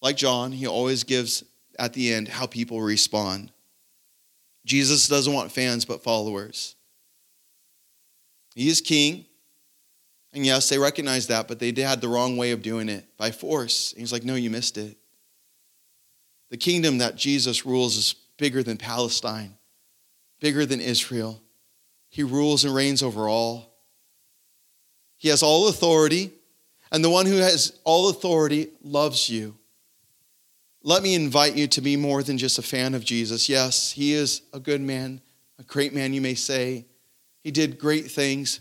Like 0.00 0.16
John, 0.16 0.52
he 0.52 0.66
always 0.66 1.04
gives 1.04 1.44
at 1.78 1.92
the 1.92 2.12
end 2.12 2.28
how 2.28 2.46
people 2.46 2.80
respond. 2.80 3.52
Jesus 4.64 5.08
doesn't 5.08 5.32
want 5.32 5.52
fans, 5.52 5.84
but 5.84 6.02
followers. 6.02 6.76
He 8.54 8.68
is 8.68 8.80
king. 8.80 9.24
And 10.32 10.44
yes, 10.44 10.68
they 10.68 10.78
recognize 10.78 11.28
that, 11.28 11.48
but 11.48 11.58
they 11.58 11.72
had 11.72 12.00
the 12.00 12.08
wrong 12.08 12.36
way 12.36 12.52
of 12.52 12.62
doing 12.62 12.88
it 12.88 13.06
by 13.16 13.30
force. 13.30 13.92
And 13.92 14.00
he's 14.00 14.12
like, 14.12 14.24
no, 14.24 14.34
you 14.34 14.50
missed 14.50 14.76
it. 14.76 14.96
The 16.50 16.56
kingdom 16.56 16.98
that 16.98 17.16
Jesus 17.16 17.66
rules 17.66 17.96
is 17.96 18.14
bigger 18.36 18.62
than 18.62 18.76
Palestine, 18.76 19.54
bigger 20.40 20.64
than 20.64 20.80
Israel. 20.80 21.42
He 22.08 22.22
rules 22.22 22.64
and 22.64 22.74
reigns 22.74 23.02
over 23.02 23.28
all. 23.28 23.74
He 25.18 25.28
has 25.28 25.42
all 25.42 25.68
authority, 25.68 26.32
and 26.92 27.04
the 27.04 27.10
one 27.10 27.26
who 27.26 27.36
has 27.36 27.78
all 27.84 28.08
authority 28.08 28.68
loves 28.82 29.28
you. 29.28 29.57
Let 30.82 31.02
me 31.02 31.14
invite 31.14 31.56
you 31.56 31.66
to 31.68 31.80
be 31.80 31.96
more 31.96 32.22
than 32.22 32.38
just 32.38 32.58
a 32.58 32.62
fan 32.62 32.94
of 32.94 33.04
Jesus. 33.04 33.48
Yes, 33.48 33.92
he 33.92 34.12
is 34.12 34.42
a 34.52 34.60
good 34.60 34.80
man, 34.80 35.20
a 35.58 35.64
great 35.64 35.92
man, 35.92 36.12
you 36.12 36.20
may 36.20 36.34
say. 36.34 36.86
He 37.42 37.50
did 37.50 37.78
great 37.78 38.10
things, 38.10 38.60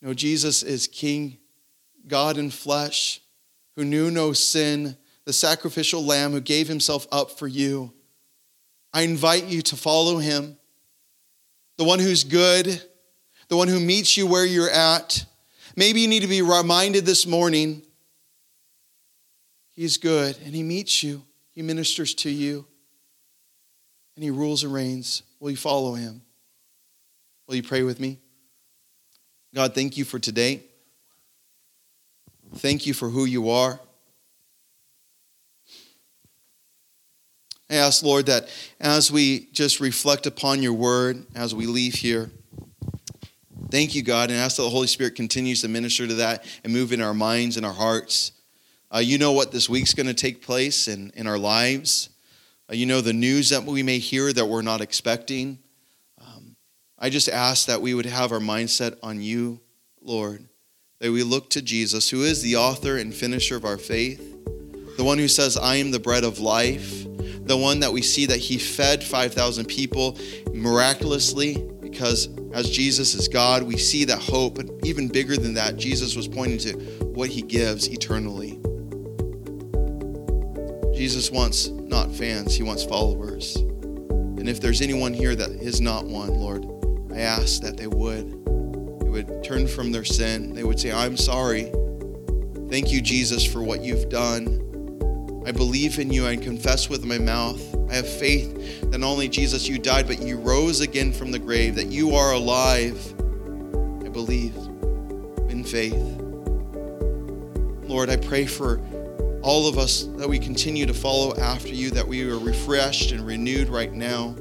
no, 0.00 0.14
Jesus 0.14 0.62
is 0.62 0.86
King, 0.86 1.38
God 2.06 2.38
in 2.38 2.50
flesh, 2.50 3.20
who 3.76 3.84
knew 3.84 4.10
no 4.10 4.32
sin, 4.32 4.96
the 5.24 5.32
sacrificial 5.32 6.04
lamb 6.04 6.32
who 6.32 6.40
gave 6.40 6.68
himself 6.68 7.06
up 7.10 7.32
for 7.32 7.48
you. 7.48 7.92
I 8.92 9.02
invite 9.02 9.44
you 9.44 9.60
to 9.62 9.76
follow 9.76 10.18
him, 10.18 10.56
the 11.76 11.84
one 11.84 11.98
who's 11.98 12.24
good, 12.24 12.82
the 13.48 13.56
one 13.56 13.68
who 13.68 13.80
meets 13.80 14.16
you 14.16 14.26
where 14.26 14.46
you're 14.46 14.70
at. 14.70 15.24
Maybe 15.76 16.00
you 16.00 16.08
need 16.08 16.22
to 16.22 16.28
be 16.28 16.42
reminded 16.42 17.04
this 17.04 17.26
morning 17.26 17.82
he's 19.72 19.96
good 19.96 20.36
and 20.44 20.54
he 20.54 20.62
meets 20.62 21.02
you, 21.02 21.22
he 21.58 21.62
ministers 21.62 22.14
to 22.14 22.30
you, 22.30 22.64
and 24.14 24.22
he 24.22 24.30
rules 24.30 24.62
and 24.62 24.72
reigns. 24.72 25.24
Will 25.40 25.50
you 25.50 25.56
follow 25.56 25.94
him? 25.94 26.22
Will 27.48 27.56
you 27.56 27.64
pray 27.64 27.82
with 27.82 27.98
me? 27.98 28.20
God, 29.52 29.74
thank 29.74 29.96
you 29.96 30.04
for 30.04 30.20
today. 30.20 30.62
Thank 32.58 32.86
you 32.86 32.94
for 32.94 33.08
who 33.08 33.24
you 33.24 33.50
are. 33.50 33.80
I 37.68 37.74
ask, 37.74 38.04
Lord, 38.04 38.26
that 38.26 38.48
as 38.78 39.10
we 39.10 39.48
just 39.50 39.80
reflect 39.80 40.28
upon 40.28 40.62
your 40.62 40.74
word, 40.74 41.26
as 41.34 41.56
we 41.56 41.66
leave 41.66 41.94
here, 41.94 42.30
thank 43.72 43.96
you, 43.96 44.04
God, 44.04 44.30
and 44.30 44.38
ask 44.38 44.58
that 44.58 44.62
the 44.62 44.70
Holy 44.70 44.86
Spirit 44.86 45.16
continues 45.16 45.62
to 45.62 45.68
minister 45.68 46.06
to 46.06 46.14
that 46.14 46.44
and 46.62 46.72
move 46.72 46.92
in 46.92 47.00
our 47.00 47.14
minds 47.14 47.56
and 47.56 47.66
our 47.66 47.74
hearts. 47.74 48.30
Uh, 48.94 48.98
you 48.98 49.18
know 49.18 49.32
what 49.32 49.52
this 49.52 49.68
week's 49.68 49.94
going 49.94 50.06
to 50.06 50.14
take 50.14 50.42
place 50.42 50.88
in, 50.88 51.12
in 51.14 51.26
our 51.26 51.38
lives. 51.38 52.08
Uh, 52.70 52.74
you 52.74 52.86
know 52.86 53.00
the 53.00 53.12
news 53.12 53.50
that 53.50 53.64
we 53.64 53.82
may 53.82 53.98
hear 53.98 54.32
that 54.32 54.46
we're 54.46 54.62
not 54.62 54.80
expecting. 54.80 55.58
I 57.00 57.10
just 57.10 57.28
ask 57.28 57.66
that 57.66 57.80
we 57.80 57.94
would 57.94 58.06
have 58.06 58.32
our 58.32 58.40
mindset 58.40 58.98
on 59.04 59.22
you, 59.22 59.60
Lord, 60.02 60.44
that 60.98 61.12
we 61.12 61.22
look 61.22 61.48
to 61.50 61.62
Jesus, 61.62 62.10
who 62.10 62.24
is 62.24 62.42
the 62.42 62.56
author 62.56 62.96
and 62.96 63.14
finisher 63.14 63.56
of 63.56 63.64
our 63.64 63.78
faith, 63.78 64.20
the 64.96 65.04
one 65.04 65.18
who 65.18 65.28
says, 65.28 65.56
I 65.56 65.76
am 65.76 65.92
the 65.92 66.00
bread 66.00 66.24
of 66.24 66.40
life, 66.40 67.04
the 67.46 67.56
one 67.56 67.78
that 67.80 67.92
we 67.92 68.02
see 68.02 68.26
that 68.26 68.38
he 68.38 68.58
fed 68.58 69.04
5,000 69.04 69.66
people 69.66 70.18
miraculously, 70.52 71.64
because 71.80 72.28
as 72.52 72.68
Jesus 72.68 73.14
is 73.14 73.28
God, 73.28 73.62
we 73.62 73.76
see 73.76 74.04
that 74.06 74.18
hope, 74.18 74.56
but 74.56 74.68
even 74.82 75.06
bigger 75.06 75.36
than 75.36 75.54
that, 75.54 75.76
Jesus 75.76 76.16
was 76.16 76.26
pointing 76.26 76.58
to 76.58 76.72
what 77.04 77.30
he 77.30 77.42
gives 77.42 77.88
eternally. 77.88 78.57
Jesus 80.98 81.30
wants 81.30 81.68
not 81.68 82.12
fans, 82.12 82.56
he 82.56 82.64
wants 82.64 82.82
followers. 82.82 83.54
And 83.54 84.48
if 84.48 84.60
there's 84.60 84.82
anyone 84.82 85.14
here 85.14 85.36
that 85.36 85.50
is 85.50 85.80
not 85.80 86.06
one, 86.06 86.34
Lord, 86.34 86.64
I 87.12 87.20
ask 87.20 87.62
that 87.62 87.76
they 87.76 87.86
would. 87.86 88.32
They 89.02 89.08
would 89.08 89.44
turn 89.44 89.68
from 89.68 89.92
their 89.92 90.02
sin. 90.02 90.54
They 90.54 90.64
would 90.64 90.80
say, 90.80 90.90
I'm 90.90 91.16
sorry. 91.16 91.70
Thank 92.68 92.90
you, 92.90 93.00
Jesus, 93.00 93.44
for 93.44 93.62
what 93.62 93.80
you've 93.84 94.08
done. 94.08 94.46
I 95.46 95.52
believe 95.52 96.00
in 96.00 96.12
you. 96.12 96.26
I 96.26 96.34
confess 96.34 96.88
with 96.88 97.04
my 97.04 97.18
mouth. 97.18 97.62
I 97.88 97.94
have 97.94 98.08
faith 98.08 98.90
that 98.90 98.98
not 98.98 99.06
only 99.06 99.28
Jesus, 99.28 99.68
you 99.68 99.78
died, 99.78 100.08
but 100.08 100.20
you 100.20 100.36
rose 100.36 100.80
again 100.80 101.12
from 101.12 101.30
the 101.30 101.38
grave, 101.38 101.76
that 101.76 101.92
you 101.92 102.16
are 102.16 102.32
alive. 102.32 103.00
I 104.04 104.08
believe 104.08 104.56
in 105.48 105.62
faith. 105.62 105.94
Lord, 107.88 108.10
I 108.10 108.16
pray 108.16 108.46
for 108.46 108.80
all 109.48 109.66
of 109.66 109.78
us 109.78 110.02
that 110.18 110.28
we 110.28 110.38
continue 110.38 110.84
to 110.84 110.92
follow 110.92 111.34
after 111.36 111.70
you, 111.70 111.90
that 111.90 112.06
we 112.06 112.30
are 112.30 112.38
refreshed 112.38 113.12
and 113.12 113.26
renewed 113.26 113.70
right 113.70 113.94
now. 113.94 114.36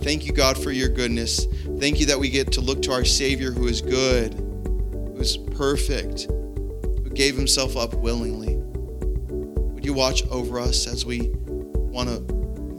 Thank 0.00 0.26
you, 0.26 0.32
God, 0.32 0.60
for 0.60 0.72
your 0.72 0.88
goodness. 0.88 1.46
Thank 1.78 2.00
you 2.00 2.06
that 2.06 2.18
we 2.18 2.28
get 2.28 2.50
to 2.54 2.60
look 2.60 2.82
to 2.82 2.90
our 2.90 3.04
Savior 3.04 3.52
who 3.52 3.68
is 3.68 3.80
good, 3.80 4.34
who 4.34 5.16
is 5.20 5.36
perfect, 5.36 6.22
who 6.22 7.08
gave 7.10 7.36
himself 7.36 7.76
up 7.76 7.94
willingly. 7.94 8.56
Would 8.56 9.84
you 9.84 9.92
watch 9.92 10.26
over 10.26 10.58
us 10.58 10.88
as 10.88 11.06
we 11.06 11.30
want 11.36 12.08
to 12.08 12.34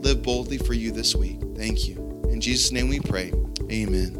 live 0.06 0.22
boldly 0.22 0.58
for 0.58 0.74
you 0.74 0.92
this 0.92 1.16
week? 1.16 1.40
Thank 1.56 1.88
you. 1.88 1.96
In 2.28 2.42
Jesus' 2.42 2.72
name 2.72 2.90
we 2.90 3.00
pray. 3.00 3.32
Amen. 3.70 4.19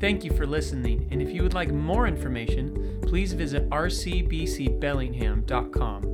Thank 0.00 0.24
you 0.24 0.32
for 0.32 0.46
listening, 0.46 1.06
and 1.10 1.20
if 1.20 1.30
you 1.30 1.42
would 1.42 1.52
like 1.52 1.70
more 1.70 2.08
information, 2.08 2.98
please 3.02 3.34
visit 3.34 3.68
rcbcbellingham.com. 3.68 6.09